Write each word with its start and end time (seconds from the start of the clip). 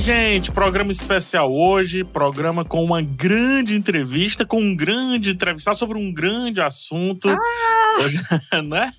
Gente, 0.00 0.50
programa 0.50 0.90
especial 0.90 1.52
hoje, 1.52 2.02
programa 2.04 2.64
com 2.64 2.82
uma 2.82 3.02
grande 3.02 3.74
entrevista, 3.74 4.46
com 4.46 4.58
um 4.58 4.74
grande 4.74 5.28
entrevistado 5.28 5.76
sobre 5.76 5.98
um 5.98 6.10
grande 6.10 6.58
assunto. 6.58 7.28
Ah! 7.28 7.98
Hoje, 7.98 8.18
né? 8.66 8.90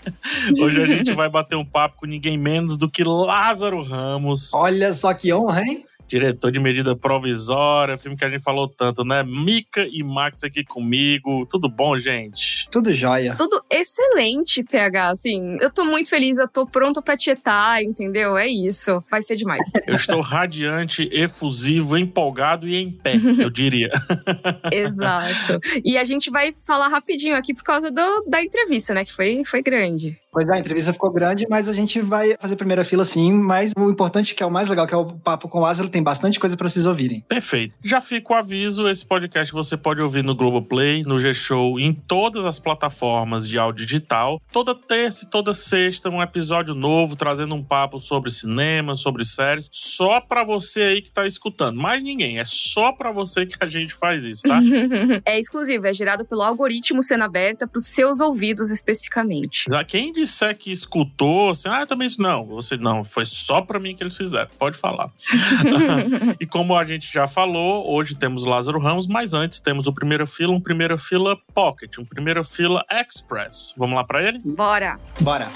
Hoje 0.60 0.80
a 0.80 0.86
gente 0.86 1.12
vai 1.14 1.28
bater 1.28 1.56
um 1.56 1.66
papo 1.66 2.02
com 2.02 2.06
ninguém 2.06 2.38
menos 2.38 2.78
do 2.78 2.88
que 2.88 3.04
Lázaro 3.04 3.82
Ramos. 3.82 4.54
Olha 4.54 4.94
só 4.94 5.12
que 5.12 5.34
honra, 5.34 5.64
hein? 5.64 5.84
Diretor 6.12 6.52
de 6.52 6.60
medida 6.60 6.94
provisória, 6.94 7.98
filme 7.98 8.18
que 8.18 8.26
a 8.26 8.30
gente 8.30 8.44
falou 8.44 8.68
tanto, 8.68 9.06
né? 9.06 9.24
Mica 9.24 9.88
e 9.90 10.04
Max 10.04 10.44
aqui 10.44 10.62
comigo. 10.64 11.46
Tudo 11.46 11.70
bom, 11.70 11.98
gente? 11.98 12.68
Tudo 12.70 12.94
jóia. 12.94 13.36
Tudo 13.38 13.64
excelente, 13.70 14.62
PH. 14.62 15.10
Assim, 15.10 15.58
eu 15.62 15.72
tô 15.72 15.86
muito 15.86 16.10
feliz, 16.10 16.38
eu 16.38 16.50
tô 16.50 16.66
pronto 16.66 17.02
pra 17.02 17.16
tietar, 17.16 17.82
entendeu? 17.82 18.38
É 18.38 18.48
isso. 18.48 19.02
Vai 19.10 19.22
ser 19.22 19.36
demais. 19.36 19.62
Eu 19.88 19.96
estou 19.96 20.22
radiante, 20.22 21.10
efusivo, 21.12 21.98
empolgado 21.98 22.68
e 22.68 22.76
em 22.76 22.92
pé, 22.92 23.14
eu 23.40 23.50
diria. 23.50 23.90
Exato. 24.72 25.60
E 25.84 25.98
a 25.98 26.04
gente 26.04 26.30
vai 26.30 26.54
falar 26.66 26.88
rapidinho 26.88 27.36
aqui 27.36 27.54
por 27.54 27.64
causa 27.64 27.92
do, 27.92 28.24
da 28.28 28.42
entrevista, 28.42 28.94
né? 28.94 29.04
Que 29.04 29.12
foi, 29.12 29.44
foi 29.44 29.62
grande. 29.62 30.18
Pois 30.32 30.48
é, 30.48 30.54
a 30.54 30.60
entrevista 30.60 30.94
ficou 30.94 31.12
grande, 31.12 31.46
mas 31.50 31.68
a 31.68 31.74
gente 31.74 32.00
vai 32.00 32.36
fazer 32.40 32.56
primeira 32.56 32.86
fila 32.86 33.04
sim. 33.04 33.34
Mas 33.34 33.74
o 33.78 33.90
importante, 33.90 34.34
que 34.34 34.42
é 34.42 34.46
o 34.46 34.52
mais 34.52 34.70
legal, 34.70 34.88
que 34.88 34.94
é 34.94 34.98
o 34.98 35.06
papo 35.06 35.50
com 35.50 35.58
o 35.58 35.62
Lázaro, 35.62 35.90
tem 35.90 36.01
bastante 36.04 36.40
coisa 36.40 36.58
para 36.58 36.70
vocês 36.70 36.86
ouvirem. 36.86 37.22
Perfeito. 37.22 37.76
Já 37.84 38.02
fica 38.02 38.34
o 38.34 38.36
aviso: 38.36 38.88
esse 38.88 39.06
podcast 39.06 39.52
você 39.54 39.78
pode 39.78 40.02
ouvir 40.02 40.24
no 40.24 40.36
Globoplay, 40.36 41.04
no 41.04 41.20
G-Show, 41.20 41.80
em 41.80 41.94
todas 41.94 42.46
as 42.46 42.60
plataformas 42.60 43.48
de 43.48 43.58
áudio 43.58 43.86
digital. 43.86 44.42
Toda 44.52 44.76
terça 44.76 45.26
e 45.26 45.30
toda 45.30 45.54
sexta, 45.54 46.10
um 46.10 46.22
episódio 46.22 46.74
novo, 46.74 47.16
trazendo 47.16 47.56
um 47.56 47.64
papo 47.64 48.00
sobre 48.00 48.32
cinema, 48.32 48.96
sobre 48.96 49.26
séries, 49.26 49.70
só 49.72 50.20
para 50.20 50.44
você 50.44 50.82
aí 50.84 51.02
que 51.02 51.12
tá 51.12 51.26
escutando. 51.26 51.80
Mais 51.80 52.02
ninguém, 52.02 52.40
é 52.40 52.46
só 52.46 52.92
para 52.92 53.12
você 53.12 53.46
que 53.46 53.56
a 53.60 53.68
gente 53.68 53.94
faz 53.94 54.26
isso, 54.26 54.44
tá? 54.48 54.60
é 55.26 55.40
exclusivo, 55.40 55.88
é 55.88 55.94
gerado 55.94 56.26
pelo 56.26 56.42
algoritmo 56.42 57.04
Cena 57.04 57.26
Aberta 57.26 57.68
para 57.68 57.78
os 57.78 57.88
seus 57.88 58.20
ouvidos 58.20 58.72
especificamente. 58.72 59.66
Quem 59.88 60.14
disser 60.14 60.58
que 60.58 60.72
escutou, 60.72 61.50
assim, 61.50 61.68
ah, 61.68 61.86
também 61.86 62.08
isso 62.08 62.22
não, 62.22 62.46
você 62.46 62.78
não, 62.78 63.04
foi 63.04 63.26
só 63.26 63.62
para 63.62 63.80
mim 63.80 63.96
que 63.96 64.04
eles 64.04 64.16
fizeram. 64.16 64.50
Pode 64.58 64.78
falar. 64.78 65.12
e 66.40 66.46
como 66.46 66.76
a 66.76 66.86
gente 66.86 67.12
já 67.12 67.28
falou, 67.28 67.92
hoje 67.92 68.16
temos 68.16 68.46
Lázaro 68.46 68.80
Ramos, 68.80 69.08
mas 69.08 69.34
antes 69.34 69.60
temos 69.60 69.88
o 69.88 69.94
Primeira 69.94 70.26
Fila, 70.26 70.54
um 70.54 70.62
Primeira 70.62 70.98
Fila 70.98 71.38
Pocket, 71.54 71.98
um 71.98 72.06
Primeira 72.06 72.44
Fila 72.44 72.84
Express. 72.92 73.74
Vamos 73.78 73.96
lá 73.96 74.04
para 74.04 74.24
ele? 74.24 74.40
Bora! 74.46 74.98
Bora! 75.20 75.48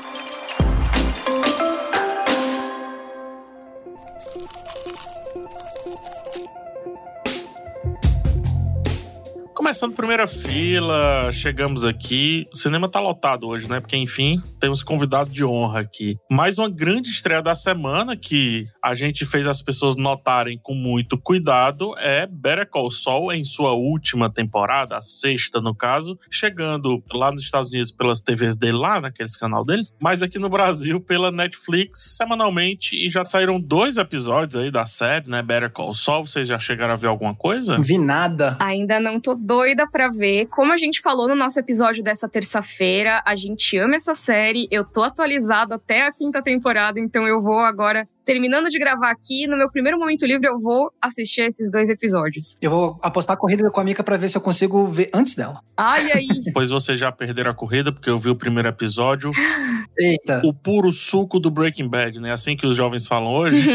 Começando 9.65 9.95
primeira 9.95 10.27
fila, 10.27 11.33
chegamos 11.33 11.83
aqui. 11.83 12.45
O 12.53 12.55
cinema 12.55 12.87
tá 12.87 12.99
lotado 12.99 13.47
hoje, 13.47 13.67
né? 13.67 13.79
Porque, 13.79 13.97
enfim, 13.97 14.39
temos 14.59 14.83
convidado 14.83 15.31
de 15.31 15.43
honra 15.43 15.79
aqui. 15.79 16.15
Mais 16.29 16.59
uma 16.59 16.69
grande 16.69 17.09
estreia 17.09 17.41
da 17.41 17.55
semana 17.55 18.15
que 18.15 18.67
a 18.79 18.93
gente 18.93 19.25
fez 19.25 19.47
as 19.47 19.63
pessoas 19.63 19.95
notarem 19.95 20.59
com 20.61 20.75
muito 20.75 21.17
cuidado 21.17 21.97
é 21.97 22.27
Better 22.27 22.69
Call 22.69 22.91
Saul 22.91 23.33
em 23.33 23.43
sua 23.43 23.71
última 23.71 24.31
temporada, 24.31 24.97
a 24.97 25.01
sexta 25.01 25.59
no 25.59 25.73
caso, 25.73 26.15
chegando 26.29 27.03
lá 27.11 27.31
nos 27.31 27.41
Estados 27.41 27.71
Unidos 27.71 27.91
pelas 27.91 28.21
TVs 28.21 28.55
dele 28.55 28.77
lá, 28.77 29.01
naqueles 29.01 29.35
canal 29.35 29.65
deles, 29.65 29.91
mas 29.99 30.21
aqui 30.21 30.37
no 30.37 30.47
Brasil 30.47 31.01
pela 31.01 31.31
Netflix 31.31 32.15
semanalmente 32.15 32.95
e 32.95 33.09
já 33.09 33.25
saíram 33.25 33.59
dois 33.59 33.97
episódios 33.97 34.61
aí 34.61 34.69
da 34.69 34.85
série, 34.85 35.27
né? 35.27 35.41
Better 35.41 35.71
Call 35.71 35.95
Saul. 35.95 36.27
Vocês 36.27 36.47
já 36.47 36.59
chegaram 36.59 36.93
a 36.93 36.97
ver 36.97 37.07
alguma 37.07 37.33
coisa? 37.33 37.79
Vi 37.81 37.97
nada. 37.97 38.55
Ainda 38.59 38.99
não 38.99 39.19
tô 39.19 39.33
doida 39.33 39.54
pra 39.91 40.09
ver. 40.09 40.47
Como 40.47 40.71
a 40.71 40.77
gente 40.77 41.01
falou 41.01 41.27
no 41.27 41.35
nosso 41.35 41.59
episódio 41.59 42.03
dessa 42.03 42.27
terça-feira, 42.27 43.21
a 43.25 43.35
gente 43.35 43.77
ama 43.77 43.95
essa 43.95 44.15
série. 44.15 44.67
Eu 44.71 44.83
tô 44.83 45.03
atualizado 45.03 45.73
até 45.73 46.01
a 46.01 46.11
quinta 46.11 46.41
temporada, 46.41 46.99
então 46.99 47.27
eu 47.27 47.41
vou 47.41 47.59
agora 47.59 48.07
terminando 48.25 48.67
de 48.69 48.79
gravar 48.79 49.11
aqui, 49.11 49.47
no 49.47 49.55
meu 49.55 49.69
primeiro 49.69 49.99
momento 49.99 50.25
livre, 50.25 50.47
eu 50.47 50.57
vou 50.57 50.91
assistir 50.99 51.41
esses 51.41 51.69
dois 51.69 51.87
episódios. 51.89 52.57
Eu 52.59 52.71
vou 52.71 52.99
apostar 53.01 53.35
a 53.35 53.39
corrida 53.39 53.69
com 53.69 53.79
a 53.79 53.83
Mika 53.83 54.03
pra 54.03 54.17
ver 54.17 54.29
se 54.29 54.35
eu 54.35 54.41
consigo 54.41 54.87
ver 54.87 55.09
antes 55.13 55.35
dela. 55.35 55.61
Ai, 55.77 56.11
aí. 56.11 56.27
pois 56.51 56.71
vocês 56.71 56.99
já 56.99 57.11
perderam 57.11 57.51
a 57.51 57.53
corrida, 57.53 57.91
porque 57.91 58.09
eu 58.09 58.17
vi 58.17 58.29
o 58.29 58.35
primeiro 58.35 58.67
episódio. 58.67 59.29
Eita. 59.97 60.41
O 60.43 60.53
puro 60.53 60.91
suco 60.91 61.39
do 61.39 61.51
Breaking 61.51 61.87
Bad, 61.87 62.19
né? 62.19 62.33
Assim 62.33 62.57
que 62.57 62.65
os 62.65 62.75
jovens 62.75 63.05
falam 63.05 63.31
hoje. 63.31 63.69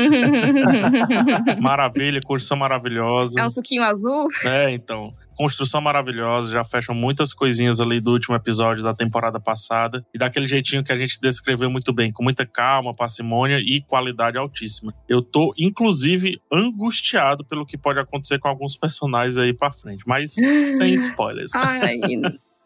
Maravilha, 1.60 2.20
construção 2.26 2.58
maravilhosa. 2.58 3.40
É 3.40 3.44
um 3.44 3.50
suquinho 3.50 3.82
azul? 3.82 4.26
É, 4.44 4.70
então 4.70 5.14
construção 5.40 5.80
maravilhosa, 5.80 6.52
já 6.52 6.62
fecham 6.62 6.94
muitas 6.94 7.32
coisinhas 7.32 7.80
ali 7.80 7.98
do 7.98 8.12
último 8.12 8.36
episódio 8.36 8.84
da 8.84 8.92
temporada 8.92 9.40
passada 9.40 10.04
e 10.14 10.18
daquele 10.18 10.46
jeitinho 10.46 10.84
que 10.84 10.92
a 10.92 10.98
gente 10.98 11.18
descreveu 11.18 11.70
muito 11.70 11.94
bem, 11.94 12.12
com 12.12 12.22
muita 12.22 12.44
calma, 12.44 12.92
parcimônia 12.92 13.58
e 13.58 13.80
qualidade 13.80 14.36
altíssima. 14.36 14.92
Eu 15.08 15.22
tô 15.22 15.54
inclusive 15.56 16.38
angustiado 16.52 17.42
pelo 17.42 17.64
que 17.64 17.78
pode 17.78 17.98
acontecer 17.98 18.38
com 18.38 18.48
alguns 18.48 18.76
personagens 18.76 19.38
aí 19.38 19.54
para 19.54 19.70
frente, 19.70 20.04
mas 20.06 20.34
sem 20.76 20.92
spoilers. 20.92 21.54
Ai, 21.54 21.80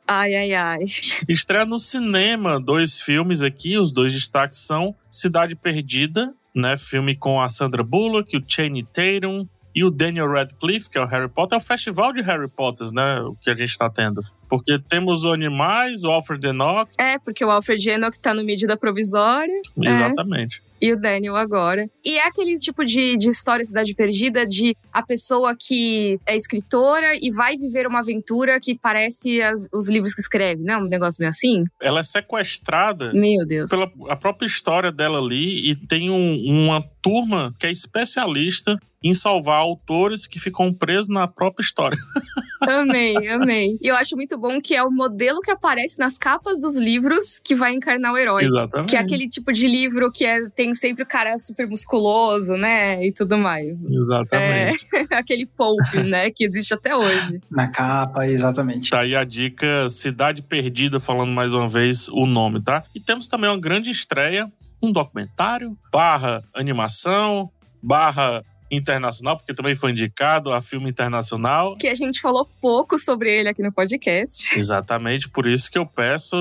Ai, 0.05 0.35
ai, 0.35 0.53
ai. 0.53 0.85
Estreia 1.29 1.65
no 1.65 1.79
cinema 1.79 2.61
dois 2.61 3.01
filmes 3.01 3.41
aqui. 3.41 3.79
Os 3.79 3.93
dois 3.93 4.13
destaques 4.13 4.59
são 4.59 4.97
Cidade 5.09 5.55
Perdida, 5.55 6.35
né? 6.53 6.77
Filme 6.77 7.15
com 7.15 7.41
a 7.41 7.49
Sandra 7.49 7.85
Bullock, 7.85 8.37
o 8.37 8.43
Channing 8.45 8.85
Tatum 8.85 9.47
e 9.75 9.85
o 9.85 9.91
Daniel 9.91 10.31
Radcliffe, 10.31 10.89
que 10.89 10.99
é 10.99 11.01
o 11.01 11.07
Harry 11.07 11.29
Potter, 11.29 11.59
é 11.59 11.61
o 11.61 11.65
festival 11.65 12.13
de 12.13 12.23
Harry 12.23 12.49
Potters, 12.49 12.93
né? 12.93 13.21
O 13.21 13.35
que 13.35 13.51
a 13.51 13.55
gente 13.55 13.77
tá 13.77 13.91
tendo. 13.91 14.23
Porque 14.49 14.79
temos 14.79 15.25
os 15.25 15.33
animais, 15.33 16.05
o 16.05 16.11
Alfred 16.11 16.47
Enoch. 16.47 16.91
É, 16.99 17.19
porque 17.19 17.45
o 17.45 17.51
Alfred 17.51 17.91
Enoch 17.91 18.19
tá 18.19 18.33
no 18.33 18.45
medida 18.45 18.77
provisória. 18.77 19.61
Exatamente. 19.77 20.63
É 20.71 20.75
e 20.85 20.93
o 20.93 21.01
Daniel 21.01 21.35
agora. 21.35 21.89
E 22.05 22.19
é 22.19 22.27
aquele 22.27 22.59
tipo 22.59 22.85
de, 22.85 23.17
de 23.17 23.31
história 23.31 23.65
Cidade 23.65 23.95
Perdida 23.95 24.47
de 24.47 24.77
a 24.93 25.03
pessoa 25.03 25.57
que 25.59 26.21
é 26.27 26.37
escritora 26.37 27.15
e 27.15 27.31
vai 27.31 27.57
viver 27.57 27.87
uma 27.87 28.01
aventura 28.01 28.61
que 28.61 28.77
parece 28.77 29.41
as, 29.41 29.67
os 29.73 29.89
livros 29.89 30.13
que 30.15 30.21
escreve, 30.21 30.63
né? 30.63 30.77
Um 30.77 30.87
negócio 30.87 31.17
meio 31.21 31.31
assim. 31.31 31.65
Ela 31.81 32.01
é 32.01 32.03
sequestrada. 32.03 33.15
Meu 33.15 33.47
Deus. 33.47 33.71
Pela 33.71 33.91
a 34.11 34.17
própria 34.17 34.47
história 34.47 34.93
dela 34.93 35.19
ali 35.19 35.71
e 35.71 35.75
tem 35.75 36.11
um, 36.11 36.67
uma 36.67 36.83
turma 37.01 37.55
que 37.59 37.67
é 37.67 37.71
especialista 37.71 38.79
em 39.05 39.13
salvar 39.13 39.59
autores 39.59 40.27
que 40.27 40.41
ficam 40.41 40.73
presos 40.73 41.09
na 41.09 41.29
própria 41.29 41.63
história. 41.63 41.99
Amei, 42.67 43.15
amei. 43.29 43.77
E 43.83 43.89
eu 43.89 43.95
acho 43.95 44.17
muito 44.17 44.39
bom 44.39 44.59
que 44.59 44.75
é 44.75 44.83
o 44.83 44.91
modelo 44.91 45.41
que 45.43 45.51
aparece 45.51 45.99
nas 45.99 46.17
capas 46.17 46.59
dos 46.59 46.75
livros 46.77 47.39
que 47.45 47.55
vai 47.55 47.75
encarnar 47.75 48.11
o 48.11 48.17
herói. 48.17 48.45
Exatamente. 48.45 48.89
Que 48.89 48.97
é 48.97 49.01
aquele 49.01 49.29
tipo 49.29 49.53
de 49.53 49.69
livro 49.69 50.11
que 50.11 50.25
é, 50.25 50.49
tem 50.49 50.73
sempre 50.73 51.03
o 51.03 51.07
cara 51.07 51.37
super 51.37 51.69
musculoso, 51.69 52.57
né? 52.57 53.05
E 53.05 53.13
tudo 53.13 53.37
mais. 53.37 53.85
Exatamente. 53.85 54.79
É, 54.95 55.05
aquele 55.15 55.45
Pope, 55.45 56.05
né? 56.05 56.31
Que 56.31 56.47
existe 56.47 56.73
até 56.73 56.97
hoje. 56.97 57.39
Na 57.51 57.69
capa, 57.69 58.27
exatamente. 58.27 58.89
Tá 58.89 59.01
aí 59.01 59.15
a 59.15 59.25
dica 59.25 59.91
Cidade 59.91 60.41
Perdida, 60.41 60.99
falando 60.99 61.33
mais 61.33 61.53
uma 61.53 61.69
vez 61.69 62.09
o 62.09 62.25
nome, 62.25 62.63
tá? 62.63 62.83
E 62.95 63.01
temos 63.01 63.29
também 63.29 63.51
uma 63.51 63.61
grande 63.61 63.91
estreia 63.91 64.51
um 64.85 64.93
documentário, 64.93 65.77
barra 65.91 66.43
animação, 66.55 67.51
barra 67.83 68.45
internacional, 68.71 69.37
porque 69.37 69.55
também 69.55 69.75
foi 69.75 69.91
indicado 69.91 70.53
a 70.53 70.61
filme 70.61 70.89
internacional. 70.89 71.77
Que 71.77 71.89
a 71.89 71.95
gente 71.95 72.21
falou 72.21 72.49
pouco 72.61 72.99
sobre 72.99 73.31
ele 73.31 73.49
aqui 73.49 73.63
no 73.63 73.73
podcast. 73.73 74.47
Exatamente, 74.59 75.29
por 75.29 75.47
isso 75.47 75.71
que 75.71 75.79
eu 75.79 75.87
peço, 75.87 76.37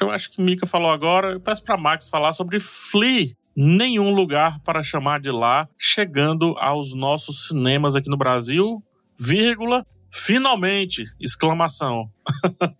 eu 0.00 0.10
acho 0.10 0.30
que 0.30 0.42
Mika 0.42 0.66
falou 0.66 0.90
agora, 0.90 1.32
eu 1.32 1.40
peço 1.40 1.62
para 1.62 1.76
Max 1.76 2.08
falar 2.08 2.32
sobre 2.32 2.58
Flea, 2.58 3.34
nenhum 3.56 4.10
lugar 4.10 4.60
para 4.60 4.82
chamar 4.82 5.20
de 5.20 5.30
lá, 5.30 5.68
chegando 5.78 6.54
aos 6.58 6.94
nossos 6.94 7.48
cinemas 7.48 7.96
aqui 7.96 8.10
no 8.10 8.16
Brasil, 8.16 8.82
vírgula, 9.18 9.84
finalmente, 10.10 11.04
exclamação. 11.20 12.10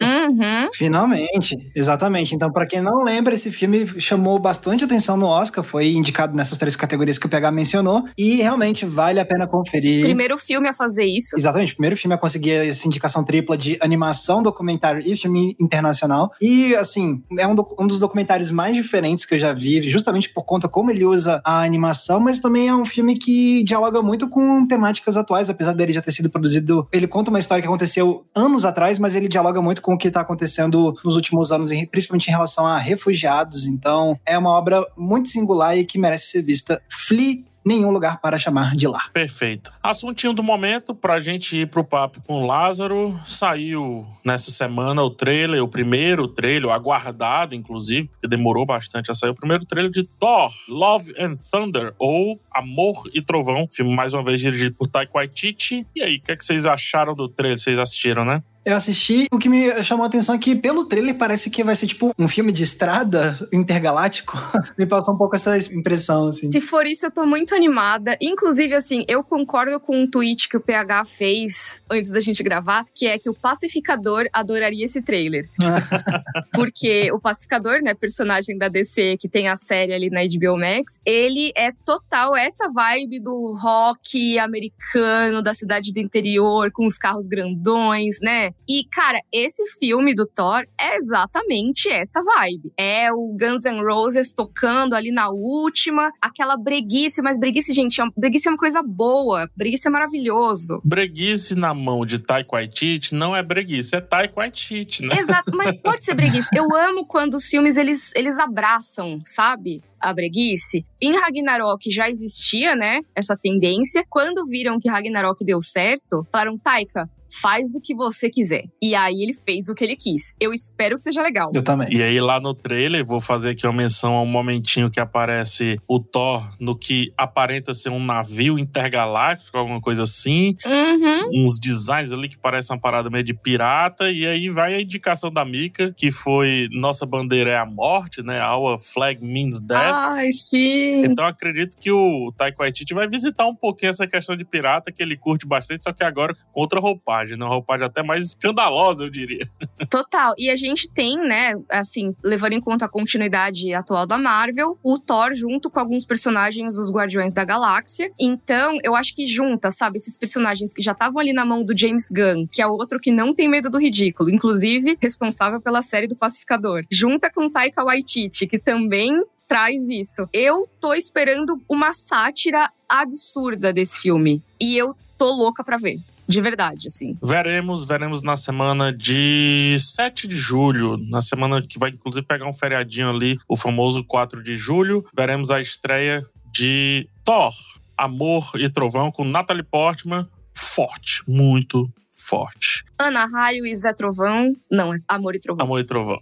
Uhum. 0.03 0.69
Finalmente, 0.73 1.57
exatamente. 1.75 2.35
Então, 2.35 2.51
para 2.51 2.67
quem 2.67 2.81
não 2.81 3.03
lembra, 3.03 3.35
esse 3.35 3.51
filme 3.51 3.87
chamou 4.01 4.39
bastante 4.39 4.85
atenção 4.85 5.17
no 5.17 5.27
Oscar, 5.27 5.63
foi 5.63 5.93
indicado 5.93 6.37
nessas 6.37 6.59
três 6.59 6.77
categorias 6.77 7.19
que 7.19 7.27
o 7.27 7.29
PH 7.29 7.51
mencionou, 7.51 8.05
e 8.17 8.37
realmente 8.37 8.85
vale 8.85 9.21
a 9.21 9.25
pena 9.25 9.47
conferir. 9.47 10.05
Primeiro 10.05 10.37
filme 10.39 10.69
a 10.69 10.73
fazer 10.73 11.05
isso. 11.05 11.37
Exatamente, 11.37 11.75
primeiro 11.75 11.97
filme 11.97 12.15
a 12.15 12.19
conseguir 12.19 12.53
essa 12.53 12.87
indicação 12.87 13.25
tripla 13.25 13.57
de 13.57 13.77
animação, 13.81 14.43
documentário 14.43 15.03
e 15.05 15.17
filme 15.17 15.57
internacional. 15.61 16.33
E, 16.41 16.75
assim, 16.75 17.23
é 17.39 17.47
um, 17.47 17.55
um 17.79 17.87
dos 17.87 17.99
documentários 17.99 18.51
mais 18.51 18.75
diferentes 18.75 19.25
que 19.25 19.35
eu 19.35 19.39
já 19.39 19.53
vi, 19.53 19.83
justamente 19.83 20.29
por 20.29 20.45
conta 20.45 20.69
como 20.69 20.91
ele 20.91 21.05
usa 21.05 21.41
a 21.45 21.63
animação, 21.63 22.21
mas 22.21 22.39
também 22.39 22.69
é 22.69 22.75
um 22.75 22.85
filme 22.85 23.17
que 23.17 23.63
dialoga 23.65 24.03
muito 24.03 24.29
com 24.29 24.67
temáticas 24.67 25.17
atuais, 25.17 25.51
apesar 25.51 25.73
dele 25.73 25.93
já 25.93 26.03
ter 26.03 26.13
sido 26.13 26.31
produzido. 26.31 26.87
Ele 26.93 27.07
conta 27.07 27.31
uma 27.31 27.39
história 27.39 27.63
que 27.63 27.69
aconteceu 27.69 28.25
anos 28.35 28.65
atrás, 28.65 28.99
mas 28.99 29.15
ele 29.15 29.29
dialoga 29.37 29.61
muito 29.61 29.83
com 29.83 29.95
o 29.95 29.99
que 29.99 30.09
está 30.09 30.23
acontecendo 30.23 30.97
nos 31.05 31.15
últimos 31.15 31.53
anos, 31.53 31.71
principalmente 31.91 32.29
em 32.29 32.33
relação 32.33 32.65
a 32.67 32.79
refugiados. 32.79 33.67
Então, 33.67 34.19
é 34.25 34.37
uma 34.39 34.51
obra 34.51 34.85
muito 34.97 35.29
singular 35.29 35.77
e 35.77 35.85
que 35.85 35.99
merece 35.99 36.31
ser 36.31 36.43
vista. 36.43 36.83
Flea 36.89 37.45
nenhum 37.63 37.91
lugar 37.91 38.21
para 38.21 38.39
chamar 38.39 38.77
de 38.77 38.87
lá. 38.87 39.11
Perfeito. 39.13 39.73
Assuntinho 39.83 40.33
do 40.33 40.43
momento, 40.43 40.95
pra 40.95 41.19
gente 41.19 41.57
ir 41.57 41.67
pro 41.67 41.85
papo 41.85 42.23
com 42.25 42.43
o 42.43 42.47
Lázaro. 42.47 43.21
Saiu 43.27 44.07
nessa 44.25 44.53
semana 44.53 45.03
o 45.03 45.11
trailer, 45.11 45.63
o 45.63 45.69
primeiro 45.69 46.29
trailer, 46.29 46.71
aguardado, 46.71 47.57
inclusive, 47.57 48.07
porque 48.09 48.29
demorou 48.29 48.65
bastante 48.65 49.11
a 49.11 49.15
sair, 49.15 49.31
o 49.31 49.35
primeiro 49.35 49.67
trailer 49.67 49.91
de 49.91 50.05
Thor, 50.05 50.53
Love 50.69 51.13
and 51.19 51.37
Thunder, 51.51 51.93
ou 51.99 52.41
Amor 52.55 53.03
e 53.13 53.21
Trovão. 53.21 53.69
Filme, 53.71 53.95
mais 53.95 54.15
uma 54.15 54.23
vez, 54.23 54.41
dirigido 54.41 54.77
por 54.77 54.89
Taika 54.89 55.13
Waititi. 55.15 55.85
E 55.95 56.03
aí, 56.03 56.17
o 56.17 56.23
que, 56.23 56.33
é 56.33 56.37
que 56.37 56.45
vocês 56.45 56.65
acharam 56.67 57.15
do 57.15 57.29
trailer? 57.29 57.59
Vocês 57.59 57.79
assistiram, 57.79 58.25
né? 58.25 58.43
Eu 58.67 58.75
assisti, 58.75 59.29
o 59.31 59.39
que 59.39 59.49
me 59.49 59.81
chamou 59.85 60.03
a 60.03 60.09
atenção 60.09 60.35
é 60.35 60.39
que 60.39 60.57
pelo 60.57 60.89
trailer 60.89 61.15
parece 61.15 61.49
que 61.49 61.63
vai 61.63 61.77
ser 61.77 61.87
tipo 61.87 62.13
um 62.19 62.27
filme 62.27 62.51
de 62.51 62.65
estrada 62.65 63.39
intergaláctico. 63.53 64.37
me 64.77 64.85
passou 64.85 65.15
um 65.15 65.17
pouco 65.17 65.37
essa 65.37 65.57
impressão, 65.73 66.27
assim. 66.27 66.51
Se 66.51 66.61
for 66.61 66.85
isso, 66.85 67.07
eu 67.07 67.11
tô 67.13 67.25
muito 67.25 67.55
animada. 67.55 68.19
Inclusive, 68.21 68.75
assim, 68.75 69.05
eu 69.07 69.23
concordo 69.23 69.79
com 69.79 69.97
um 69.97 70.11
tweet 70.11 70.49
que 70.49 70.57
o 70.57 70.61
PH 70.61 71.05
fez 71.05 71.81
antes 71.89 72.11
da 72.11 72.19
gente 72.19 72.43
gravar, 72.43 72.85
que 72.93 73.07
é 73.07 73.17
que 73.17 73.31
o 73.31 73.35
Pacificador 73.35 74.27
adoraria 74.33 74.85
esse 74.85 75.01
trailer. 75.01 75.49
Porque 76.53 77.13
o 77.13 77.21
Pacificador, 77.21 77.81
né, 77.81 77.95
personagem 77.95 78.59
da 78.59 78.67
DC 78.67 79.17
que 79.21 79.29
tem 79.29 79.47
a 79.47 79.55
série 79.55 79.93
ali 79.93 80.11
na 80.11 80.23
HBO 80.23 80.59
Max, 80.59 80.99
ele 81.07 81.53
é 81.55 81.71
total 81.85 82.35
essa 82.35 82.69
vibe 82.69 83.21
do 83.21 83.55
rock 83.63 84.41
americano, 84.41 85.41
da 85.41 85.55
cidade 85.55 85.93
do 85.93 86.01
interior, 86.01 86.73
com 86.73 86.85
os 86.85 86.99
carros 86.99 87.29
grandões, 87.29 88.17
né? 88.21 88.56
E, 88.69 88.85
cara, 88.91 89.21
esse 89.33 89.65
filme 89.79 90.15
do 90.15 90.27
Thor 90.27 90.65
é 90.79 90.97
exatamente 90.97 91.89
essa 91.89 92.21
vibe. 92.23 92.73
É 92.77 93.13
o 93.13 93.37
Guns 93.39 93.65
N' 93.65 93.81
Roses 93.81 94.33
tocando 94.33 94.95
ali 94.95 95.13
na 95.13 95.31
última, 95.31 96.11
aquela 96.21 96.57
breguice, 96.57 97.23
mas 97.23 97.39
breguice, 97.39 97.73
gente, 97.73 98.01
é 98.01 98.05
breguice 98.17 98.49
é 98.49 98.51
uma 98.51 98.59
coisa 98.59 98.83
boa, 98.83 99.49
breguice 99.57 99.87
é 99.87 99.91
maravilhoso. 99.91 100.81
Breguice 100.85 101.55
na 101.55 101.73
mão 101.73 102.05
de 102.05 102.19
Taika 102.19 102.57
Waititi 102.57 103.15
não 103.15 103.37
é 103.37 103.43
breguice, 103.43 103.95
é 103.95 104.01
Taika 104.01 104.35
Waititi, 104.37 105.05
né? 105.05 105.17
Exato, 105.17 105.57
mas 105.57 105.75
pode 105.81 106.05
ser 106.05 106.15
breguice. 106.15 106.49
Eu 106.53 106.75
amo 106.75 107.07
quando 107.07 107.35
os 107.35 107.47
filmes, 107.47 107.77
eles, 107.77 108.11
eles 108.15 108.39
abraçam, 108.39 109.21
sabe? 109.25 109.83
a 109.99 110.13
breguice. 110.13 110.85
Em 111.01 111.17
Ragnarok 111.17 111.91
já 111.91 112.09
existia, 112.09 112.77
né, 112.77 113.01
essa 113.15 113.37
tendência. 113.37 114.05
Quando 114.09 114.45
viram 114.45 114.79
que 114.79 114.91
Ragnarok 114.91 115.45
deu 115.45 115.61
certo, 115.61 116.27
falaram, 116.31 116.59
Taika, 116.59 117.09
faz 117.41 117.75
o 117.75 117.81
que 117.81 117.95
você 117.95 118.31
quiser. 118.31 118.65
E 118.83 118.95
aí 118.95 119.23
ele 119.23 119.33
fez 119.33 119.69
o 119.69 119.75
que 119.75 119.85
ele 119.85 119.97
quis. 119.97 120.35
Eu 120.41 120.53
espero 120.53 120.97
que 120.97 121.03
seja 121.03 121.23
legal. 121.23 121.51
Eu 121.55 121.63
também. 121.63 121.89
E 121.91 122.03
aí 122.03 122.21
lá 122.21 122.41
no 122.41 122.55
trailer, 122.55 123.05
vou 123.05 123.21
fazer 123.21 123.51
aqui 123.51 123.67
uma 123.67 123.73
menção 123.73 124.15
a 124.15 124.23
um 124.23 124.27
momentinho 124.27 124.91
que 124.91 125.01
aparece 125.01 125.79
o 125.89 125.99
Thor 125.99 126.49
no 126.61 126.77
que 126.77 127.13
aparenta 127.17 127.75
ser 127.75 127.91
um 127.91 128.03
navio 128.03 128.59
intergaláctico, 128.59 129.57
alguma 129.57 129.81
coisa 129.81 130.05
assim. 130.05 130.55
Uhum. 130.65 131.45
Uns 131.45 131.59
designs 131.59 132.13
ali 132.13 132.29
que 132.29 132.39
parecem 132.39 132.75
uma 132.75 132.81
parada 132.81 133.11
meio 133.11 133.25
de 133.25 133.35
pirata. 133.35 134.11
E 134.11 134.27
aí 134.27 134.49
vai 134.49 134.75
a 134.75 134.81
indicação 134.81 135.31
da 135.31 135.45
Mika, 135.45 135.93
que 135.97 136.11
foi 136.11 136.69
Nossa 136.73 137.07
bandeira 137.07 137.51
é 137.51 137.59
a 137.59 137.67
morte, 137.67 138.23
né? 138.23 138.45
Our 138.47 138.79
flag 138.79 139.25
means 139.25 139.61
death. 139.61 139.81
Ai, 139.81 140.33
sim. 140.33 141.05
Então 141.05 141.25
acredito 141.25 141.77
que 141.79 141.91
o 141.91 142.33
Taika 142.37 142.59
Waititi 142.61 142.95
vai 142.95 143.09
visitar 143.09 143.47
um 143.47 143.55
pouquinho 143.55 143.91
essa 143.91 144.07
questão 144.07 144.37
de 144.37 144.45
pirata, 144.45 144.93
que 144.93 145.03
ele 145.03 145.17
curte 145.17 145.47
bastante, 145.47 145.85
só 145.85 145.93
que 145.93 146.05
agora 146.05 146.35
com 146.53 146.61
outra 146.61 146.81
roupagem, 146.81 147.26
né? 147.35 147.45
Uma 147.45 147.51
roupagem 147.51 147.87
até 147.87 148.03
mais 148.03 148.25
escandalosa, 148.25 149.05
eu 149.05 149.11
diria. 149.11 149.49
Total. 149.91 150.35
E 150.39 150.51
a 150.51 150.57
gente 150.57 150.89
tem, 150.91 151.17
né, 151.17 151.55
assim, 151.71 152.15
levando 152.23 152.53
em 152.53 152.61
conta 152.61 152.85
a 152.85 152.89
continuidade 152.89 153.73
atual 153.75 154.07
da 154.07 154.19
Marvel, 154.19 154.79
o 154.83 154.99
Thor 154.99 155.35
junto 155.35 155.71
com 155.71 155.81
alguns 155.81 156.05
personagens 156.05 156.77
dos 156.77 156.91
Guardiões 156.91 157.35
da 157.35 157.45
Galáxia. 157.45 158.11
Então, 158.19 158.77
eu 158.83 158.95
acho 158.95 159.15
que 159.15 159.27
junta, 159.27 159.71
sabe, 159.71 159.97
esses 159.97 160.17
personagens 160.17 160.73
que 160.73 160.83
já 160.83 160.93
estavam 160.93 161.21
ali 161.21 161.33
na 161.33 161.45
mão 161.45 161.65
do 161.65 161.77
James 161.77 162.09
Gunn, 162.11 162.47
que 162.47 162.63
é 162.63 162.67
outro 162.67 163.01
que 163.01 163.11
não 163.11 163.35
tem 163.35 163.49
medo 163.49 163.71
do 163.71 163.79
ridículo, 163.79 164.31
inclusive 164.31 164.97
responsável 165.01 165.61
pela 165.61 165.83
série 165.83 166.07
do 166.07 166.17
Pacificador. 166.17 166.85
Junta 166.91 167.31
com 167.31 167.51
Taika 167.51 167.85
Waititi, 167.85 168.47
que 168.47 168.59
também 168.59 169.23
traz 169.47 169.89
isso. 169.89 170.29
Eu 170.33 170.69
tô 170.81 170.95
esperando 170.95 171.61
uma 171.69 171.93
sátira 171.93 172.71
absurda 172.89 173.73
desse 173.73 174.03
filme. 174.03 174.43
E 174.61 174.77
eu 174.77 174.95
tô 175.17 175.31
louca 175.33 175.65
pra 175.65 175.77
ver. 175.77 175.99
De 176.29 176.41
verdade, 176.41 176.89
assim. 176.89 177.17
Veremos, 177.23 177.85
veremos 177.85 178.23
na 178.23 178.37
semana 178.37 178.93
de 178.93 179.77
7 179.79 180.27
de 180.27 180.37
julho, 180.37 180.97
na 180.97 181.23
semana 181.23 181.63
que 181.63 181.79
vai 181.79 181.91
inclusive 181.91 182.27
pegar 182.27 182.49
um 182.49 182.53
feriadinho 182.53 183.11
ali, 183.11 183.39
o 183.49 183.57
famoso 183.57 184.05
4 184.05 184.43
de 184.43 184.57
julho. 184.57 185.05
Veremos 185.17 185.51
a 185.51 185.61
estreia 185.61 186.27
de 186.53 187.09
Thor, 187.25 187.53
Amor 187.97 188.51
e 188.57 188.69
Trovão 188.69 189.11
com 189.13 189.25
Natalie 189.25 189.63
Portman, 189.63 190.29
forte, 190.55 191.23
muito 191.29 191.89
forte. 192.13 192.85
Ana 192.99 193.25
Raio 193.27 193.65
e 193.67 193.77
Zé 193.77 193.93
Trovão. 193.93 194.53
Não, 194.71 194.93
é 194.93 194.97
Amor 195.07 195.37
e 195.37 195.39
Trovão. 195.39 195.65
Amor 195.65 195.81
e 195.81 195.85
Trovão. 195.85 196.19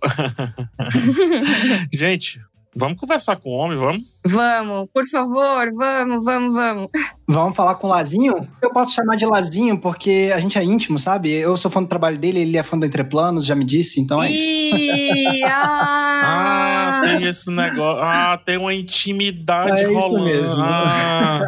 Gente, 1.92 2.40
vamos 2.76 2.98
conversar 2.98 3.36
com 3.36 3.50
o 3.50 3.56
homem, 3.56 3.78
vamos? 3.78 4.13
Vamos, 4.26 4.88
por 4.92 5.06
favor, 5.06 5.70
vamos, 5.74 6.24
vamos, 6.24 6.54
vamos. 6.54 6.86
Vamos 7.26 7.54
falar 7.54 7.74
com 7.74 7.86
o 7.86 7.90
Lazinho? 7.90 8.48
Eu 8.62 8.70
posso 8.72 8.94
chamar 8.94 9.16
de 9.16 9.26
Lazinho 9.26 9.78
porque 9.78 10.30
a 10.34 10.38
gente 10.38 10.58
é 10.58 10.64
íntimo, 10.64 10.98
sabe? 10.98 11.30
Eu 11.30 11.56
sou 11.56 11.70
fã 11.70 11.82
do 11.82 11.88
trabalho 11.88 12.16
dele, 12.18 12.40
ele 12.40 12.56
é 12.56 12.62
fã 12.62 12.78
do 12.78 12.86
Entreplanos, 12.86 13.44
já 13.44 13.54
me 13.54 13.64
disse, 13.64 14.00
então 14.00 14.22
é 14.22 14.30
isso. 14.30 14.50
Ih, 14.50 15.42
Ah, 15.44 16.96
ah, 16.96 17.00
tem 17.02 17.24
esse 17.28 17.50
negócio. 17.50 18.02
Ah, 18.02 18.38
tem 18.44 18.56
uma 18.56 18.72
intimidade 18.72 19.80
É 19.80 19.84
isso 19.84 19.92
rolando. 19.92 20.24
mesmo. 20.24 20.60
Ah, 20.62 21.42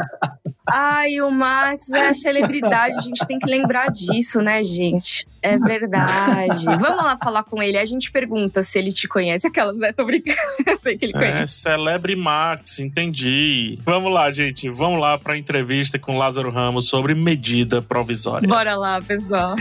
Ai, 0.69 1.21
o 1.21 1.31
Max 1.31 1.93
é 1.93 2.13
celebridade, 2.13 2.97
a 2.97 3.01
gente 3.01 3.25
tem 3.25 3.39
que 3.39 3.49
lembrar 3.49 3.89
disso, 3.89 4.43
né, 4.43 4.65
gente? 4.65 5.25
É 5.41 5.57
verdade. 5.59 6.65
Vamos 6.65 7.05
lá 7.05 7.17
falar 7.17 7.45
com 7.45 7.63
ele. 7.63 7.79
A 7.79 7.87
gente 7.87 8.11
pergunta 8.11 8.65
se 8.65 8.77
ele 8.77 8.91
te 8.91 9.07
conhece. 9.07 9.47
Aquelas, 9.47 9.79
né? 9.79 9.93
Tô 9.93 10.05
brincando. 10.05 10.37
Eu 10.67 10.77
sei 10.77 10.99
que 10.99 11.05
ele 11.07 11.13
é, 11.15 11.19
conhece. 11.19 11.61
Celebre 11.61 12.17
Max, 12.17 12.66
entendi. 12.83 13.79
Vamos 13.85 14.13
lá, 14.13 14.31
gente. 14.33 14.69
Vamos 14.69 15.01
lá 15.01 15.17
para 15.19 15.35
a 15.35 15.39
entrevista 15.39 15.99
com 15.99 16.19
Lázaro 16.19 16.51
Ramos 16.51 16.89
sobre 16.89 17.15
medida 17.15 17.81
provisória. 17.81 18.49
Bora 18.49 18.75
lá, 18.77 19.01
pessoal. 19.01 19.55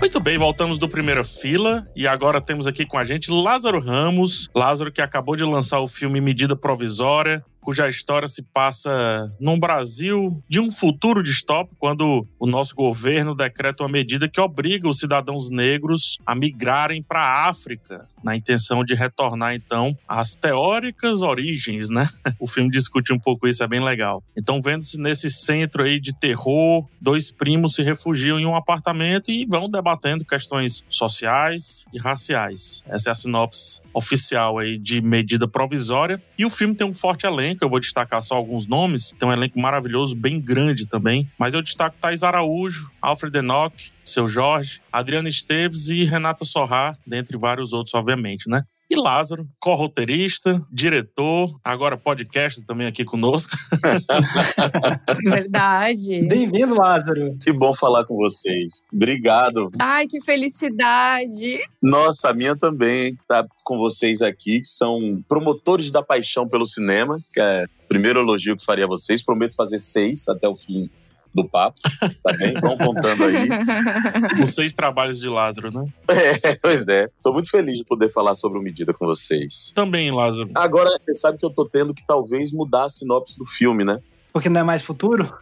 Muito 0.00 0.20
bem, 0.20 0.38
voltamos 0.38 0.78
do 0.78 0.88
Primeira 0.88 1.24
Fila 1.24 1.86
e 1.96 2.06
agora 2.06 2.40
temos 2.40 2.66
aqui 2.66 2.86
com 2.86 2.96
a 2.96 3.04
gente 3.04 3.30
Lázaro 3.30 3.80
Ramos. 3.80 4.48
Lázaro 4.54 4.92
que 4.92 5.00
acabou 5.00 5.34
de 5.34 5.42
lançar 5.42 5.80
o 5.80 5.88
filme 5.88 6.20
Medida 6.20 6.54
Provisória, 6.54 7.44
cuja 7.66 7.88
história 7.88 8.28
se 8.28 8.44
passa 8.44 9.34
num 9.40 9.58
Brasil 9.58 10.40
de 10.48 10.60
um 10.60 10.70
futuro 10.70 11.20
distópico, 11.20 11.74
quando 11.80 12.24
o 12.38 12.46
nosso 12.46 12.76
governo 12.76 13.34
decreta 13.34 13.82
uma 13.82 13.88
medida 13.88 14.28
que 14.28 14.40
obriga 14.40 14.88
os 14.88 15.00
cidadãos 15.00 15.50
negros 15.50 16.16
a 16.24 16.32
migrarem 16.32 17.02
para 17.02 17.18
a 17.18 17.48
África, 17.48 18.06
na 18.22 18.36
intenção 18.36 18.84
de 18.84 18.94
retornar 18.94 19.52
então 19.52 19.98
às 20.06 20.36
teóricas 20.36 21.22
origens, 21.22 21.90
né? 21.90 22.08
O 22.38 22.46
filme 22.46 22.70
discute 22.70 23.12
um 23.12 23.18
pouco 23.18 23.48
isso, 23.48 23.64
é 23.64 23.66
bem 23.66 23.82
legal. 23.82 24.22
Então, 24.38 24.62
vendo-se 24.62 25.00
nesse 25.00 25.28
centro 25.30 25.82
aí 25.82 25.98
de 25.98 26.12
terror, 26.12 26.86
dois 27.00 27.32
primos 27.32 27.74
se 27.74 27.82
refugiam 27.82 28.38
em 28.38 28.46
um 28.46 28.54
apartamento 28.54 29.30
e 29.30 29.44
vão 29.46 29.68
debatendo 29.68 30.24
questões 30.24 30.84
sociais 30.88 31.84
e 31.92 31.98
raciais. 31.98 32.84
Essa 32.86 33.08
é 33.08 33.12
a 33.12 33.14
sinopse 33.14 33.80
oficial 33.96 34.58
aí 34.58 34.76
de 34.76 35.00
medida 35.00 35.48
provisória. 35.48 36.22
E 36.36 36.44
o 36.44 36.50
filme 36.50 36.74
tem 36.74 36.86
um 36.86 36.92
forte 36.92 37.26
elenco, 37.26 37.55
eu 37.64 37.68
vou 37.68 37.80
destacar 37.80 38.22
só 38.22 38.34
alguns 38.34 38.66
nomes. 38.66 39.14
Tem 39.18 39.28
um 39.28 39.32
elenco 39.32 39.58
maravilhoso, 39.58 40.14
bem 40.14 40.40
grande 40.40 40.86
também. 40.86 41.30
Mas 41.38 41.54
eu 41.54 41.62
destaco 41.62 41.96
Thais 42.00 42.22
Araújo, 42.22 42.90
Alfred 43.00 43.38
Enoch, 43.38 43.92
Seu 44.04 44.28
Jorge, 44.28 44.80
Adriana 44.92 45.28
Esteves 45.28 45.88
e 45.88 46.04
Renata 46.04 46.44
Sorrá, 46.44 46.96
dentre 47.06 47.36
vários 47.36 47.72
outros, 47.72 47.94
obviamente, 47.94 48.48
né? 48.48 48.64
E 48.88 48.94
Lázaro, 48.94 49.48
co-roteirista, 49.58 50.64
diretor, 50.70 51.58
agora 51.64 51.96
podcast 51.96 52.64
também 52.64 52.86
aqui 52.86 53.04
conosco. 53.04 53.50
Verdade. 55.28 56.22
Bem-vindo, 56.28 56.72
Lázaro. 56.72 57.36
Que 57.42 57.52
bom 57.52 57.74
falar 57.74 58.04
com 58.04 58.14
vocês. 58.14 58.84
Obrigado. 58.92 59.72
Ai, 59.80 60.06
que 60.06 60.22
felicidade. 60.22 61.58
Nossa, 61.82 62.30
a 62.30 62.32
minha 62.32 62.54
também 62.54 63.18
tá 63.26 63.44
com 63.64 63.76
vocês 63.76 64.22
aqui, 64.22 64.60
que 64.60 64.68
são 64.68 65.20
promotores 65.28 65.90
da 65.90 66.00
paixão 66.00 66.48
pelo 66.48 66.64
cinema, 66.64 67.18
que 67.34 67.40
é 67.40 67.64
o 67.64 67.88
primeiro 67.88 68.20
elogio 68.20 68.56
que 68.56 68.64
faria 68.64 68.84
a 68.84 68.88
vocês. 68.88 69.20
Prometo 69.20 69.56
fazer 69.56 69.80
seis 69.80 70.28
até 70.28 70.48
o 70.48 70.54
fim 70.54 70.88
do 71.36 71.48
papo, 71.48 71.78
tá 71.82 72.32
bem? 72.38 72.54
Vão 72.54 72.76
contando 72.76 73.24
aí. 73.24 73.48
Os 74.42 74.54
seis 74.54 74.72
trabalhos 74.72 75.20
de 75.20 75.28
Lázaro, 75.28 75.70
né? 75.70 75.86
É, 76.08 76.56
pois 76.56 76.88
é. 76.88 77.08
Tô 77.22 77.32
muito 77.32 77.50
feliz 77.50 77.76
de 77.76 77.84
poder 77.84 78.10
falar 78.10 78.34
sobre 78.34 78.58
o 78.58 78.62
Medida 78.62 78.92
com 78.92 79.06
vocês. 79.06 79.72
Também, 79.74 80.10
Lázaro. 80.10 80.50
Agora, 80.54 80.90
você 81.00 81.14
sabe 81.14 81.38
que 81.38 81.46
eu 81.46 81.50
tô 81.50 81.64
tendo 81.68 81.94
que 81.94 82.04
talvez 82.06 82.50
mudar 82.50 82.86
a 82.86 82.88
sinopse 82.88 83.38
do 83.38 83.44
filme, 83.44 83.84
né? 83.84 84.00
Porque 84.32 84.48
não 84.48 84.60
é 84.60 84.64
mais 84.64 84.82
futuro? 84.82 85.32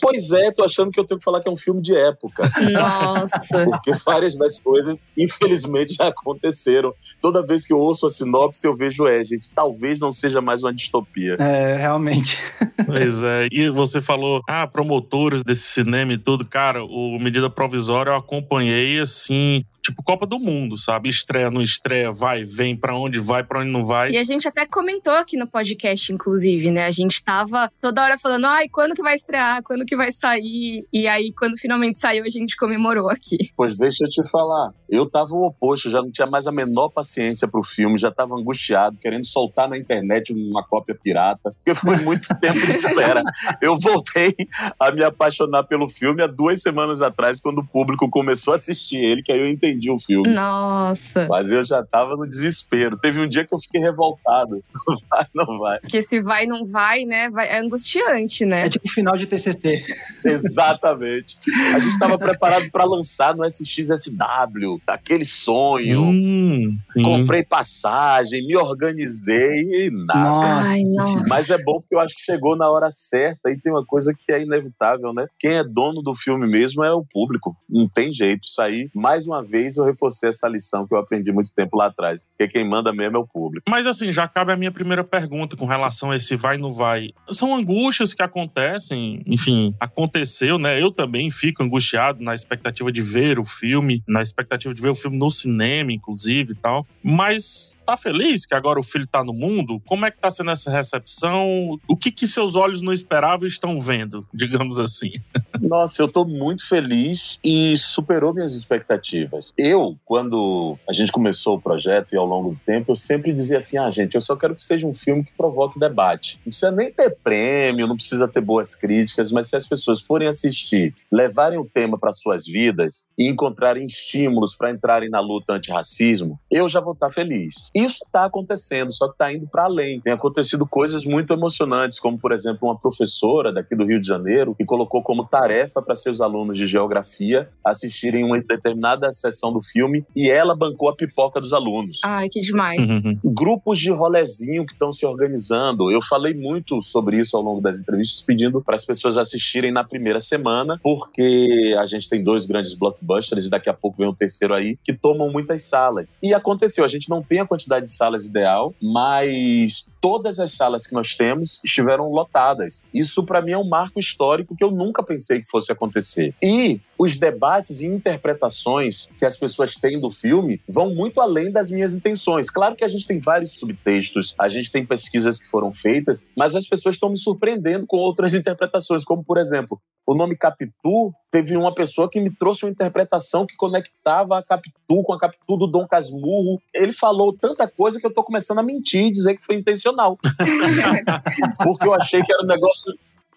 Pois 0.00 0.30
é, 0.32 0.50
tô 0.52 0.64
achando 0.64 0.90
que 0.90 1.00
eu 1.00 1.04
tenho 1.04 1.18
que 1.18 1.24
falar 1.24 1.40
que 1.40 1.48
é 1.48 1.50
um 1.50 1.56
filme 1.56 1.80
de 1.80 1.94
época. 1.94 2.50
Nossa. 2.72 3.64
Porque 3.64 3.92
várias 4.04 4.36
das 4.36 4.58
coisas, 4.58 5.06
infelizmente, 5.16 5.94
já 5.94 6.08
aconteceram. 6.08 6.94
Toda 7.20 7.44
vez 7.44 7.66
que 7.66 7.72
eu 7.72 7.78
ouço 7.78 8.06
a 8.06 8.10
sinopse, 8.10 8.66
eu 8.66 8.76
vejo, 8.76 9.06
é, 9.06 9.24
gente, 9.24 9.50
talvez 9.50 9.98
não 10.00 10.12
seja 10.12 10.40
mais 10.40 10.62
uma 10.62 10.72
distopia. 10.72 11.36
É, 11.40 11.76
realmente. 11.76 12.38
Pois 12.84 13.22
é. 13.22 13.48
E 13.50 13.68
você 13.70 14.00
falou, 14.00 14.42
ah, 14.48 14.66
promotores 14.66 15.42
desse 15.42 15.62
cinema 15.62 16.12
e 16.12 16.18
tudo. 16.18 16.44
Cara, 16.46 16.84
o 16.84 17.18
Medida 17.18 17.50
Provisória 17.50 18.10
eu 18.10 18.16
acompanhei, 18.16 19.00
assim, 19.00 19.64
tipo 19.82 20.02
Copa 20.02 20.26
do 20.26 20.38
Mundo, 20.38 20.76
sabe? 20.76 21.08
Estreia, 21.08 21.50
não 21.50 21.62
estreia, 21.62 22.10
vai, 22.10 22.44
vem, 22.44 22.76
para 22.76 22.96
onde 22.96 23.18
vai, 23.18 23.42
para 23.42 23.60
onde 23.60 23.70
não 23.70 23.84
vai. 23.84 24.10
E 24.10 24.18
a 24.18 24.24
gente 24.24 24.46
até 24.46 24.66
comentou 24.66 25.14
aqui 25.14 25.36
no 25.36 25.46
podcast, 25.46 26.12
inclusive, 26.12 26.70
né? 26.70 26.86
A 26.86 26.90
gente 26.90 27.22
tava 27.22 27.70
toda 27.80 28.02
hora 28.02 28.18
falando, 28.18 28.46
ai, 28.46 28.68
quando 28.68 28.94
que 28.94 29.02
vai 29.02 29.15
estrear? 29.16 29.62
Quando 29.62 29.84
que 29.84 29.96
vai 29.96 30.12
sair? 30.12 30.86
E 30.92 31.06
aí, 31.06 31.32
quando 31.36 31.56
finalmente 31.58 31.98
saiu, 31.98 32.24
a 32.24 32.28
gente 32.28 32.56
comemorou 32.56 33.10
aqui. 33.10 33.50
Pois 33.56 33.76
deixa 33.76 34.04
eu 34.04 34.08
te 34.08 34.28
falar, 34.30 34.72
eu 34.88 35.08
tava 35.08 35.34
o 35.34 35.46
oposto, 35.46 35.90
já 35.90 36.00
não 36.00 36.10
tinha 36.10 36.26
mais 36.26 36.46
a 36.46 36.52
menor 36.52 36.88
paciência 36.90 37.48
pro 37.48 37.62
filme, 37.62 37.98
já 37.98 38.10
tava 38.10 38.34
angustiado, 38.34 38.98
querendo 38.98 39.26
soltar 39.26 39.68
na 39.68 39.76
internet 39.76 40.32
uma 40.32 40.64
cópia 40.64 40.94
pirata, 40.94 41.52
porque 41.52 41.74
foi 41.74 41.96
muito 41.96 42.28
tempo 42.40 42.58
de 42.58 42.72
espera. 42.72 43.22
Eu 43.60 43.78
voltei 43.78 44.34
a 44.78 44.90
me 44.90 45.02
apaixonar 45.02 45.64
pelo 45.64 45.88
filme 45.88 46.22
há 46.22 46.26
duas 46.26 46.62
semanas 46.62 47.02
atrás, 47.02 47.40
quando 47.40 47.58
o 47.58 47.66
público 47.66 48.08
começou 48.08 48.52
a 48.52 48.56
assistir 48.56 48.98
ele, 48.98 49.22
que 49.22 49.32
aí 49.32 49.40
eu 49.40 49.48
entendi 49.48 49.90
o 49.90 49.98
filme. 49.98 50.28
Nossa. 50.28 51.26
Mas 51.28 51.50
eu 51.50 51.64
já 51.64 51.82
tava 51.84 52.16
no 52.16 52.26
desespero. 52.26 52.98
Teve 52.98 53.20
um 53.20 53.28
dia 53.28 53.44
que 53.44 53.54
eu 53.54 53.58
fiquei 53.58 53.80
revoltado. 53.80 54.62
Não 54.86 54.96
vai, 55.10 55.26
não 55.34 55.58
vai. 55.58 55.80
Porque 55.80 56.02
se 56.02 56.20
vai, 56.20 56.46
não 56.46 56.64
vai, 56.64 57.04
né? 57.04 57.30
Vai, 57.30 57.48
é 57.48 57.58
angustiante, 57.58 58.44
né? 58.44 58.60
É 58.60 58.68
tipo 58.68 58.88
final 58.88 59.05
de 59.12 59.26
TCC. 59.26 59.84
Exatamente. 60.24 61.36
A 61.74 61.78
gente 61.78 61.98
tava 61.98 62.18
preparado 62.18 62.70
para 62.70 62.84
lançar 62.84 63.34
no 63.34 63.44
SXSW, 63.44 64.80
aquele 64.86 65.24
sonho. 65.24 66.02
Hum. 66.02 66.78
Comprei 67.04 67.44
passagem, 67.44 68.46
me 68.46 68.56
organizei 68.56 69.62
e 69.62 69.90
nada. 69.90 70.28
Nossa. 70.28 70.70
Ai, 70.70 70.80
nossa. 70.82 71.22
Mas 71.28 71.50
é 71.50 71.62
bom 71.62 71.80
porque 71.80 71.94
eu 71.94 72.00
acho 72.00 72.14
que 72.14 72.22
chegou 72.22 72.56
na 72.56 72.68
hora 72.70 72.90
certa 72.90 73.50
e 73.50 73.60
tem 73.60 73.72
uma 73.72 73.84
coisa 73.84 74.14
que 74.16 74.32
é 74.32 74.42
inevitável, 74.42 75.12
né? 75.12 75.26
Quem 75.38 75.56
é 75.56 75.64
dono 75.64 76.02
do 76.02 76.14
filme 76.14 76.46
mesmo 76.46 76.84
é 76.84 76.92
o 76.92 77.04
público. 77.04 77.56
Não 77.68 77.88
tem 77.88 78.12
jeito. 78.12 78.46
Sair 78.46 78.90
mais 78.94 79.26
uma 79.26 79.42
vez 79.42 79.76
eu 79.76 79.84
reforcei 79.84 80.28
essa 80.28 80.48
lição 80.48 80.86
que 80.86 80.94
eu 80.94 80.98
aprendi 80.98 81.32
muito 81.32 81.52
tempo 81.52 81.76
lá 81.76 81.86
atrás. 81.86 82.28
Porque 82.36 82.52
quem 82.52 82.68
manda 82.68 82.92
mesmo 82.92 83.16
é 83.16 83.20
o 83.20 83.26
público. 83.26 83.64
Mas 83.68 83.86
assim, 83.86 84.12
já 84.12 84.26
cabe 84.26 84.52
a 84.52 84.56
minha 84.56 84.72
primeira 84.72 85.04
pergunta 85.04 85.56
com 85.56 85.66
relação 85.66 86.10
a 86.10 86.16
esse 86.16 86.36
vai 86.36 86.58
não 86.58 86.72
vai. 86.72 87.10
São 87.32 87.54
angústias 87.54 88.14
que 88.14 88.22
acontecem, 88.22 88.95
enfim, 89.26 89.74
aconteceu, 89.78 90.58
né? 90.58 90.80
Eu 90.80 90.90
também 90.90 91.30
fico 91.30 91.62
angustiado 91.62 92.22
na 92.22 92.34
expectativa 92.34 92.90
de 92.90 93.02
ver 93.02 93.38
o 93.38 93.44
filme, 93.44 94.02
na 94.06 94.22
expectativa 94.22 94.74
de 94.74 94.80
ver 94.80 94.90
o 94.90 94.94
filme 94.94 95.16
no 95.16 95.30
cinema, 95.30 95.92
inclusive 95.92 96.52
e 96.52 96.56
tal. 96.56 96.86
Mas 97.02 97.75
tá 97.86 97.96
feliz 97.96 98.44
que 98.44 98.54
agora 98.54 98.80
o 98.80 98.82
filho 98.82 99.06
tá 99.06 99.22
no 99.22 99.32
mundo? 99.32 99.80
Como 99.86 100.04
é 100.04 100.10
que 100.10 100.18
tá 100.18 100.30
sendo 100.30 100.50
essa 100.50 100.70
recepção? 100.70 101.78
O 101.88 101.96
que 101.96 102.10
que 102.10 102.26
seus 102.26 102.56
olhos 102.56 102.82
não 102.82 102.92
esperavam 102.92 103.46
e 103.46 103.50
estão 103.50 103.80
vendo, 103.80 104.26
digamos 104.34 104.78
assim? 104.78 105.12
Nossa, 105.60 106.02
eu 106.02 106.08
tô 106.08 106.24
muito 106.24 106.68
feliz 106.68 107.38
e 107.42 107.76
superou 107.78 108.34
minhas 108.34 108.54
expectativas. 108.54 109.52
Eu, 109.56 109.96
quando 110.04 110.76
a 110.88 110.92
gente 110.92 111.12
começou 111.12 111.56
o 111.56 111.60
projeto 111.60 112.12
e 112.12 112.16
ao 112.16 112.26
longo 112.26 112.50
do 112.50 112.60
tempo, 112.66 112.92
eu 112.92 112.96
sempre 112.96 113.32
dizia 113.32 113.58
assim: 113.58 113.78
ah, 113.78 113.90
gente, 113.90 114.14
eu 114.14 114.20
só 114.20 114.36
quero 114.36 114.54
que 114.54 114.62
seja 114.62 114.86
um 114.86 114.94
filme 114.94 115.24
que 115.24 115.32
provoque 115.32 115.78
debate. 115.78 116.36
Não 116.38 116.50
precisa 116.50 116.70
nem 116.70 116.92
ter 116.92 117.16
prêmio, 117.22 117.86
não 117.86 117.96
precisa 117.96 118.26
ter 118.26 118.40
boas 118.40 118.74
críticas, 118.74 119.30
mas 119.30 119.48
se 119.48 119.56
as 119.56 119.66
pessoas 119.66 120.00
forem 120.00 120.28
assistir, 120.28 120.94
levarem 121.10 121.58
o 121.58 121.64
tema 121.64 121.98
para 121.98 122.12
suas 122.12 122.46
vidas 122.46 123.06
e 123.18 123.28
encontrarem 123.28 123.86
estímulos 123.86 124.54
para 124.54 124.70
entrarem 124.70 125.08
na 125.08 125.20
luta 125.20 125.54
antirracismo, 125.54 126.38
eu 126.50 126.68
já 126.68 126.80
vou 126.80 126.92
estar 126.92 127.10
feliz. 127.10 127.68
Isso 127.76 128.04
está 128.06 128.24
acontecendo, 128.24 128.90
só 128.90 129.06
que 129.06 129.12
está 129.12 129.30
indo 129.30 129.46
para 129.46 129.64
além. 129.64 130.00
Tem 130.00 130.14
acontecido 130.14 130.66
coisas 130.66 131.04
muito 131.04 131.30
emocionantes, 131.34 132.00
como, 132.00 132.18
por 132.18 132.32
exemplo, 132.32 132.60
uma 132.62 132.78
professora 132.78 133.52
daqui 133.52 133.76
do 133.76 133.84
Rio 133.84 134.00
de 134.00 134.06
Janeiro 134.06 134.54
que 134.54 134.64
colocou 134.64 135.02
como 135.02 135.26
tarefa 135.26 135.82
para 135.82 135.94
seus 135.94 136.22
alunos 136.22 136.56
de 136.56 136.64
geografia 136.64 137.50
assistirem 137.62 138.24
uma 138.24 138.40
determinada 138.40 139.12
sessão 139.12 139.52
do 139.52 139.60
filme 139.60 140.06
e 140.16 140.30
ela 140.30 140.56
bancou 140.56 140.88
a 140.88 140.96
pipoca 140.96 141.38
dos 141.38 141.52
alunos. 141.52 142.00
Ai, 142.02 142.30
que 142.30 142.40
demais. 142.40 142.88
Uhum. 142.88 143.18
Grupos 143.22 143.78
de 143.78 143.90
rolezinho 143.90 144.64
que 144.64 144.72
estão 144.72 144.90
se 144.90 145.04
organizando. 145.04 145.90
Eu 145.90 146.00
falei 146.00 146.32
muito 146.32 146.80
sobre 146.80 147.18
isso 147.18 147.36
ao 147.36 147.42
longo 147.42 147.60
das 147.60 147.78
entrevistas, 147.78 148.22
pedindo 148.22 148.62
para 148.62 148.74
as 148.74 148.86
pessoas 148.86 149.18
assistirem 149.18 149.70
na 149.70 149.84
primeira 149.84 150.18
semana, 150.18 150.80
porque 150.82 151.76
a 151.78 151.84
gente 151.84 152.08
tem 152.08 152.24
dois 152.24 152.46
grandes 152.46 152.72
blockbusters 152.72 153.46
e 153.46 153.50
daqui 153.50 153.68
a 153.68 153.74
pouco 153.74 153.98
vem 153.98 154.08
um 154.08 154.14
terceiro 154.14 154.54
aí 154.54 154.78
que 154.82 154.94
tomam 154.94 155.30
muitas 155.30 155.62
salas. 155.62 156.18
E 156.22 156.32
aconteceu, 156.32 156.82
a 156.82 156.88
gente 156.88 157.10
não 157.10 157.22
tem 157.22 157.40
a 157.40 157.46
quantidade 157.46 157.65
de 157.68 157.90
salas 157.90 158.26
ideal, 158.26 158.74
mas 158.80 159.94
todas 160.00 160.38
as 160.40 160.52
salas 160.52 160.86
que 160.86 160.94
nós 160.94 161.14
temos 161.14 161.60
estiveram 161.64 162.10
lotadas. 162.10 162.84
Isso 162.92 163.24
para 163.24 163.42
mim 163.42 163.52
é 163.52 163.58
um 163.58 163.68
marco 163.68 164.00
histórico 164.00 164.56
que 164.56 164.64
eu 164.64 164.70
nunca 164.70 165.02
pensei 165.02 165.40
que 165.40 165.48
fosse 165.48 165.70
acontecer. 165.72 166.34
E 166.42 166.80
os 166.98 167.16
debates 167.16 167.80
e 167.80 167.86
interpretações 167.86 169.08
que 169.18 169.24
as 169.24 169.36
pessoas 169.36 169.74
têm 169.74 170.00
do 170.00 170.10
filme 170.10 170.60
vão 170.68 170.94
muito 170.94 171.20
além 171.20 171.50
das 171.50 171.70
minhas 171.70 171.94
intenções. 171.94 172.50
Claro 172.50 172.74
que 172.74 172.84
a 172.84 172.88
gente 172.88 173.06
tem 173.06 173.20
vários 173.20 173.58
subtextos, 173.58 174.34
a 174.38 174.48
gente 174.48 174.70
tem 174.70 174.84
pesquisas 174.84 175.38
que 175.38 175.50
foram 175.50 175.72
feitas, 175.72 176.28
mas 176.36 176.56
as 176.56 176.66
pessoas 176.66 176.94
estão 176.94 177.10
me 177.10 177.18
surpreendendo 177.18 177.86
com 177.86 177.98
outras 177.98 178.32
interpretações, 178.34 179.04
como 179.04 179.22
por 179.22 179.38
exemplo, 179.38 179.80
o 180.06 180.14
nome 180.14 180.36
Capitu, 180.36 181.12
teve 181.32 181.56
uma 181.56 181.74
pessoa 181.74 182.08
que 182.08 182.20
me 182.20 182.30
trouxe 182.30 182.64
uma 182.64 182.70
interpretação 182.70 183.44
que 183.44 183.56
conectava 183.56 184.38
a 184.38 184.42
Capitu 184.42 185.02
com 185.02 185.12
a 185.12 185.18
Capitu 185.18 185.56
do 185.56 185.66
Dom 185.66 185.86
Casmurro. 185.86 186.62
Ele 186.72 186.92
falou 186.92 187.32
tanta 187.32 187.66
coisa 187.68 187.98
que 187.98 188.06
eu 188.06 188.14
tô 188.14 188.22
começando 188.22 188.58
a 188.58 188.62
mentir 188.62 189.06
e 189.06 189.10
dizer 189.10 189.34
que 189.34 189.44
foi 189.44 189.56
intencional. 189.56 190.16
Porque 191.62 191.88
eu 191.88 191.94
achei 191.94 192.22
que 192.22 192.32
era 192.32 192.44
um 192.44 192.46
negócio 192.46 192.94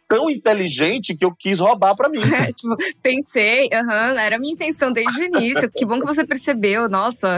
tão 0.07 0.29
inteligente 0.29 1.15
que 1.15 1.25
eu 1.25 1.33
quis 1.33 1.59
roubar 1.59 1.95
para 1.95 2.09
mim. 2.09 2.19
É, 2.39 2.53
tipo, 2.53 2.75
pensei, 3.01 3.69
aham, 3.73 4.19
era 4.19 4.35
a 4.35 4.39
minha 4.39 4.53
intenção 4.53 4.91
desde 4.91 5.19
o 5.19 5.23
início. 5.25 5.69
Que 5.71 5.85
bom 5.85 5.99
que 5.99 6.05
você 6.05 6.25
percebeu, 6.25 6.87
nossa. 6.87 7.37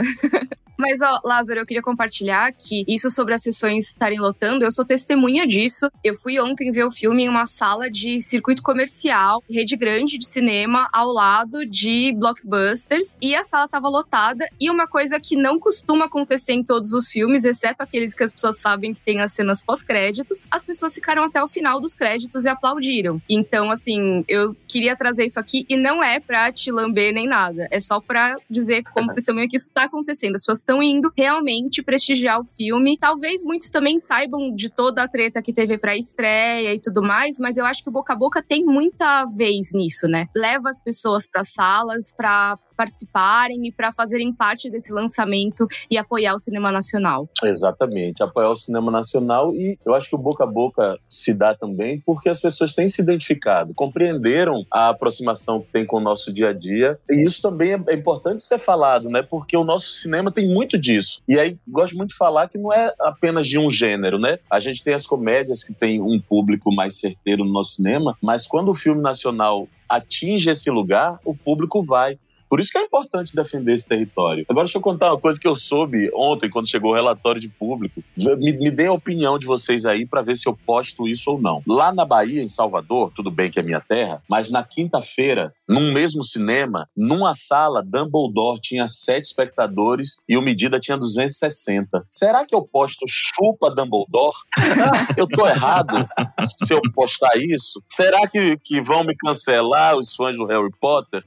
Mas, 0.78 1.00
ó, 1.00 1.20
Lázaro, 1.24 1.60
eu 1.60 1.66
queria 1.66 1.82
compartilhar 1.82 2.52
que 2.52 2.84
isso 2.88 3.10
sobre 3.10 3.34
as 3.34 3.42
sessões 3.42 3.88
estarem 3.88 4.18
lotando, 4.18 4.64
eu 4.64 4.72
sou 4.72 4.84
testemunha 4.84 5.46
disso. 5.46 5.88
Eu 6.02 6.14
fui 6.14 6.40
ontem 6.40 6.70
ver 6.70 6.84
o 6.84 6.90
filme 6.90 7.24
em 7.24 7.28
uma 7.28 7.46
sala 7.46 7.90
de 7.90 8.18
circuito 8.20 8.62
comercial, 8.62 9.42
rede 9.48 9.76
grande 9.76 10.18
de 10.18 10.26
cinema, 10.26 10.88
ao 10.92 11.12
lado 11.12 11.64
de 11.66 12.12
blockbusters, 12.16 13.16
e 13.20 13.34
a 13.34 13.42
sala 13.42 13.68
tava 13.68 13.88
lotada. 13.88 14.46
E 14.60 14.70
uma 14.70 14.86
coisa 14.86 15.20
que 15.20 15.36
não 15.36 15.58
costuma 15.58 16.06
acontecer 16.06 16.52
em 16.52 16.64
todos 16.64 16.92
os 16.92 17.08
filmes, 17.08 17.44
exceto 17.44 17.82
aqueles 17.82 18.14
que 18.14 18.24
as 18.24 18.32
pessoas 18.32 18.58
sabem 18.58 18.92
que 18.92 19.02
tem 19.02 19.20
as 19.20 19.32
cenas 19.32 19.62
pós-créditos, 19.62 20.46
as 20.50 20.64
pessoas 20.64 20.94
ficaram 20.94 21.24
até 21.24 21.42
o 21.42 21.48
final 21.48 21.80
dos 21.80 21.94
créditos 21.94 22.44
e 22.44 22.48
aplaudiram. 22.48 23.20
Então, 23.28 23.70
assim, 23.70 24.24
eu 24.28 24.56
queria 24.66 24.96
trazer 24.96 25.24
isso 25.24 25.38
aqui 25.38 25.64
e 25.68 25.76
não 25.76 26.02
é 26.02 26.18
pra 26.18 26.52
te 26.52 26.70
lamber 26.70 27.12
nem 27.12 27.26
nada. 27.26 27.68
É 27.70 27.80
só 27.80 28.00
pra 28.00 28.36
dizer 28.48 28.82
como 28.92 29.12
testemunha 29.12 29.48
que 29.48 29.56
isso 29.56 29.70
tá 29.72 29.84
acontecendo. 29.84 30.34
As 30.34 30.42
pessoas 30.42 30.64
estão 30.72 30.82
indo 30.82 31.12
realmente 31.16 31.82
prestigiar 31.82 32.40
o 32.40 32.44
filme. 32.44 32.96
Talvez 32.96 33.44
muitos 33.44 33.68
também 33.68 33.98
saibam 33.98 34.54
de 34.54 34.70
toda 34.70 35.02
a 35.02 35.08
treta 35.08 35.42
que 35.42 35.52
teve 35.52 35.76
pra 35.76 35.96
estreia 35.96 36.74
e 36.74 36.80
tudo 36.80 37.02
mais, 37.02 37.38
mas 37.38 37.58
eu 37.58 37.66
acho 37.66 37.82
que 37.82 37.90
o 37.90 37.92
boca 37.92 38.12
a 38.14 38.16
boca 38.16 38.42
tem 38.42 38.64
muita 38.64 39.24
vez 39.36 39.72
nisso, 39.74 40.08
né? 40.08 40.26
Leva 40.34 40.70
as 40.70 40.80
pessoas 40.82 41.26
para 41.26 41.44
salas 41.44 42.12
para 42.16 42.58
participarem 42.74 43.66
e 43.66 43.72
para 43.72 43.92
fazerem 43.92 44.32
parte 44.32 44.70
desse 44.70 44.92
lançamento 44.92 45.66
e 45.90 45.96
apoiar 45.96 46.34
o 46.34 46.38
cinema 46.38 46.72
nacional. 46.72 47.28
Exatamente, 47.42 48.22
apoiar 48.22 48.50
o 48.50 48.56
cinema 48.56 48.90
nacional 48.90 49.54
e 49.54 49.78
eu 49.84 49.94
acho 49.94 50.08
que 50.08 50.14
o 50.14 50.18
boca 50.18 50.44
a 50.44 50.46
boca 50.46 50.98
se 51.08 51.34
dá 51.34 51.54
também 51.54 52.00
porque 52.04 52.28
as 52.28 52.40
pessoas 52.40 52.74
têm 52.74 52.88
se 52.88 53.02
identificado, 53.02 53.74
compreenderam 53.74 54.64
a 54.70 54.88
aproximação 54.88 55.60
que 55.60 55.72
tem 55.72 55.86
com 55.86 55.98
o 55.98 56.00
nosso 56.00 56.32
dia 56.32 56.50
a 56.50 56.52
dia 56.52 56.98
e 57.10 57.24
isso 57.24 57.42
também 57.42 57.72
é 57.88 57.94
importante 57.94 58.44
ser 58.44 58.58
falado, 58.58 59.08
né? 59.08 59.22
Porque 59.22 59.56
o 59.56 59.64
nosso 59.64 59.92
cinema 59.92 60.30
tem 60.30 60.48
muito 60.48 60.78
disso. 60.78 61.20
E 61.28 61.38
aí 61.38 61.56
gosto 61.68 61.96
muito 61.96 62.10
de 62.10 62.16
falar 62.16 62.48
que 62.48 62.58
não 62.58 62.72
é 62.72 62.92
apenas 63.00 63.46
de 63.46 63.58
um 63.58 63.70
gênero, 63.70 64.18
né? 64.18 64.38
A 64.50 64.60
gente 64.60 64.82
tem 64.82 64.94
as 64.94 65.06
comédias 65.06 65.62
que 65.62 65.72
tem 65.72 66.00
um 66.00 66.20
público 66.20 66.74
mais 66.74 66.98
certeiro 66.98 67.44
no 67.44 67.52
nosso 67.52 67.76
cinema, 67.76 68.16
mas 68.20 68.46
quando 68.46 68.70
o 68.70 68.74
filme 68.74 69.02
nacional 69.02 69.68
atinge 69.88 70.48
esse 70.50 70.70
lugar, 70.70 71.18
o 71.24 71.34
público 71.34 71.82
vai 71.82 72.18
Por 72.52 72.60
isso 72.60 72.70
que 72.70 72.76
é 72.76 72.82
importante 72.82 73.34
defender 73.34 73.72
esse 73.72 73.88
território. 73.88 74.44
Agora, 74.46 74.66
deixa 74.66 74.76
eu 74.76 74.82
contar 74.82 75.10
uma 75.10 75.18
coisa 75.18 75.40
que 75.40 75.48
eu 75.48 75.56
soube 75.56 76.10
ontem, 76.14 76.50
quando 76.50 76.68
chegou 76.68 76.90
o 76.90 76.94
relatório 76.94 77.40
de 77.40 77.48
público. 77.48 78.04
Me, 78.14 78.52
me 78.52 78.70
dê 78.70 78.88
a 78.88 78.92
opinião 78.92 79.38
de 79.38 79.46
vocês 79.46 79.86
aí 79.86 80.04
para 80.04 80.20
ver 80.20 80.36
se 80.36 80.46
eu 80.46 80.54
posto 80.54 81.08
isso 81.08 81.30
ou 81.30 81.40
não. 81.40 81.62
Lá 81.66 81.94
na 81.94 82.04
Bahia, 82.04 82.42
em 82.42 82.48
Salvador, 82.48 83.10
tudo 83.16 83.30
bem 83.30 83.50
que 83.50 83.58
é 83.58 83.62
minha 83.62 83.80
terra, 83.80 84.22
mas 84.28 84.50
na 84.50 84.62
quinta-feira, 84.62 85.54
num 85.66 85.92
mesmo 85.92 86.22
cinema, 86.22 86.86
numa 86.94 87.32
sala, 87.32 87.82
Dumbledore 87.82 88.60
tinha 88.60 88.86
sete 88.86 89.24
espectadores 89.24 90.22
e 90.28 90.36
o 90.36 90.42
Medida 90.42 90.78
tinha 90.78 90.98
260. 90.98 92.04
Será 92.10 92.44
que 92.44 92.54
eu 92.54 92.60
posto 92.60 93.06
chupa 93.08 93.70
Dumbledore? 93.70 94.36
eu 95.16 95.26
tô 95.26 95.46
errado 95.46 96.06
se 96.44 96.74
eu 96.74 96.82
postar 96.94 97.34
isso? 97.38 97.80
Será 97.86 98.28
que, 98.28 98.58
que 98.58 98.82
vão 98.82 99.04
me 99.04 99.16
cancelar 99.16 99.96
os 99.96 100.14
fãs 100.14 100.36
do 100.36 100.44
Harry 100.44 100.70
Potter? 100.78 101.24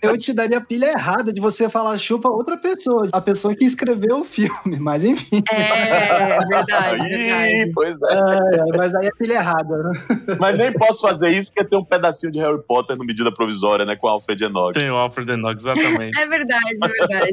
Eu 0.00 0.16
te 0.16 0.32
daria 0.32 0.67
pilha 0.68 0.86
errada 0.86 1.32
de 1.32 1.40
você 1.40 1.68
falar 1.68 1.96
chupa 1.98 2.28
outra 2.28 2.56
pessoa, 2.56 3.08
a 3.12 3.20
pessoa 3.20 3.54
que 3.54 3.64
escreveu 3.64 4.20
o 4.20 4.24
filme, 4.24 4.78
mas 4.78 5.04
enfim. 5.04 5.42
É, 5.50 6.38
verdade, 6.46 7.02
Ih, 7.02 7.08
verdade. 7.08 7.72
Pois 7.74 8.02
é. 8.02 8.14
é. 8.14 8.76
Mas 8.76 8.94
aí 8.94 9.06
é 9.06 9.10
pilha 9.18 9.34
errada. 9.34 9.76
Né? 9.78 9.90
Mas 10.38 10.58
nem 10.58 10.72
posso 10.72 11.00
fazer 11.00 11.30
isso 11.30 11.50
porque 11.52 11.68
tem 11.68 11.78
um 11.78 11.84
pedacinho 11.84 12.30
de 12.30 12.38
Harry 12.38 12.62
Potter 12.62 12.96
no 12.96 13.04
medida 13.04 13.32
provisória, 13.32 13.84
né, 13.84 13.96
com 13.96 14.06
o 14.06 14.10
Alfred 14.10 14.44
Enoch. 14.44 14.74
Tem 14.74 14.90
o 14.90 14.94
Alfred 14.94 15.30
Enoch, 15.32 15.56
exatamente. 15.58 16.18
É 16.18 16.26
verdade, 16.26 16.64
é 16.82 16.88
verdade. 16.88 17.30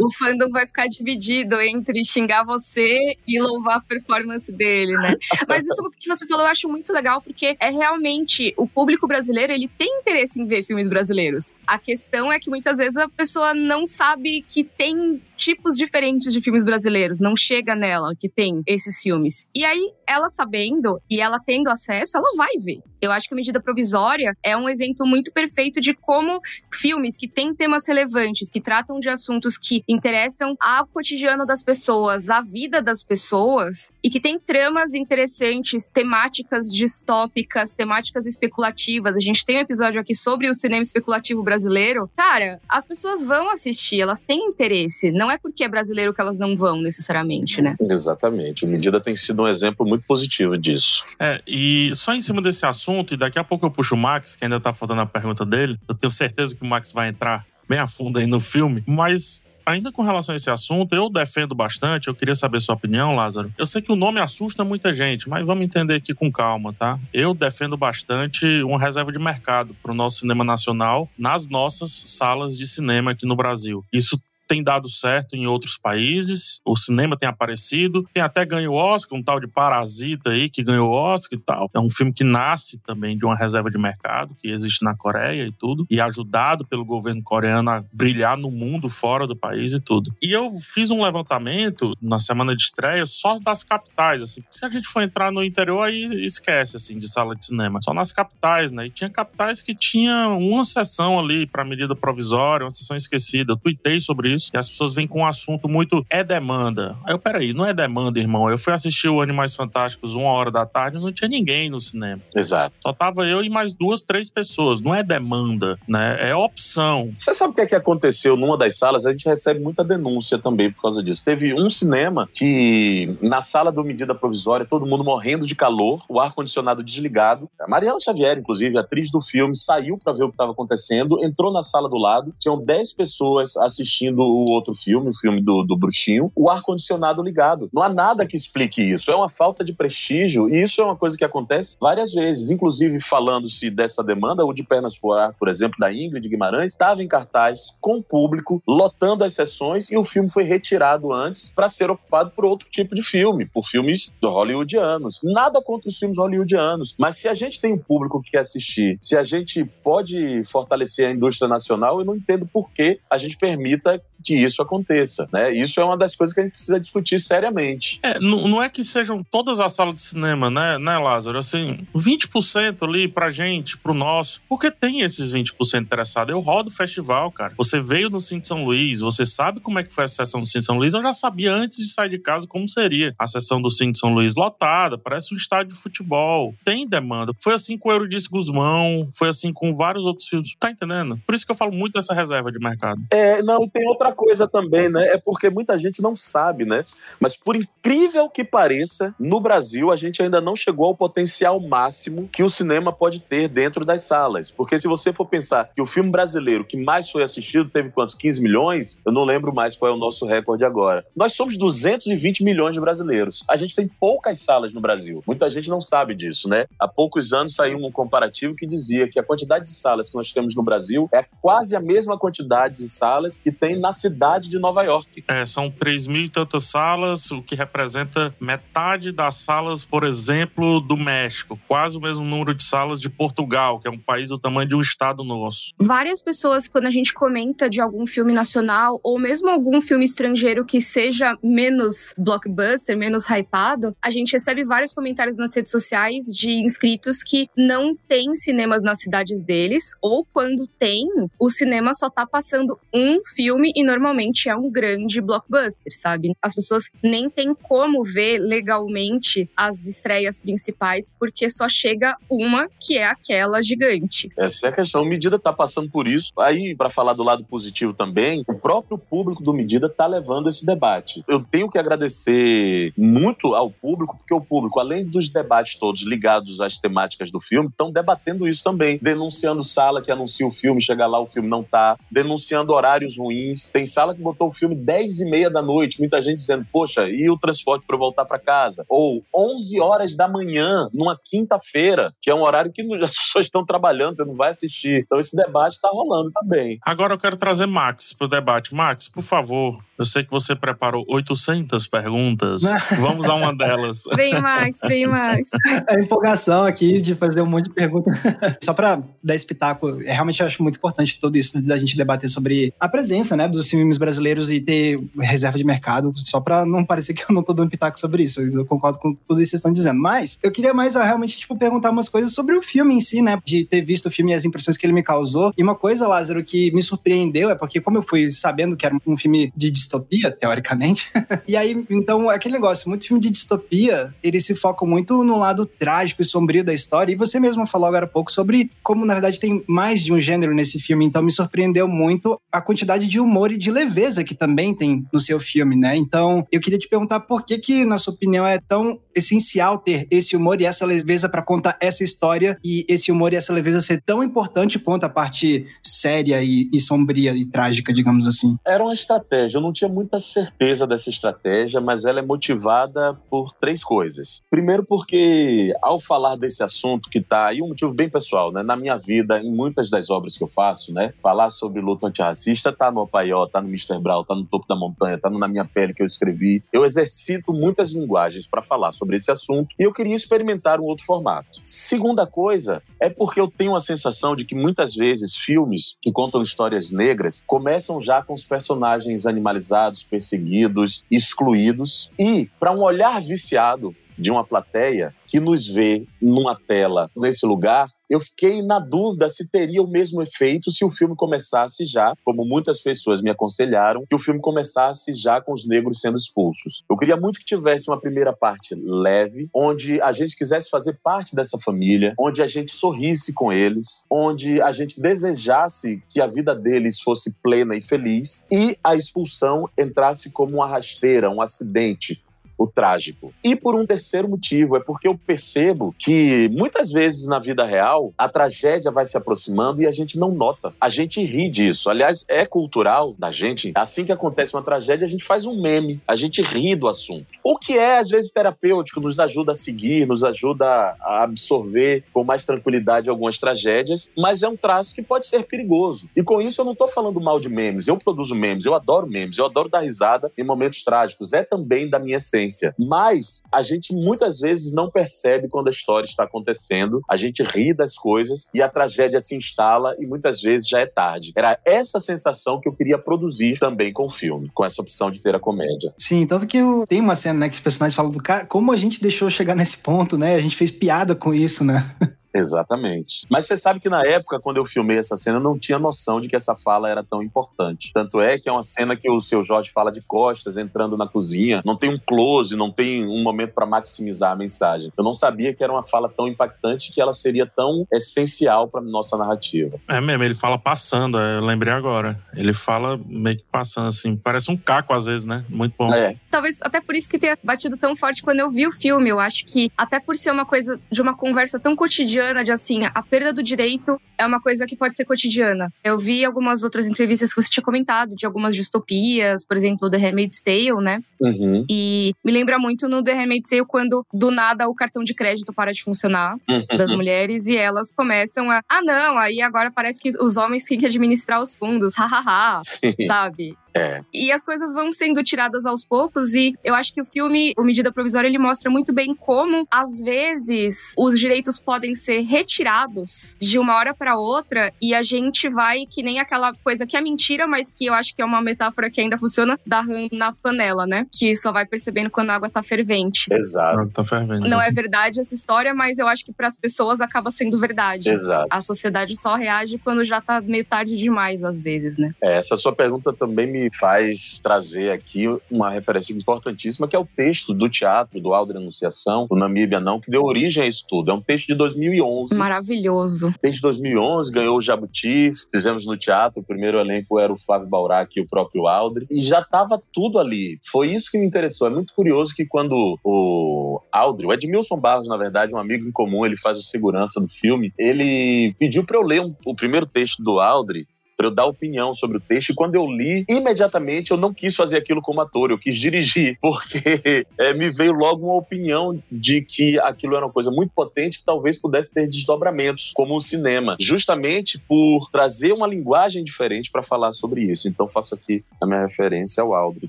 o 0.00 0.12
fandom 0.18 0.50
vai 0.50 0.66
ficar 0.66 0.86
dividido 0.86 1.60
entre 1.60 2.04
xingar 2.04 2.44
você 2.44 3.16
e 3.26 3.40
louvar 3.40 3.76
a 3.76 3.80
performance 3.80 4.50
dele, 4.52 4.94
né? 4.96 5.16
Mas 5.48 5.64
isso 5.64 5.90
que 5.98 6.08
você 6.08 6.26
falou 6.26 6.44
eu 6.44 6.50
acho 6.50 6.68
muito 6.68 6.92
legal 6.92 7.22
porque 7.22 7.56
é 7.58 7.70
realmente 7.70 8.52
o 8.56 8.66
público 8.66 9.06
brasileiro, 9.06 9.52
ele 9.52 9.68
tem 9.68 10.00
interesse 10.00 10.40
em 10.40 10.46
ver 10.46 10.62
filmes 10.62 10.88
brasileiros. 10.88 11.54
A 11.66 11.78
questão 11.78 12.32
é 12.32 12.38
que 12.38 12.50
muitas 12.50 12.71
vezes 12.78 12.96
a 12.96 13.08
pessoa 13.08 13.54
não 13.54 13.84
sabe 13.86 14.42
que 14.48 14.64
tem 14.64 15.20
tipos 15.42 15.76
diferentes 15.76 16.32
de 16.32 16.40
filmes 16.40 16.64
brasileiros, 16.64 17.18
não 17.18 17.34
chega 17.34 17.74
nela 17.74 18.14
que 18.18 18.28
tem 18.28 18.62
esses 18.64 19.00
filmes. 19.00 19.44
E 19.52 19.64
aí, 19.64 19.92
ela 20.06 20.28
sabendo 20.28 21.00
e 21.10 21.20
ela 21.20 21.40
tendo 21.44 21.68
acesso, 21.68 22.16
ela 22.16 22.30
vai 22.36 22.52
ver. 22.64 22.80
Eu 23.00 23.10
acho 23.10 23.26
que 23.26 23.34
a 23.34 23.36
medida 23.36 23.60
provisória 23.60 24.32
é 24.44 24.56
um 24.56 24.68
exemplo 24.68 25.04
muito 25.04 25.32
perfeito 25.32 25.80
de 25.80 25.92
como 25.92 26.40
filmes 26.72 27.16
que 27.16 27.26
têm 27.26 27.52
temas 27.52 27.88
relevantes, 27.88 28.48
que 28.48 28.60
tratam 28.60 29.00
de 29.00 29.08
assuntos 29.08 29.58
que 29.58 29.82
interessam 29.88 30.54
ao 30.60 30.86
cotidiano 30.86 31.44
das 31.44 31.64
pessoas, 31.64 32.30
à 32.30 32.40
vida 32.40 32.80
das 32.80 33.02
pessoas, 33.02 33.90
e 34.04 34.08
que 34.08 34.20
tem 34.20 34.38
tramas 34.38 34.94
interessantes, 34.94 35.90
temáticas 35.90 36.70
distópicas, 36.70 37.72
temáticas 37.72 38.26
especulativas. 38.26 39.16
A 39.16 39.20
gente 39.20 39.44
tem 39.44 39.56
um 39.56 39.62
episódio 39.62 40.00
aqui 40.00 40.14
sobre 40.14 40.48
o 40.48 40.54
cinema 40.54 40.82
especulativo 40.82 41.42
brasileiro. 41.42 42.08
Cara, 42.16 42.60
as 42.68 42.86
pessoas 42.86 43.24
vão 43.24 43.50
assistir, 43.50 44.00
elas 44.00 44.22
têm 44.22 44.46
interesse. 44.46 45.10
Não 45.10 45.31
é 45.32 45.38
porque 45.38 45.64
é 45.64 45.68
brasileiro 45.68 46.12
que 46.14 46.20
elas 46.20 46.38
não 46.38 46.56
vão 46.56 46.80
necessariamente, 46.80 47.60
né? 47.60 47.76
Exatamente. 47.80 48.64
O 48.64 48.68
Medida 48.68 49.00
tem 49.00 49.16
sido 49.16 49.42
um 49.42 49.48
exemplo 49.48 49.86
muito 49.86 50.06
positivo 50.06 50.56
disso. 50.56 51.04
É, 51.18 51.40
e 51.46 51.92
só 51.94 52.14
em 52.14 52.22
cima 52.22 52.40
desse 52.40 52.64
assunto, 52.66 53.14
e 53.14 53.16
daqui 53.16 53.38
a 53.38 53.44
pouco 53.44 53.66
eu 53.66 53.70
puxo 53.70 53.94
o 53.94 53.98
Max, 53.98 54.34
que 54.34 54.44
ainda 54.44 54.60
tá 54.60 54.72
faltando 54.72 55.00
a 55.00 55.06
pergunta 55.06 55.44
dele. 55.44 55.78
Eu 55.88 55.94
tenho 55.94 56.10
certeza 56.10 56.54
que 56.54 56.62
o 56.62 56.66
Max 56.66 56.92
vai 56.92 57.08
entrar 57.08 57.44
bem 57.68 57.78
a 57.78 57.86
fundo 57.86 58.18
aí 58.18 58.26
no 58.26 58.40
filme, 58.40 58.82
mas 58.86 59.44
ainda 59.64 59.92
com 59.92 60.02
relação 60.02 60.32
a 60.32 60.36
esse 60.36 60.50
assunto, 60.50 60.94
eu 60.94 61.08
defendo 61.08 61.54
bastante, 61.54 62.08
eu 62.08 62.14
queria 62.14 62.34
saber 62.34 62.60
sua 62.60 62.74
opinião, 62.74 63.14
Lázaro. 63.14 63.52
Eu 63.56 63.66
sei 63.66 63.80
que 63.80 63.92
o 63.92 63.96
nome 63.96 64.20
assusta 64.20 64.64
muita 64.64 64.92
gente, 64.92 65.28
mas 65.28 65.46
vamos 65.46 65.64
entender 65.64 65.94
aqui 65.94 66.14
com 66.14 66.30
calma, 66.30 66.72
tá? 66.72 66.98
Eu 67.12 67.34
defendo 67.34 67.76
bastante 67.76 68.62
uma 68.62 68.78
reserva 68.78 69.12
de 69.12 69.18
mercado 69.18 69.74
para 69.82 69.92
o 69.92 69.94
nosso 69.94 70.20
cinema 70.20 70.44
nacional 70.44 71.08
nas 71.16 71.46
nossas 71.46 71.92
salas 72.06 72.56
de 72.56 72.66
cinema 72.66 73.12
aqui 73.12 73.26
no 73.26 73.36
Brasil. 73.36 73.84
Isso 73.92 74.20
tem 74.52 74.62
dado 74.62 74.86
certo 74.90 75.34
em 75.34 75.46
outros 75.46 75.78
países, 75.78 76.60
o 76.62 76.76
cinema 76.76 77.16
tem 77.16 77.26
aparecido, 77.26 78.06
tem 78.12 78.22
até 78.22 78.44
ganho 78.44 78.74
Oscar, 78.74 79.18
um 79.18 79.22
tal 79.22 79.40
de 79.40 79.46
Parasita 79.46 80.28
aí 80.28 80.50
que 80.50 80.62
ganhou 80.62 80.90
Oscar 80.90 81.38
e 81.38 81.42
tal. 81.42 81.70
É 81.72 81.80
um 81.80 81.88
filme 81.88 82.12
que 82.12 82.22
nasce 82.22 82.78
também 82.80 83.16
de 83.16 83.24
uma 83.24 83.34
reserva 83.34 83.70
de 83.70 83.78
mercado 83.78 84.36
que 84.38 84.50
existe 84.50 84.84
na 84.84 84.94
Coreia 84.94 85.46
e 85.46 85.52
tudo, 85.52 85.86
e 85.88 86.02
ajudado 86.02 86.66
pelo 86.66 86.84
governo 86.84 87.22
coreano 87.22 87.70
a 87.70 87.82
brilhar 87.90 88.36
no 88.36 88.50
mundo 88.50 88.90
fora 88.90 89.26
do 89.26 89.34
país 89.34 89.72
e 89.72 89.80
tudo. 89.80 90.14
E 90.20 90.30
eu 90.30 90.50
fiz 90.60 90.90
um 90.90 91.02
levantamento 91.02 91.96
na 92.02 92.20
semana 92.20 92.54
de 92.54 92.62
estreia 92.62 93.06
só 93.06 93.38
das 93.38 93.62
capitais, 93.62 94.20
assim, 94.20 94.44
se 94.50 94.66
a 94.66 94.68
gente 94.68 94.86
for 94.86 95.00
entrar 95.00 95.32
no 95.32 95.42
interior 95.42 95.80
aí 95.80 96.04
esquece 96.26 96.76
assim 96.76 96.98
de 96.98 97.08
sala 97.08 97.34
de 97.34 97.46
cinema, 97.46 97.80
só 97.82 97.94
nas 97.94 98.12
capitais, 98.12 98.70
né? 98.70 98.84
E 98.84 98.90
tinha 98.90 99.08
capitais 99.08 99.62
que 99.62 99.74
tinha 99.74 100.28
uma 100.28 100.66
sessão 100.66 101.18
ali 101.18 101.46
para 101.46 101.64
medida 101.64 101.96
provisória, 101.96 102.66
uma 102.66 102.70
sessão 102.70 102.98
esquecida. 102.98 103.54
Eu 103.54 103.56
tuitei 103.56 103.98
sobre 103.98 104.30
isso 104.34 104.41
isso. 104.42 104.50
E 104.52 104.58
as 104.58 104.68
pessoas 104.68 104.92
vêm 104.92 105.06
com 105.06 105.20
um 105.20 105.26
assunto 105.26 105.68
muito 105.68 106.04
é 106.10 106.24
demanda. 106.24 106.96
Aí 107.04 107.14
eu, 107.14 107.18
peraí, 107.18 107.52
não 107.52 107.64
é 107.64 107.72
demanda, 107.72 108.18
irmão. 108.18 108.50
Eu 108.50 108.58
fui 108.58 108.72
assistir 108.72 109.08
o 109.08 109.20
Animais 109.20 109.54
Fantásticos 109.54 110.14
uma 110.14 110.30
hora 110.30 110.50
da 110.50 110.66
tarde 110.66 110.96
e 110.96 111.00
não 111.00 111.12
tinha 111.12 111.28
ninguém 111.28 111.70
no 111.70 111.80
cinema. 111.80 112.20
Exato. 112.34 112.74
Só 112.82 112.92
tava 112.92 113.26
eu 113.26 113.44
e 113.44 113.50
mais 113.50 113.74
duas, 113.74 114.02
três 114.02 114.28
pessoas. 114.28 114.80
Não 114.80 114.94
é 114.94 115.02
demanda, 115.02 115.78
né? 115.86 116.30
É 116.30 116.34
opção. 116.34 117.12
Você 117.16 117.34
sabe 117.34 117.52
o 117.52 117.54
que 117.54 117.60
é 117.60 117.66
que 117.66 117.74
aconteceu 117.74 118.36
numa 118.36 118.56
das 118.58 118.76
salas? 118.78 119.06
A 119.06 119.12
gente 119.12 119.28
recebe 119.28 119.60
muita 119.60 119.84
denúncia 119.84 120.38
também 120.38 120.70
por 120.70 120.82
causa 120.82 121.02
disso. 121.02 121.22
Teve 121.24 121.54
um 121.54 121.70
cinema 121.70 122.28
que, 122.32 123.16
na 123.20 123.40
sala 123.40 123.70
do 123.70 123.84
medida 123.84 124.14
provisória, 124.14 124.66
todo 124.66 124.86
mundo 124.86 125.04
morrendo 125.04 125.46
de 125.46 125.54
calor, 125.54 126.02
o 126.08 126.20
ar-condicionado 126.20 126.82
desligado. 126.82 127.48
A 127.60 127.68
Mariela 127.68 127.98
Xavier, 128.00 128.38
inclusive, 128.38 128.78
atriz 128.78 129.10
do 129.10 129.20
filme, 129.20 129.54
saiu 129.54 129.98
para 129.98 130.12
ver 130.12 130.24
o 130.24 130.28
que 130.28 130.34
estava 130.34 130.52
acontecendo, 130.52 131.22
entrou 131.22 131.52
na 131.52 131.62
sala 131.62 131.88
do 131.88 131.96
lado, 131.96 132.34
tinham 132.38 132.62
10 132.62 132.92
pessoas 132.92 133.56
assistindo 133.56 134.22
o 134.32 134.50
outro 134.50 134.74
filme, 134.74 135.10
o 135.10 135.14
filme 135.14 135.40
do, 135.40 135.62
do 135.62 135.76
Bruxinho, 135.76 136.32
o 136.34 136.50
ar-condicionado 136.50 137.22
ligado. 137.22 137.68
Não 137.72 137.82
há 137.82 137.88
nada 137.88 138.26
que 138.26 138.36
explique 138.36 138.82
isso. 138.82 139.10
É 139.10 139.16
uma 139.16 139.28
falta 139.28 139.64
de 139.64 139.72
prestígio 139.72 140.48
e 140.48 140.62
isso 140.62 140.80
é 140.80 140.84
uma 140.84 140.96
coisa 140.96 141.16
que 141.16 141.24
acontece 141.24 141.76
várias 141.80 142.12
vezes. 142.12 142.50
Inclusive, 142.50 143.00
falando-se 143.00 143.70
dessa 143.70 144.02
demanda, 144.02 144.44
o 144.44 144.52
de 144.52 144.62
Pernas 144.62 144.96
por 144.96 145.18
Ar, 145.18 145.34
por 145.34 145.48
exemplo, 145.48 145.76
da 145.78 145.92
Ingrid 145.92 146.28
Guimarães, 146.28 146.72
estava 146.72 147.02
em 147.02 147.08
cartaz 147.08 147.76
com 147.80 148.02
público, 148.02 148.62
lotando 148.66 149.24
as 149.24 149.34
sessões 149.34 149.90
e 149.90 149.96
o 149.96 150.04
filme 150.04 150.30
foi 150.30 150.44
retirado 150.44 151.12
antes 151.12 151.54
para 151.54 151.68
ser 151.68 151.90
ocupado 151.90 152.30
por 152.30 152.44
outro 152.44 152.68
tipo 152.70 152.94
de 152.94 153.02
filme, 153.02 153.46
por 153.46 153.66
filmes 153.66 154.12
hollywoodianos. 154.22 155.20
Nada 155.22 155.62
contra 155.62 155.88
os 155.88 155.98
filmes 155.98 156.18
hollywoodianos, 156.18 156.94
mas 156.98 157.16
se 157.16 157.28
a 157.28 157.34
gente 157.34 157.60
tem 157.60 157.72
um 157.72 157.78
público 157.78 158.22
que 158.22 158.32
quer 158.32 158.40
assistir, 158.40 158.98
se 159.00 159.16
a 159.16 159.24
gente 159.24 159.64
pode 159.64 160.44
fortalecer 160.44 161.06
a 161.06 161.10
indústria 161.10 161.48
nacional, 161.48 161.98
eu 161.98 162.04
não 162.04 162.14
entendo 162.14 162.46
por 162.46 162.70
que 162.70 162.98
a 163.10 163.18
gente 163.18 163.36
permita 163.36 164.02
que 164.22 164.34
isso 164.34 164.62
aconteça, 164.62 165.28
né? 165.32 165.52
Isso 165.52 165.80
é 165.80 165.84
uma 165.84 165.96
das 165.96 166.14
coisas 166.16 166.34
que 166.34 166.40
a 166.40 166.44
gente 166.44 166.52
precisa 166.52 166.78
discutir 166.80 167.18
seriamente. 167.18 167.98
É, 168.02 168.18
não, 168.18 168.48
não 168.48 168.62
é 168.62 168.68
que 168.68 168.84
sejam 168.84 169.22
todas 169.22 169.60
as 169.60 169.74
salas 169.74 169.94
de 169.94 170.02
cinema, 170.02 170.50
né, 170.50 170.78
né, 170.78 170.98
Lázaro? 170.98 171.38
Assim, 171.38 171.86
20% 171.94 172.82
ali 172.82 173.08
pra 173.08 173.30
gente, 173.30 173.76
pro 173.76 173.94
nosso, 173.94 174.40
porque 174.48 174.70
tem 174.70 175.00
esses 175.00 175.32
20% 175.32 175.82
interessados. 175.82 176.32
Eu 176.32 176.40
rodo 176.40 176.70
o 176.70 176.72
festival, 176.72 177.30
cara. 177.30 177.54
Você 177.56 177.80
veio 177.80 178.10
no 178.10 178.20
Cine 178.20 178.44
São 178.44 178.64
Luís, 178.64 179.00
você 179.00 179.24
sabe 179.24 179.60
como 179.60 179.78
é 179.78 179.84
que 179.84 179.92
foi 179.92 180.04
a 180.04 180.08
sessão 180.08 180.40
do 180.40 180.46
Cine 180.46 180.62
São 180.62 180.76
Luís. 180.76 180.94
Eu 180.94 181.02
já 181.02 181.14
sabia 181.14 181.52
antes 181.52 181.78
de 181.78 181.88
sair 181.92 182.10
de 182.10 182.18
casa 182.18 182.46
como 182.46 182.68
seria 182.68 183.14
a 183.18 183.26
sessão 183.26 183.60
do 183.60 183.70
Cine 183.70 183.96
São 183.96 184.12
Luís 184.12 184.34
lotada, 184.34 184.98
parece 184.98 185.34
um 185.34 185.36
estádio 185.36 185.74
de 185.74 185.80
futebol. 185.80 186.54
Tem 186.64 186.86
demanda. 186.86 187.32
Foi 187.40 187.54
assim 187.54 187.76
com 187.76 187.88
o 187.88 187.92
Eurydice 187.92 188.28
Guzmão, 188.28 189.08
foi 189.12 189.28
assim 189.28 189.52
com 189.52 189.74
vários 189.74 190.04
outros 190.04 190.28
filmes. 190.28 190.54
Tá 190.58 190.70
entendendo? 190.70 191.20
Por 191.26 191.34
isso 191.34 191.44
que 191.44 191.52
eu 191.52 191.56
falo 191.56 191.72
muito 191.72 191.94
dessa 191.94 192.14
reserva 192.14 192.50
de 192.52 192.58
mercado. 192.58 193.02
É, 193.10 193.42
não, 193.42 193.68
tem 193.68 193.86
outra 193.88 194.11
coisa 194.12 194.48
também, 194.48 194.88
né? 194.88 195.08
É 195.08 195.18
porque 195.18 195.50
muita 195.50 195.78
gente 195.78 196.02
não 196.02 196.14
sabe, 196.14 196.64
né? 196.64 196.84
Mas 197.20 197.36
por 197.36 197.56
incrível 197.56 198.28
que 198.28 198.44
pareça, 198.44 199.14
no 199.18 199.40
Brasil 199.40 199.90
a 199.90 199.96
gente 199.96 200.22
ainda 200.22 200.40
não 200.40 200.54
chegou 200.56 200.86
ao 200.86 200.94
potencial 200.94 201.58
máximo 201.60 202.28
que 202.28 202.42
o 202.42 202.50
cinema 202.50 202.92
pode 202.92 203.20
ter 203.20 203.48
dentro 203.48 203.84
das 203.84 204.02
salas. 204.02 204.50
Porque 204.50 204.78
se 204.78 204.88
você 204.88 205.12
for 205.12 205.26
pensar 205.26 205.70
que 205.74 205.82
o 205.82 205.86
filme 205.86 206.10
brasileiro 206.10 206.64
que 206.64 206.76
mais 206.76 207.10
foi 207.10 207.22
assistido 207.22 207.70
teve 207.70 207.90
quantos? 207.90 208.14
15 208.14 208.42
milhões? 208.42 209.00
Eu 209.04 209.12
não 209.12 209.24
lembro 209.24 209.54
mais 209.54 209.74
qual 209.74 209.92
é 209.92 209.94
o 209.94 209.98
nosso 209.98 210.26
recorde 210.26 210.64
agora. 210.64 211.04
Nós 211.14 211.34
somos 211.34 211.56
220 211.56 212.44
milhões 212.44 212.74
de 212.74 212.80
brasileiros. 212.80 213.44
A 213.48 213.56
gente 213.56 213.74
tem 213.74 213.88
poucas 213.88 214.38
salas 214.38 214.74
no 214.74 214.80
Brasil. 214.80 215.22
Muita 215.26 215.50
gente 215.50 215.68
não 215.68 215.80
sabe 215.80 216.14
disso, 216.14 216.48
né? 216.48 216.66
Há 216.78 216.88
poucos 216.88 217.32
anos 217.32 217.54
saiu 217.54 217.78
um 217.78 217.90
comparativo 217.90 218.54
que 218.54 218.66
dizia 218.66 219.08
que 219.08 219.18
a 219.18 219.22
quantidade 219.22 219.64
de 219.64 219.70
salas 219.70 220.10
que 220.10 220.16
nós 220.16 220.32
temos 220.32 220.54
no 220.54 220.62
Brasil 220.62 221.08
é 221.12 221.24
quase 221.40 221.76
a 221.76 221.80
mesma 221.80 222.18
quantidade 222.18 222.78
de 222.78 222.88
salas 222.88 223.40
que 223.40 223.52
tem 223.52 223.78
na 223.78 223.91
cidade 223.92 224.48
de 224.48 224.58
Nova 224.58 224.82
York. 224.82 225.24
É, 225.28 225.44
são 225.46 225.70
3 225.70 226.06
mil 226.06 226.22
e 226.22 226.28
tantas 226.28 226.64
salas, 226.64 227.30
o 227.30 227.42
que 227.42 227.54
representa 227.54 228.34
metade 228.40 229.12
das 229.12 229.36
salas, 229.36 229.84
por 229.84 230.04
exemplo, 230.04 230.80
do 230.80 230.96
México. 230.96 231.58
Quase 231.68 231.96
o 231.96 232.00
mesmo 232.00 232.24
número 232.24 232.54
de 232.54 232.62
salas 232.62 233.00
de 233.00 233.08
Portugal, 233.08 233.80
que 233.80 233.88
é 233.88 233.90
um 233.90 233.98
país 233.98 234.28
do 234.28 234.38
tamanho 234.38 234.68
de 234.68 234.74
um 234.74 234.80
estado 234.80 235.24
nosso. 235.24 235.72
Várias 235.78 236.22
pessoas, 236.22 236.68
quando 236.68 236.86
a 236.86 236.90
gente 236.90 237.12
comenta 237.12 237.68
de 237.68 237.80
algum 237.80 238.06
filme 238.06 238.32
nacional, 238.32 239.00
ou 239.02 239.18
mesmo 239.18 239.48
algum 239.48 239.80
filme 239.80 240.04
estrangeiro 240.04 240.64
que 240.64 240.80
seja 240.80 241.36
menos 241.42 242.14
blockbuster, 242.16 242.96
menos 242.96 243.28
hypado, 243.28 243.94
a 244.00 244.10
gente 244.10 244.32
recebe 244.32 244.64
vários 244.64 244.92
comentários 244.92 245.36
nas 245.36 245.54
redes 245.54 245.70
sociais 245.70 246.24
de 246.26 246.50
inscritos 246.50 247.22
que 247.22 247.48
não 247.56 247.96
têm 248.08 248.34
cinemas 248.34 248.82
nas 248.82 249.00
cidades 249.00 249.42
deles, 249.42 249.94
ou 250.00 250.24
quando 250.32 250.66
tem, 250.66 251.06
o 251.38 251.50
cinema 251.50 251.92
só 251.94 252.08
tá 252.10 252.26
passando 252.26 252.78
um 252.92 253.18
filme 253.34 253.72
e 253.74 253.81
normalmente 253.84 254.48
é 254.48 254.56
um 254.56 254.70
grande 254.70 255.20
blockbuster, 255.20 255.92
sabe? 255.94 256.34
As 256.40 256.54
pessoas 256.54 256.84
nem 257.02 257.28
têm 257.28 257.54
como 257.54 258.04
ver 258.04 258.38
legalmente 258.38 259.48
as 259.56 259.86
estreias 259.86 260.38
principais, 260.38 261.16
porque 261.18 261.48
só 261.50 261.68
chega 261.68 262.16
uma 262.28 262.68
que 262.80 262.98
é 262.98 263.06
aquela 263.06 263.62
gigante. 263.62 264.30
Essa 264.38 264.66
é 264.66 264.70
a 264.70 264.72
questão. 264.72 265.02
O 265.02 265.06
Medida 265.06 265.38
tá 265.38 265.52
passando 265.52 265.90
por 265.90 266.06
isso. 266.06 266.32
Aí, 266.38 266.74
para 266.74 266.90
falar 266.90 267.12
do 267.12 267.22
lado 267.22 267.44
positivo 267.44 267.92
também, 267.92 268.44
o 268.46 268.54
próprio 268.54 268.98
público 268.98 269.42
do 269.42 269.52
Medida 269.52 269.88
tá 269.88 270.06
levando 270.06 270.48
esse 270.48 270.64
debate. 270.64 271.24
Eu 271.28 271.42
tenho 271.44 271.68
que 271.68 271.78
agradecer 271.78 272.92
muito 272.96 273.54
ao 273.54 273.70
público, 273.70 274.16
porque 274.16 274.34
o 274.34 274.40
público, 274.40 274.80
além 274.80 275.04
dos 275.04 275.28
debates 275.28 275.78
todos 275.78 276.02
ligados 276.02 276.60
às 276.60 276.78
temáticas 276.78 277.30
do 277.30 277.40
filme, 277.40 277.68
estão 277.68 277.90
debatendo 277.90 278.46
isso 278.46 278.62
também, 278.62 278.98
denunciando 279.00 279.64
sala 279.64 280.02
que 280.02 280.10
anuncia 280.10 280.46
o 280.46 280.50
filme, 280.50 280.82
chega 280.82 281.06
lá 281.06 281.20
o 281.20 281.26
filme 281.26 281.48
não 281.48 281.62
tá, 281.62 281.96
denunciando 282.10 282.72
horários 282.72 283.16
ruins. 283.16 283.71
Tem 283.72 283.86
sala 283.86 284.14
que 284.14 284.20
botou 284.20 284.48
o 284.48 284.52
filme 284.52 284.74
10 284.74 285.20
e 285.20 285.30
meia 285.30 285.50
da 285.50 285.62
noite, 285.62 285.98
muita 285.98 286.20
gente 286.20 286.36
dizendo, 286.36 286.66
poxa, 286.70 287.08
e 287.08 287.30
o 287.30 287.38
transporte 287.38 287.84
para 287.86 287.96
voltar 287.96 288.24
para 288.24 288.38
casa? 288.38 288.84
Ou 288.88 289.22
11 289.34 289.80
horas 289.80 290.16
da 290.16 290.28
manhã, 290.28 290.88
numa 290.92 291.18
quinta-feira, 291.24 292.12
que 292.20 292.30
é 292.30 292.34
um 292.34 292.42
horário 292.42 292.72
que 292.72 292.82
as 293.02 293.16
pessoas 293.16 293.46
estão 293.46 293.64
trabalhando, 293.64 294.16
você 294.16 294.24
não 294.24 294.34
vai 294.34 294.50
assistir. 294.50 295.02
Então 295.04 295.18
esse 295.18 295.36
debate 295.36 295.74
está 295.74 295.88
rolando 295.88 296.30
também. 296.32 296.78
Agora 296.82 297.14
eu 297.14 297.18
quero 297.18 297.36
trazer 297.36 297.66
Max 297.66 298.12
para 298.12 298.26
o 298.26 298.28
debate. 298.28 298.74
Max, 298.74 299.08
por 299.08 299.22
favor, 299.22 299.78
eu 299.98 300.06
sei 300.06 300.24
que 300.24 300.30
você 300.30 300.54
preparou 300.54 301.04
800 301.08 301.86
perguntas. 301.86 302.62
Vamos 302.98 303.28
a 303.28 303.34
uma 303.34 303.54
delas. 303.54 304.02
Vem, 304.14 304.40
Max, 304.40 304.80
vem, 304.86 305.06
Max. 305.06 305.50
A 305.88 305.94
empolgação 306.00 306.64
aqui 306.64 307.00
de 307.00 307.14
fazer 307.14 307.40
um 307.40 307.46
monte 307.46 307.64
de 307.64 307.70
perguntas. 307.70 308.16
Só 308.62 308.74
para 308.74 309.02
dar 309.22 309.38
pitaco, 309.46 310.02
é, 310.02 310.12
realmente 310.12 310.40
eu 310.40 310.46
acho 310.46 310.62
muito 310.62 310.76
importante 310.76 311.18
tudo 311.20 311.36
isso 311.38 311.60
da 311.64 311.76
gente 311.76 311.96
debater 311.96 312.28
sobre 312.28 312.74
a 312.78 312.88
presença 312.88 313.36
né, 313.36 313.48
dos 313.48 313.61
filmes 313.68 313.98
brasileiros 313.98 314.50
e 314.50 314.60
ter 314.60 315.00
reserva 315.18 315.58
de 315.58 315.64
mercado, 315.64 316.12
só 316.16 316.40
para 316.40 316.64
não 316.64 316.84
parecer 316.84 317.14
que 317.14 317.22
eu 317.22 317.34
não 317.34 317.42
tô 317.42 317.52
dando 317.52 317.70
pitaco 317.70 317.98
sobre 317.98 318.24
isso. 318.24 318.40
Eu 318.40 318.64
concordo 318.64 318.98
com 318.98 319.14
tudo 319.14 319.40
isso 319.40 319.50
que 319.50 319.50
vocês 319.50 319.60
estão 319.60 319.72
dizendo. 319.72 320.00
Mas 320.00 320.38
eu 320.42 320.50
queria 320.50 320.74
mais 320.74 320.94
realmente 320.94 321.38
tipo, 321.38 321.56
perguntar 321.56 321.90
umas 321.90 322.08
coisas 322.08 322.32
sobre 322.32 322.56
o 322.56 322.62
filme 322.62 322.94
em 322.94 323.00
si, 323.00 323.22
né? 323.22 323.38
De 323.44 323.64
ter 323.64 323.82
visto 323.82 324.06
o 324.06 324.10
filme 324.10 324.32
e 324.32 324.34
as 324.34 324.44
impressões 324.44 324.76
que 324.76 324.86
ele 324.86 324.92
me 324.92 325.02
causou. 325.02 325.52
E 325.56 325.62
uma 325.62 325.74
coisa, 325.74 326.08
Lázaro, 326.08 326.42
que 326.44 326.70
me 326.72 326.82
surpreendeu 326.82 327.50
é 327.50 327.54
porque, 327.54 327.80
como 327.80 327.98
eu 327.98 328.02
fui 328.02 328.30
sabendo 328.32 328.76
que 328.76 328.84
era 328.84 328.96
um 329.06 329.16
filme 329.16 329.52
de 329.56 329.70
distopia, 329.70 330.30
teoricamente, 330.30 331.10
e 331.46 331.56
aí, 331.56 331.84
então, 331.90 332.28
aquele 332.28 332.54
negócio, 332.54 332.88
muito 332.88 333.06
filme 333.06 333.20
de 333.20 333.30
distopia, 333.30 334.14
ele 334.22 334.40
se 334.40 334.54
foca 334.54 334.84
muito 334.84 335.22
no 335.24 335.38
lado 335.38 335.66
trágico 335.66 336.22
e 336.22 336.24
sombrio 336.24 336.64
da 336.64 336.74
história. 336.74 337.12
E 337.12 337.16
você 337.16 337.38
mesmo 337.38 337.66
falou 337.66 337.86
agora 337.86 338.06
há 338.06 338.08
pouco 338.08 338.32
sobre 338.32 338.70
como, 338.82 339.04
na 339.04 339.14
verdade, 339.14 339.38
tem 339.38 339.62
mais 339.66 340.02
de 340.02 340.12
um 340.12 340.18
gênero 340.18 340.54
nesse 340.54 340.80
filme. 340.80 341.04
Então, 341.04 341.22
me 341.22 341.30
surpreendeu 341.30 341.86
muito 341.86 342.36
a 342.50 342.60
quantidade 342.60 343.06
de 343.06 343.20
humor 343.20 343.51
de 343.56 343.70
leveza 343.70 344.24
que 344.24 344.34
também 344.34 344.74
tem 344.74 345.04
no 345.12 345.20
seu 345.20 345.40
filme, 345.40 345.76
né? 345.76 345.96
Então, 345.96 346.46
eu 346.50 346.60
queria 346.60 346.78
te 346.78 346.88
perguntar 346.88 347.20
por 347.20 347.44
que 347.44 347.58
que, 347.58 347.84
na 347.84 347.98
sua 347.98 348.12
opinião, 348.14 348.46
é 348.46 348.58
tão 348.58 349.00
essencial 349.14 349.78
ter 349.78 350.06
esse 350.10 350.36
humor 350.36 350.60
e 350.60 350.64
essa 350.64 350.86
leveza 350.86 351.28
para 351.28 351.42
contar 351.42 351.76
essa 351.80 352.02
história 352.02 352.58
e 352.64 352.84
esse 352.88 353.12
humor 353.12 353.32
e 353.32 353.36
essa 353.36 353.52
leveza 353.52 353.80
ser 353.80 354.02
tão 354.02 354.22
importante 354.22 354.78
quanto 354.78 355.04
a 355.04 355.08
parte 355.08 355.66
séria 355.82 356.42
e, 356.42 356.68
e, 356.72 356.80
sombria 356.80 357.32
e 357.32 357.44
trágica, 357.44 357.92
digamos 357.92 358.26
assim. 358.26 358.56
Era 358.66 358.82
uma 358.82 358.92
estratégia. 358.92 359.58
Eu 359.58 359.62
não 359.62 359.72
tinha 359.72 359.88
muita 359.88 360.18
certeza 360.18 360.86
dessa 360.86 361.10
estratégia, 361.10 361.80
mas 361.80 362.04
ela 362.04 362.20
é 362.20 362.22
motivada 362.22 363.14
por 363.30 363.52
três 363.60 363.84
coisas. 363.84 364.40
Primeiro, 364.50 364.84
porque 364.84 365.72
ao 365.82 366.00
falar 366.00 366.36
desse 366.36 366.62
assunto 366.62 367.10
que 367.10 367.18
está 367.18 367.48
aí 367.48 367.62
um 367.62 367.68
motivo 367.68 367.92
bem 367.92 368.08
pessoal, 368.08 368.52
né, 368.52 368.62
na 368.62 368.76
minha 368.76 368.96
vida, 368.96 369.38
em 369.38 369.54
muitas 369.54 369.90
das 369.90 370.10
obras 370.10 370.36
que 370.36 370.44
eu 370.44 370.48
faço, 370.48 370.92
né, 370.92 371.12
falar 371.22 371.50
sobre 371.50 371.80
luta 371.80 372.06
antirracista 372.06 372.72
tá 372.72 372.90
no 372.90 373.02
Apaió, 373.02 373.41
tá 373.48 373.60
no 373.60 373.68
Mr. 373.68 373.98
Brown, 373.98 374.24
tá 374.24 374.34
no 374.34 374.44
Topo 374.44 374.66
da 374.68 374.76
Montanha, 374.76 375.18
tá 375.18 375.30
no 375.30 375.38
Na 375.38 375.48
Minha 375.48 375.64
Pele 375.64 375.94
que 375.94 376.02
eu 376.02 376.06
escrevi. 376.06 376.62
Eu 376.72 376.84
exercito 376.84 377.52
muitas 377.52 377.92
linguagens 377.92 378.46
para 378.46 378.62
falar 378.62 378.92
sobre 378.92 379.16
esse 379.16 379.30
assunto 379.30 379.74
e 379.78 379.82
eu 379.82 379.92
queria 379.92 380.14
experimentar 380.14 380.80
um 380.80 380.84
outro 380.84 381.04
formato. 381.04 381.60
Segunda 381.64 382.26
coisa 382.26 382.82
é 383.00 383.08
porque 383.08 383.40
eu 383.40 383.48
tenho 383.48 383.74
a 383.74 383.80
sensação 383.80 384.36
de 384.36 384.44
que 384.44 384.54
muitas 384.54 384.94
vezes 384.94 385.36
filmes 385.36 385.96
que 386.00 386.12
contam 386.12 386.42
histórias 386.42 386.90
negras 386.90 387.42
começam 387.46 388.00
já 388.00 388.22
com 388.22 388.34
os 388.34 388.44
personagens 388.44 389.26
animalizados, 389.26 390.02
perseguidos, 390.02 391.04
excluídos 391.10 392.10
e 392.18 392.48
para 392.58 392.72
um 392.72 392.82
olhar 392.82 393.20
viciado 393.20 393.94
de 394.18 394.30
uma 394.30 394.44
plateia 394.44 395.14
que 395.26 395.40
nos 395.40 395.66
vê 395.66 396.06
numa 396.20 396.54
tela 396.54 397.10
nesse 397.16 397.46
lugar, 397.46 397.88
eu 398.12 398.20
fiquei 398.20 398.60
na 398.60 398.78
dúvida 398.78 399.26
se 399.30 399.50
teria 399.50 399.82
o 399.82 399.88
mesmo 399.88 400.20
efeito 400.20 400.70
se 400.70 400.84
o 400.84 400.90
filme 400.90 401.16
começasse 401.16 401.86
já, 401.86 402.12
como 402.22 402.44
muitas 402.44 402.82
pessoas 402.82 403.22
me 403.22 403.30
aconselharam, 403.30 404.04
que 404.06 404.14
o 404.14 404.18
filme 404.18 404.38
começasse 404.38 405.14
já 405.14 405.40
com 405.40 405.54
os 405.54 405.66
negros 405.66 405.98
sendo 405.98 406.18
expulsos. 406.18 406.82
Eu 406.90 406.98
queria 406.98 407.16
muito 407.16 407.38
que 407.38 407.44
tivesse 407.46 407.88
uma 407.88 407.98
primeira 407.98 408.30
parte 408.30 408.74
leve, 408.74 409.48
onde 409.54 409.98
a 410.02 410.12
gente 410.12 410.36
quisesse 410.36 410.68
fazer 410.68 410.98
parte 411.02 411.34
dessa 411.34 411.56
família, 411.64 412.12
onde 412.20 412.42
a 412.42 412.46
gente 412.46 412.74
sorrisse 412.74 413.32
com 413.32 413.50
eles, 413.50 414.04
onde 414.10 414.60
a 414.60 414.72
gente 414.72 415.00
desejasse 415.00 416.02
que 416.06 416.20
a 416.20 416.26
vida 416.26 416.54
deles 416.54 417.00
fosse 417.00 417.38
plena 417.42 417.74
e 417.74 417.80
feliz, 417.80 418.46
e 418.52 418.76
a 418.84 418.94
expulsão 418.94 419.66
entrasse 419.78 420.30
como 420.32 420.56
uma 420.56 420.68
rasteira, 420.68 421.30
um 421.30 421.40
acidente, 421.40 422.22
o 422.62 422.66
trágico. 422.66 423.32
E 423.42 423.56
por 423.56 423.74
um 423.74 423.84
terceiro 423.84 424.28
motivo, 424.28 424.76
é 424.76 424.80
porque 424.80 425.08
eu 425.08 425.18
percebo 425.18 425.94
que 425.98 426.48
muitas 426.52 426.92
vezes 426.92 427.26
na 427.26 427.38
vida 427.38 427.64
real 427.64 428.12
a 428.16 428.28
tragédia 428.28 428.90
vai 428.90 429.04
se 429.04 429.16
aproximando 429.16 429.82
e 429.82 429.86
a 429.86 429.90
gente 429.90 430.18
não 430.18 430.30
nota. 430.30 430.72
A 430.80 430.88
gente 430.88 431.22
ri 431.22 431.50
disso. 431.50 431.90
Aliás, 431.90 432.24
é 432.28 432.46
cultural 432.46 433.14
da 433.18 433.30
gente. 433.30 433.72
Assim 433.74 434.04
que 434.04 434.12
acontece 434.12 434.54
uma 434.54 434.62
tragédia, 434.62 435.04
a 435.04 435.08
gente 435.08 435.24
faz 435.24 435.44
um 435.44 435.60
meme, 435.60 436.00
a 436.06 436.14
gente 436.14 436.40
ri 436.40 436.76
do 436.76 436.88
assunto. 436.88 437.26
O 437.42 437.58
que 437.58 437.76
é, 437.76 437.98
às 437.98 438.08
vezes, 438.08 438.32
terapêutico, 438.32 439.00
nos 439.00 439.18
ajuda 439.18 439.52
a 439.52 439.54
seguir, 439.54 440.06
nos 440.06 440.22
ajuda 440.22 440.64
a 441.00 441.24
absorver 441.24 442.04
com 442.12 442.22
mais 442.22 442.44
tranquilidade 442.44 443.08
algumas 443.08 443.38
tragédias, 443.38 444.12
mas 444.16 444.42
é 444.42 444.48
um 444.48 444.56
traço 444.56 444.94
que 444.94 445.02
pode 445.02 445.26
ser 445.26 445.44
perigoso. 445.44 446.08
E 446.16 446.22
com 446.22 446.40
isso 446.40 446.60
eu 446.60 446.64
não 446.64 446.72
estou 446.72 446.88
falando 446.88 447.20
mal 447.20 447.40
de 447.40 447.48
memes. 447.48 447.88
Eu 447.88 447.98
produzo 447.98 448.34
memes, 448.34 448.64
eu 448.64 448.74
adoro 448.74 449.06
memes, 449.06 449.38
eu 449.38 449.46
adoro 449.46 449.68
dar 449.68 449.80
risada 449.80 450.30
em 450.38 450.44
momentos 450.44 450.84
trágicos. 450.84 451.32
É 451.32 451.42
também 451.42 451.88
da 451.88 451.98
minha 451.98 452.18
essência. 452.18 452.51
Mas 452.78 453.42
a 453.52 453.62
gente 453.62 453.94
muitas 453.94 454.38
vezes 454.38 454.74
não 454.74 454.90
percebe 454.90 455.48
quando 455.48 455.68
a 455.68 455.70
história 455.70 456.06
está 456.06 456.24
acontecendo, 456.24 457.02
a 457.08 457.16
gente 457.16 457.42
ri 457.42 457.74
das 457.74 457.94
coisas 457.94 458.48
e 458.54 458.62
a 458.62 458.68
tragédia 458.68 459.20
se 459.20 459.34
instala 459.34 459.94
e 459.98 460.06
muitas 460.06 460.40
vezes 460.40 460.68
já 460.68 460.80
é 460.80 460.86
tarde. 460.86 461.32
Era 461.36 461.58
essa 461.64 461.98
sensação 461.98 462.60
que 462.60 462.68
eu 462.68 462.74
queria 462.74 462.98
produzir 462.98 463.58
também 463.58 463.92
com 463.92 464.06
o 464.06 464.10
filme, 464.10 464.50
com 464.54 464.64
essa 464.64 464.80
opção 464.80 465.10
de 465.10 465.20
ter 465.20 465.34
a 465.34 465.40
comédia. 465.40 465.92
Sim, 465.98 466.26
tanto 466.26 466.46
que 466.46 466.58
eu... 466.58 466.84
tem 466.88 467.00
uma 467.00 467.16
cena, 467.16 467.40
né, 467.40 467.48
que 467.48 467.54
os 467.54 467.60
personagens 467.60 467.94
falam 467.94 468.10
do 468.10 468.22
cara, 468.22 468.46
como 468.46 468.72
a 468.72 468.76
gente 468.76 469.00
deixou 469.00 469.28
chegar 469.30 469.54
nesse 469.54 469.78
ponto, 469.78 470.16
né? 470.18 470.34
A 470.34 470.40
gente 470.40 470.56
fez 470.56 470.70
piada 470.70 471.14
com 471.14 471.32
isso, 471.34 471.64
né? 471.64 471.84
Exatamente. 472.34 473.26
Mas 473.30 473.46
você 473.46 473.56
sabe 473.56 473.78
que 473.78 473.88
na 473.88 474.04
época, 474.04 474.40
quando 474.40 474.56
eu 474.56 474.64
filmei 474.64 474.98
essa 474.98 475.16
cena, 475.16 475.36
eu 475.36 475.42
não 475.42 475.58
tinha 475.58 475.78
noção 475.78 476.20
de 476.20 476.28
que 476.28 476.36
essa 476.36 476.56
fala 476.56 476.88
era 476.88 477.02
tão 477.02 477.22
importante. 477.22 477.92
Tanto 477.92 478.20
é 478.20 478.38
que 478.38 478.48
é 478.48 478.52
uma 478.52 478.64
cena 478.64 478.96
que 478.96 479.10
o 479.10 479.18
seu 479.18 479.42
Jorge 479.42 479.70
fala 479.70 479.92
de 479.92 480.00
costas, 480.00 480.56
entrando 480.56 480.96
na 480.96 481.06
cozinha. 481.06 481.60
Não 481.64 481.76
tem 481.76 481.90
um 481.90 481.98
close, 481.98 482.56
não 482.56 482.70
tem 482.70 483.06
um 483.06 483.22
momento 483.22 483.52
para 483.52 483.66
maximizar 483.66 484.32
a 484.32 484.36
mensagem. 484.36 484.92
Eu 484.96 485.04
não 485.04 485.12
sabia 485.12 485.54
que 485.54 485.62
era 485.62 485.72
uma 485.72 485.82
fala 485.82 486.08
tão 486.08 486.26
impactante 486.26 486.92
que 486.92 487.00
ela 487.00 487.12
seria 487.12 487.46
tão 487.46 487.86
essencial 487.92 488.68
para 488.68 488.80
nossa 488.80 489.16
narrativa. 489.16 489.78
É 489.88 490.00
mesmo, 490.00 490.24
ele 490.24 490.34
fala 490.34 490.58
passando, 490.58 491.18
é, 491.18 491.36
eu 491.36 491.44
lembrei 491.44 491.72
agora. 491.72 492.18
Ele 492.34 492.54
fala 492.54 492.98
meio 493.06 493.36
que 493.36 493.44
passando 493.50 493.88
assim, 493.88 494.16
parece 494.16 494.50
um 494.50 494.56
caco 494.56 494.94
às 494.94 495.04
vezes, 495.04 495.24
né? 495.24 495.44
Muito 495.48 495.74
bom. 495.78 495.92
É. 495.92 496.16
Talvez 496.30 496.58
até 496.62 496.80
por 496.80 496.94
isso 496.94 497.10
que 497.10 497.18
tenha 497.18 497.36
batido 497.42 497.76
tão 497.76 497.94
forte 497.94 498.22
quando 498.22 498.40
eu 498.40 498.50
vi 498.50 498.66
o 498.66 498.72
filme. 498.72 499.10
Eu 499.10 499.20
acho 499.20 499.44
que 499.44 499.70
até 499.76 500.00
por 500.00 500.16
ser 500.16 500.30
uma 500.30 500.46
coisa 500.46 500.80
de 500.90 501.02
uma 501.02 501.14
conversa 501.14 501.60
tão 501.60 501.76
cotidiana 501.76 502.21
de 502.44 502.52
assim, 502.52 502.80
a 502.84 503.02
perda 503.02 503.32
do 503.32 503.42
direito 503.42 504.00
é 504.22 504.26
uma 504.26 504.40
coisa 504.40 504.66
que 504.66 504.76
pode 504.76 504.96
ser 504.96 505.04
cotidiana. 505.04 505.72
Eu 505.84 505.98
vi 505.98 506.24
algumas 506.24 506.62
outras 506.62 506.86
entrevistas 506.86 507.32
que 507.32 507.40
você 507.40 507.48
tinha 507.48 507.64
comentado 507.64 508.14
de 508.14 508.26
algumas 508.26 508.54
distopias, 508.54 509.44
por 509.44 509.56
exemplo, 509.56 509.90
The 509.90 509.96
Handmaid's 509.96 510.42
Tale, 510.42 510.82
né? 510.82 511.02
Uhum. 511.20 511.64
E 511.70 512.14
me 512.24 512.32
lembra 512.32 512.58
muito 512.58 512.88
no 512.88 513.02
The 513.02 513.12
Handmaid's 513.12 513.48
Tale 513.48 513.64
quando 513.66 514.04
do 514.12 514.30
nada 514.30 514.68
o 514.68 514.74
cartão 514.74 515.02
de 515.04 515.14
crédito 515.14 515.52
para 515.52 515.72
de 515.72 515.82
funcionar 515.82 516.36
Uhum. 516.48 516.76
das 516.76 516.92
mulheres 516.92 517.46
e 517.46 517.56
elas 517.56 517.92
começam 517.92 518.50
a, 518.50 518.62
ah 518.68 518.82
não, 518.82 519.18
aí 519.18 519.40
agora 519.40 519.70
parece 519.70 520.00
que 520.00 520.10
os 520.20 520.36
homens 520.36 520.64
têm 520.64 520.78
que 520.78 520.86
administrar 520.86 521.40
os 521.40 521.54
fundos, 521.56 521.94
hahaha, 521.96 522.58
sabe? 523.06 523.56
É. 523.74 524.02
E 524.12 524.30
as 524.30 524.44
coisas 524.44 524.74
vão 524.74 524.90
sendo 524.90 525.24
tiradas 525.24 525.64
aos 525.64 525.82
poucos 525.82 526.34
e 526.34 526.54
eu 526.62 526.74
acho 526.74 526.92
que 526.92 527.00
o 527.00 527.06
filme, 527.06 527.54
o 527.56 527.62
Medida 527.62 527.90
Provisória, 527.90 528.28
ele 528.28 528.38
mostra 528.38 528.70
muito 528.70 528.92
bem 528.92 529.14
como 529.14 529.66
às 529.70 530.00
vezes 530.02 530.92
os 530.96 531.18
direitos 531.18 531.58
podem 531.58 531.94
ser 531.94 532.20
retirados 532.20 533.34
de 533.40 533.58
uma 533.58 533.74
hora 533.76 533.94
para 533.94 534.11
outra 534.16 534.72
e 534.80 534.94
a 534.94 535.02
gente 535.02 535.48
vai 535.48 535.86
que 535.86 536.02
nem 536.02 536.20
aquela 536.20 536.52
coisa 536.64 536.86
que 536.86 536.96
é 536.96 537.00
mentira, 537.00 537.46
mas 537.46 537.70
que 537.70 537.86
eu 537.86 537.94
acho 537.94 538.14
que 538.14 538.22
é 538.22 538.24
uma 538.24 538.42
metáfora 538.42 538.90
que 538.90 539.00
ainda 539.00 539.18
funciona, 539.18 539.58
da 539.66 539.80
rã 539.80 540.08
na 540.12 540.32
panela, 540.32 540.86
né? 540.86 541.06
Que 541.12 541.34
só 541.34 541.52
vai 541.52 541.66
percebendo 541.66 542.10
quando 542.10 542.30
a 542.30 542.34
água 542.34 542.48
tá 542.48 542.62
fervente. 542.62 543.26
Exato, 543.32 543.90
Tá 543.92 544.04
fervendo. 544.04 544.48
Não 544.48 544.60
é 544.60 544.70
verdade 544.70 545.20
essa 545.20 545.34
história, 545.34 545.74
mas 545.74 545.98
eu 545.98 546.08
acho 546.08 546.24
que 546.24 546.32
para 546.32 546.46
as 546.46 546.56
pessoas 546.58 547.00
acaba 547.00 547.30
sendo 547.30 547.58
verdade. 547.58 548.08
exato. 548.08 548.46
A 548.50 548.60
sociedade 548.60 549.16
só 549.16 549.34
reage 549.34 549.78
quando 549.78 550.04
já 550.04 550.20
tá 550.20 550.40
meio 550.40 550.64
tarde 550.64 550.96
demais, 550.96 551.42
às 551.44 551.62
vezes, 551.62 551.98
né? 551.98 552.14
É, 552.22 552.36
essa 552.36 552.56
sua 552.56 552.74
pergunta 552.74 553.12
também 553.12 553.46
me 553.46 553.68
faz 553.74 554.40
trazer 554.42 554.90
aqui 554.90 555.26
uma 555.50 555.70
referência 555.70 556.12
importantíssima, 556.12 556.88
que 556.88 556.96
é 556.96 556.98
o 556.98 557.06
texto 557.06 557.52
do 557.54 557.68
teatro 557.68 558.20
do 558.20 558.34
Alder 558.34 558.56
Anunciação, 558.56 559.26
do 559.28 559.36
Namíbia 559.36 559.80
Não, 559.80 560.00
que 560.00 560.10
deu 560.10 560.22
origem 560.22 560.62
a 560.62 560.66
isso 560.66 560.84
tudo. 560.88 561.10
É 561.10 561.14
um 561.14 561.20
texto 561.20 561.46
de 561.48 561.54
2011. 561.54 562.34
Maravilhoso. 562.34 563.34
Desde 563.42 563.60
2011 563.60 563.91
ganhou 564.30 564.58
o 564.58 564.62
Jabuti, 564.62 565.32
fizemos 565.54 565.86
no 565.86 565.96
teatro, 565.96 566.40
o 566.40 566.44
primeiro 566.44 566.78
elenco 566.78 567.18
era 567.18 567.32
o 567.32 567.38
Flávio 567.38 567.68
Baurac 567.68 568.16
e 568.16 568.22
o 568.22 568.26
próprio 568.26 568.66
Aldri, 568.66 569.06
e 569.10 569.20
já 569.20 569.40
estava 569.40 569.80
tudo 569.92 570.18
ali. 570.18 570.58
Foi 570.70 570.88
isso 570.88 571.10
que 571.10 571.18
me 571.18 571.26
interessou. 571.26 571.66
É 571.68 571.70
muito 571.70 571.92
curioso 571.94 572.34
que 572.34 572.46
quando 572.46 572.98
o 573.04 573.80
Aldri, 573.92 574.26
o 574.26 574.32
Edmilson 574.32 574.76
Barros, 574.78 575.08
na 575.08 575.16
verdade, 575.16 575.54
um 575.54 575.58
amigo 575.58 575.86
em 575.86 575.92
comum, 575.92 576.24
ele 576.24 576.36
faz 576.36 576.56
o 576.58 576.62
segurança 576.62 577.20
do 577.20 577.28
filme, 577.28 577.72
ele 577.78 578.54
pediu 578.58 578.84
para 578.84 578.98
eu 578.98 579.02
ler 579.02 579.20
um- 579.20 579.34
o 579.44 579.54
primeiro 579.54 579.86
texto 579.86 580.22
do 580.22 580.40
Aldri, 580.40 580.86
para 581.22 581.28
eu 581.28 581.30
dar 581.30 581.44
opinião 581.44 581.94
sobre 581.94 582.16
o 582.16 582.20
texto. 582.20 582.50
E 582.50 582.54
quando 582.54 582.74
eu 582.74 582.84
li, 582.84 583.24
imediatamente 583.28 584.10
eu 584.10 584.16
não 584.16 584.34
quis 584.34 584.56
fazer 584.56 584.76
aquilo 584.76 585.00
como 585.00 585.20
ator, 585.20 585.50
eu 585.50 585.58
quis 585.58 585.76
dirigir, 585.76 586.36
porque 586.42 587.24
é, 587.38 587.54
me 587.54 587.70
veio 587.70 587.92
logo 587.92 588.26
uma 588.26 588.36
opinião 588.36 589.00
de 589.10 589.40
que 589.42 589.78
aquilo 589.80 590.16
era 590.16 590.26
uma 590.26 590.32
coisa 590.32 590.50
muito 590.50 590.72
potente 590.74 591.20
que 591.20 591.24
talvez 591.24 591.56
pudesse 591.58 591.94
ter 591.94 592.08
desdobramentos, 592.08 592.92
como 592.94 593.14
o 593.14 593.20
cinema, 593.20 593.76
justamente 593.78 594.58
por 594.58 595.08
trazer 595.10 595.52
uma 595.52 595.66
linguagem 595.66 596.24
diferente 596.24 596.70
para 596.70 596.82
falar 596.82 597.12
sobre 597.12 597.42
isso. 597.42 597.68
Então 597.68 597.86
faço 597.86 598.14
aqui 598.14 598.44
a 598.60 598.66
minha 598.66 598.80
referência 598.80 599.42
ao 599.42 599.54
Aldri 599.54 599.88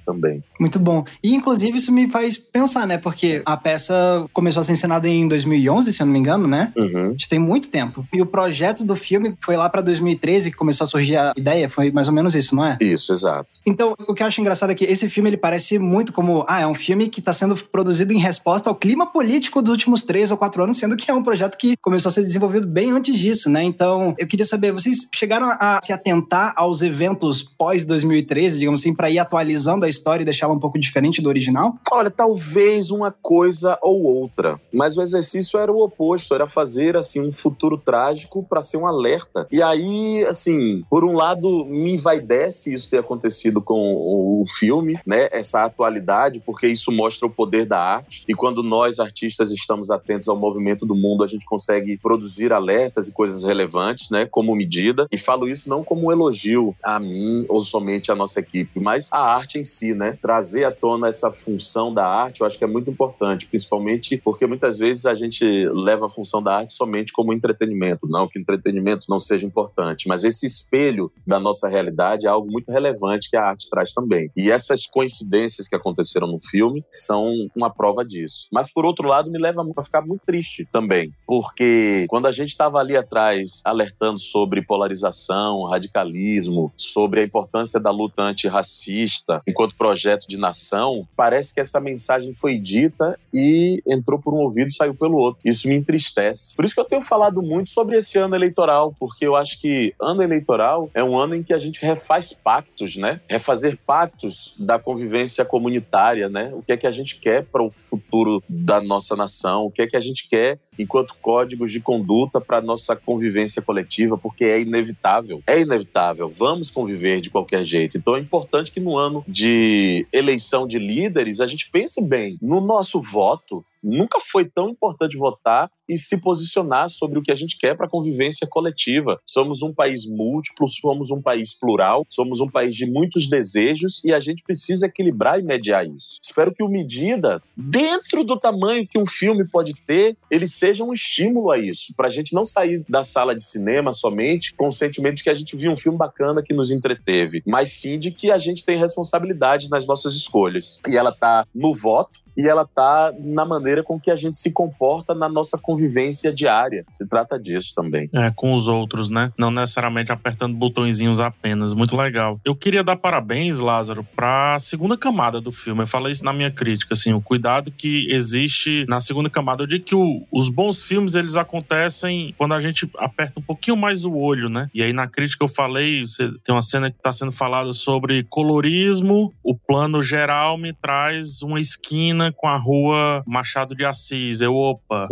também. 0.06 0.44
Muito 0.60 0.78
bom. 0.78 1.04
E, 1.24 1.34
inclusive, 1.34 1.78
isso 1.78 1.92
me 1.92 2.10
faz 2.10 2.38
pensar, 2.38 2.86
né? 2.86 2.98
Porque 2.98 3.42
a 3.46 3.58
peça 3.58 4.28
começou 4.32 4.62
a 4.62 4.64
ser 4.64 4.74
encenada 4.74 5.08
em 5.08 5.28
2011, 5.28 5.92
se 5.92 6.02
eu 6.02 6.06
não 6.06 6.14
me 6.14 6.20
engano, 6.20 6.48
né? 6.48 6.72
Uhum. 6.76 7.08
A 7.08 7.12
gente 7.12 7.30
tem 7.30 7.40
muito 7.40 7.70
tempo. 7.70 8.06
E 8.14 8.22
o 8.22 8.26
projeto 8.26 8.84
do 8.84 8.96
filme 8.96 9.36
foi 9.42 9.56
lá 9.56 9.70
pra 9.70 9.82
2013 9.82 10.52
que 10.52 10.58
começou 10.58 10.86
a 10.86 10.88
surgir 10.88 11.18
a 11.30 11.34
ideia. 11.36 11.70
Foi 11.70 11.92
mais 11.92 12.08
ou 12.08 12.14
menos 12.14 12.36
isso, 12.36 12.56
não 12.56 12.66
é? 12.66 12.78
Isso, 12.80 13.12
exato. 13.12 13.50
Então, 13.66 13.96
o 14.08 14.14
que 14.14 14.24
eu 14.24 14.28
acho 14.28 14.42
engraçado 14.42 14.72
é 14.72 14.76
que 14.76 14.86
esse 14.86 15.10
filme 15.10 15.30
ele 15.30 15.38
parece 15.38 15.80
muito 15.80 16.12
como, 16.12 16.46
ah, 16.48 16.62
é 16.62 16.68
um 16.68 16.76
filme 16.76 17.08
que 17.08 17.20
está 17.20 17.34
sendo 17.34 17.56
produzido 17.56 18.14
em 18.14 18.18
resposta 18.18 18.70
ao 18.70 18.76
clima 18.76 19.08
político 19.08 19.62
dos 19.62 19.72
últimos 19.72 20.04
três 20.04 20.32
ou 20.32 20.38
quatro 20.38 20.64
anos, 20.64 20.78
sendo 20.78 20.96
que 20.96 21.10
é 21.10 21.14
um 21.14 21.24
projeto 21.24 21.58
que 21.58 21.76
começou 21.78 22.10
a 22.10 22.12
ser 22.12 22.24
desenvolvido 22.24 22.68
bem 22.68 22.92
antes 22.92 23.18
disso, 23.18 23.50
né? 23.50 23.64
Então, 23.64 24.16
eu 24.18 24.28
queria 24.28 24.46
saber, 24.46 24.72
vocês 24.72 25.08
chegaram 25.14 25.48
a 25.60 25.80
se 25.84 25.94
atentar 25.94 26.54
aos 26.56 26.82
eventos 26.82 27.42
pós 27.42 27.86
2013, 27.86 28.60
digamos 28.60 28.82
assim, 28.82 28.94
para 28.94 29.10
ir 29.10 29.20
atualizando 29.20 29.86
a 29.86 29.90
história 29.90 30.24
e 30.24 30.26
deixá-la 30.26 30.54
um 30.54 30.60
pouco 30.60 30.80
diferente 30.80 31.22
do 31.22 31.30
original? 31.30 31.76
Olha, 31.92 32.10
talvez 32.10 32.92
uma 32.92 33.12
coisa 33.12 33.78
ou 33.82 34.04
outra, 34.04 34.60
mas 34.74 34.98
o 34.98 35.02
exercício 35.02 35.60
era 35.60 35.72
o 35.72 35.84
oposto, 35.84 36.34
era 36.34 36.48
fazer 36.48 36.98
assim 36.98 37.22
um 37.22 37.32
futuro 37.32 37.78
trágico 37.78 38.44
para 38.44 38.62
ser 38.62 38.78
um 38.78 38.88
alerta. 38.88 39.48
E 39.52 39.62
aí, 39.62 40.26
assim, 40.28 40.84
por 40.90 41.03
um 41.04 41.14
lado, 41.14 41.66
me 41.66 41.94
envaidece 41.94 42.74
isso 42.74 42.90
ter 42.90 43.00
acontecido 43.00 43.62
com 43.62 43.94
o 43.96 44.44
filme, 44.46 44.98
né? 45.06 45.30
Essa 45.32 45.64
atualidade, 45.64 46.40
porque 46.40 46.68
isso 46.68 46.92
mostra 46.92 47.28
o 47.28 47.30
poder 47.30 47.66
da 47.66 47.80
arte. 47.80 48.24
E 48.28 48.34
quando 48.34 48.62
nós 48.62 49.00
artistas 49.00 49.52
estamos 49.52 49.90
atentos 49.90 50.30
ao 50.30 50.38
movimento 50.38 50.86
do 50.86 50.96
mundo, 50.96 51.24
a 51.24 51.28
gente 51.28 51.46
consegue 51.46 51.98
produzir 51.98 52.52
alertas 52.52 53.08
e 53.08 53.14
coisas 53.14 53.44
relevantes, 53.44 54.10
né? 54.10 54.26
Como 54.26 54.56
medida. 54.56 55.08
E 55.12 55.18
falo 55.18 55.48
isso 55.48 55.70
não 55.70 55.84
como 55.84 56.08
um 56.08 56.12
elogio 56.12 56.76
a 56.84 57.00
mim 57.00 57.46
ou 57.50 57.60
somente 57.60 58.12
à 58.12 58.16
nossa 58.16 58.40
equipe, 58.40 58.80
mas 58.80 59.10
a 59.12 59.20
arte 59.20 59.58
em 59.58 59.64
si, 59.64 59.94
né? 59.94 60.18
Trazer 60.22 60.66
à 60.66 60.72
tona 60.72 61.08
essa 61.08 61.32
função 61.32 61.94
da 61.94 62.08
arte, 62.08 62.42
eu 62.42 62.48
acho 62.48 62.58
que 62.58 62.64
é 62.64 62.68
muito 62.68 62.90
importante, 62.90 63.48
principalmente 63.48 64.18
porque 64.18 64.46
muitas 64.46 64.78
vezes 64.78 65.06
a 65.06 65.16
gente 65.16 65.44
leva 65.70 66.06
a 66.06 66.10
função 66.10 66.42
da 66.42 66.58
arte 66.58 66.74
somente 66.74 67.12
como 67.12 67.34
entretenimento. 67.34 68.08
Não 68.08 68.28
que 68.28 68.40
entretenimento 68.40 69.08
não 69.10 69.20
seja 69.20 69.46
importante, 69.46 70.08
mas 70.08 70.24
esse 70.24 70.46
espelho 70.46 70.93
da 71.26 71.40
nossa 71.40 71.68
realidade 71.68 72.26
é 72.26 72.30
algo 72.30 72.52
muito 72.52 72.72
relevante 72.72 73.30
que 73.30 73.38
a 73.38 73.44
arte 73.44 73.70
traz 73.70 73.94
também. 73.94 74.30
E 74.36 74.52
essas 74.52 74.86
coincidências 74.86 75.68
que 75.68 75.76
aconteceram 75.76 76.28
no 76.28 76.40
filme 76.40 76.84
são 76.90 77.28
uma 77.56 77.70
prova 77.70 78.04
disso. 78.06 78.48
Mas 78.52 78.72
por 78.72 78.86
outro 78.86 79.08
lado, 79.08 79.32
me 79.32 79.40
leva 79.40 79.64
a 79.76 79.84
ficar 79.84 80.02
muito 80.02 80.22
triste 80.26 80.68
também, 80.72 81.12
porque 81.26 82.06
quando 82.10 82.28
a 82.28 82.32
gente 82.32 82.50
estava 82.50 82.80
ali 82.80 82.96
atrás 82.96 83.62
alertando 83.66 84.20
sobre 84.20 84.62
polarização, 84.62 85.64
radicalismo, 85.66 86.72
sobre 86.78 87.22
a 87.22 87.24
importância 87.24 87.80
da 87.80 87.92
luta 87.92 88.22
antirracista 88.22 89.42
enquanto 89.48 89.76
projeto 89.76 90.28
de 90.28 90.38
nação, 90.38 91.08
parece 91.16 91.54
que 91.54 91.60
essa 91.60 91.80
mensagem 91.80 92.34
foi 92.34 92.58
dita 92.58 93.18
e 93.34 93.82
entrou 93.88 94.20
por 94.20 94.34
um 94.34 94.38
ouvido 94.38 94.68
e 94.68 94.74
saiu 94.74 94.94
pelo 94.94 95.18
outro. 95.18 95.42
Isso 95.46 95.68
me 95.68 95.76
entristece. 95.76 96.56
Por 96.56 96.66
isso 96.66 96.74
que 96.74 96.82
eu 96.82 96.86
tenho 96.86 97.02
falado 97.02 97.42
muito 97.42 97.70
sobre 97.70 97.98
esse 97.98 98.18
ano 98.18 98.36
eleitoral, 98.36 98.96
porque 99.00 99.26
eu 99.26 99.36
acho 99.36 99.60
que 99.60 99.94
ano 100.02 100.22
eleitoral 100.22 100.83
é 100.94 101.04
um 101.04 101.18
ano 101.18 101.36
em 101.36 101.44
que 101.44 101.54
a 101.54 101.58
gente 101.58 101.82
refaz 101.82 102.34
pactos, 102.34 102.96
né? 102.96 103.22
Refazer 103.28 103.78
pactos 103.86 104.56
da 104.60 104.80
convivência 104.80 105.46
comunitária, 105.46 106.30
né? 106.30 106.52
O 106.54 106.62
que 106.62 106.72
é 106.72 106.78
que 106.78 106.88
a 106.88 106.92
gente 106.92 107.20
quer 107.20 107.44
para 107.46 107.64
o 107.64 107.72
futuro 107.72 108.44
da 108.50 108.82
nossa 108.82 109.16
nação? 109.16 109.66
O 109.66 109.72
que 109.72 109.82
é 109.82 109.88
que 109.88 109.98
a 109.98 110.02
gente 110.02 110.28
quer 110.28 110.60
enquanto 110.78 111.16
códigos 111.22 111.72
de 111.72 111.80
conduta 111.80 112.42
para 112.42 112.62
nossa 112.62 112.96
convivência 112.96 113.62
coletiva, 113.62 114.18
porque 114.18 114.46
é 114.46 114.62
inevitável. 114.62 115.42
É 115.46 115.60
inevitável. 115.60 116.28
Vamos 116.28 116.70
conviver 116.70 117.22
de 117.22 117.30
qualquer 117.30 117.64
jeito. 117.64 117.98
Então 117.98 118.16
é 118.16 118.20
importante 118.20 118.72
que 118.72 118.80
no 118.80 118.98
ano 118.98 119.24
de 119.28 120.08
eleição 120.12 120.68
de 120.68 120.80
líderes 120.80 121.40
a 121.40 121.48
gente 121.48 121.70
pense 121.70 122.08
bem 122.08 122.38
no 122.42 122.62
nosso 122.62 123.02
voto. 123.02 123.64
Nunca 123.84 124.20
foi 124.20 124.46
tão 124.46 124.70
importante 124.70 125.18
votar 125.18 125.70
e 125.88 125.98
se 125.98 126.22
posicionar 126.22 126.90
sobre 126.90 127.20
o 127.20 127.22
que 127.22 127.32
a 127.32 127.36
gente 127.36 127.58
quer 127.58 127.76
para 127.76 127.86
a 127.86 127.90
convivência 127.90 128.48
coletiva. 128.50 129.20
Somos 129.26 129.62
um 129.62 129.74
país 129.74 130.06
múltiplo, 130.06 130.70
somos 130.70 131.12
um 131.12 131.22
país 131.22 131.58
plural, 131.58 132.06
somos 132.10 132.40
um 132.40 132.50
país 132.50 132.74
de 132.76 132.86
muitos 132.86 133.30
desejos 133.30 134.04
e 134.04 134.14
a 134.14 134.20
gente 134.20 134.44
precisa 134.44 134.88
equilibrar 134.88 135.40
e 135.40 135.44
mediar 135.44 135.86
isso. 135.86 136.18
Espero 136.24 136.54
que 136.54 136.64
o 136.64 136.70
Medida, 136.70 137.42
dentro 137.56 138.24
do 138.24 138.38
tamanho 138.38 138.88
que 138.88 138.98
um 138.98 139.06
filme 139.06 139.44
pode 139.50 139.74
ter, 139.86 140.16
ele 140.32 140.48
seja 140.48 140.84
um 140.84 140.94
estímulo 140.94 141.52
a 141.52 141.60
isso, 141.60 141.94
para 141.96 142.08
a 142.08 142.12
gente 142.12 142.34
não 142.34 142.46
sair 142.46 142.84
da 142.88 143.04
sala 143.04 143.36
de 143.36 143.44
cinema 143.44 143.92
somente 143.92 144.54
com 144.56 144.68
o 144.68 144.72
sentimento 144.72 145.18
de 145.18 145.24
que 145.24 145.30
a 145.30 145.34
gente 145.34 145.56
viu 145.56 145.72
um 145.72 145.78
filme 145.78 145.98
bacana 145.98 146.42
que 146.42 146.54
nos 146.54 146.72
entreteve, 146.72 147.44
mas 147.46 147.74
sim 147.74 148.00
de 148.00 148.12
que 148.12 148.32
a 148.32 148.38
gente 148.38 148.64
tem 148.64 148.80
responsabilidade 148.80 149.70
nas 149.70 149.86
nossas 149.86 150.16
escolhas. 150.16 150.80
E 150.88 150.96
ela 150.96 151.10
está 151.10 151.46
no 151.54 151.74
voto, 151.74 152.24
e 152.36 152.48
ela 152.48 152.66
tá 152.66 153.14
na 153.20 153.46
maneira 153.46 153.84
com 153.84 154.00
que 154.00 154.12
a 154.12 154.16
gente 154.16 154.38
se 154.38 154.52
comporta 154.52 155.14
na 155.14 155.30
nossa 155.30 155.58
convivência 155.58 156.34
diária. 156.34 156.86
Se 156.90 157.08
trata 157.08 157.40
disso 157.40 157.74
também. 157.76 158.10
É, 158.14 158.32
com 158.32 158.54
os 158.54 158.68
outros, 158.68 159.10
né? 159.10 159.32
Não 159.38 159.52
necessariamente 159.52 160.12
apertando 160.12 160.56
botõezinhos 160.56 161.20
apenas. 161.20 161.74
Muito 161.74 161.96
legal. 161.96 162.40
Eu 162.44 162.56
queria 162.56 162.84
dar 162.84 162.96
parabéns, 162.96 163.60
Lázaro, 163.60 164.06
pra 164.16 164.58
segunda 164.60 164.98
camada 164.98 165.40
do 165.40 165.52
filme. 165.52 165.84
Eu 165.84 165.88
falei 165.88 166.12
isso 166.12 166.26
na 166.26 166.34
minha 166.34 166.52
crítica, 166.52 166.94
assim, 166.94 167.14
o 167.14 167.22
cuidado 167.22 167.72
que 167.72 168.08
existe 168.12 168.86
na 168.88 169.00
segunda 169.00 169.30
camada. 169.30 169.64
Eu 169.64 169.68
digo 169.68 169.86
que 169.86 169.96
o, 169.96 170.26
os 170.32 170.50
bons 170.50 170.82
filmes, 170.82 171.16
eles 171.16 171.36
acontecem 171.36 172.34
quando 172.38 172.54
a 172.54 172.60
gente 172.60 172.90
aperta 172.98 173.40
um 173.40 173.44
pouquinho 173.44 173.78
mais 173.78 174.06
o 174.06 174.14
olho, 174.14 174.50
né? 174.50 174.70
E 174.74 174.82
aí 174.82 174.94
na 174.94 175.08
crítica 175.08 175.44
eu 175.44 175.48
falei, 175.48 176.02
você 176.02 176.30
tem 176.44 176.54
uma 176.54 176.62
cena 176.62 176.92
que 176.92 177.02
tá 177.02 177.12
sendo 177.12 177.32
falada 177.32 177.72
sobre 177.74 178.24
colorismo, 178.24 179.34
o 179.44 179.56
plano 179.56 180.02
geral 180.02 180.58
me 180.58 180.74
traz 180.74 181.42
uma 181.42 181.60
esquina 181.60 182.23
com 182.32 182.48
a 182.48 182.58
rua 182.58 183.24
Machado 183.26 183.76
de 183.76 183.86
Assis. 183.86 184.42
Eu, 184.42 184.56
opa, 184.56 185.08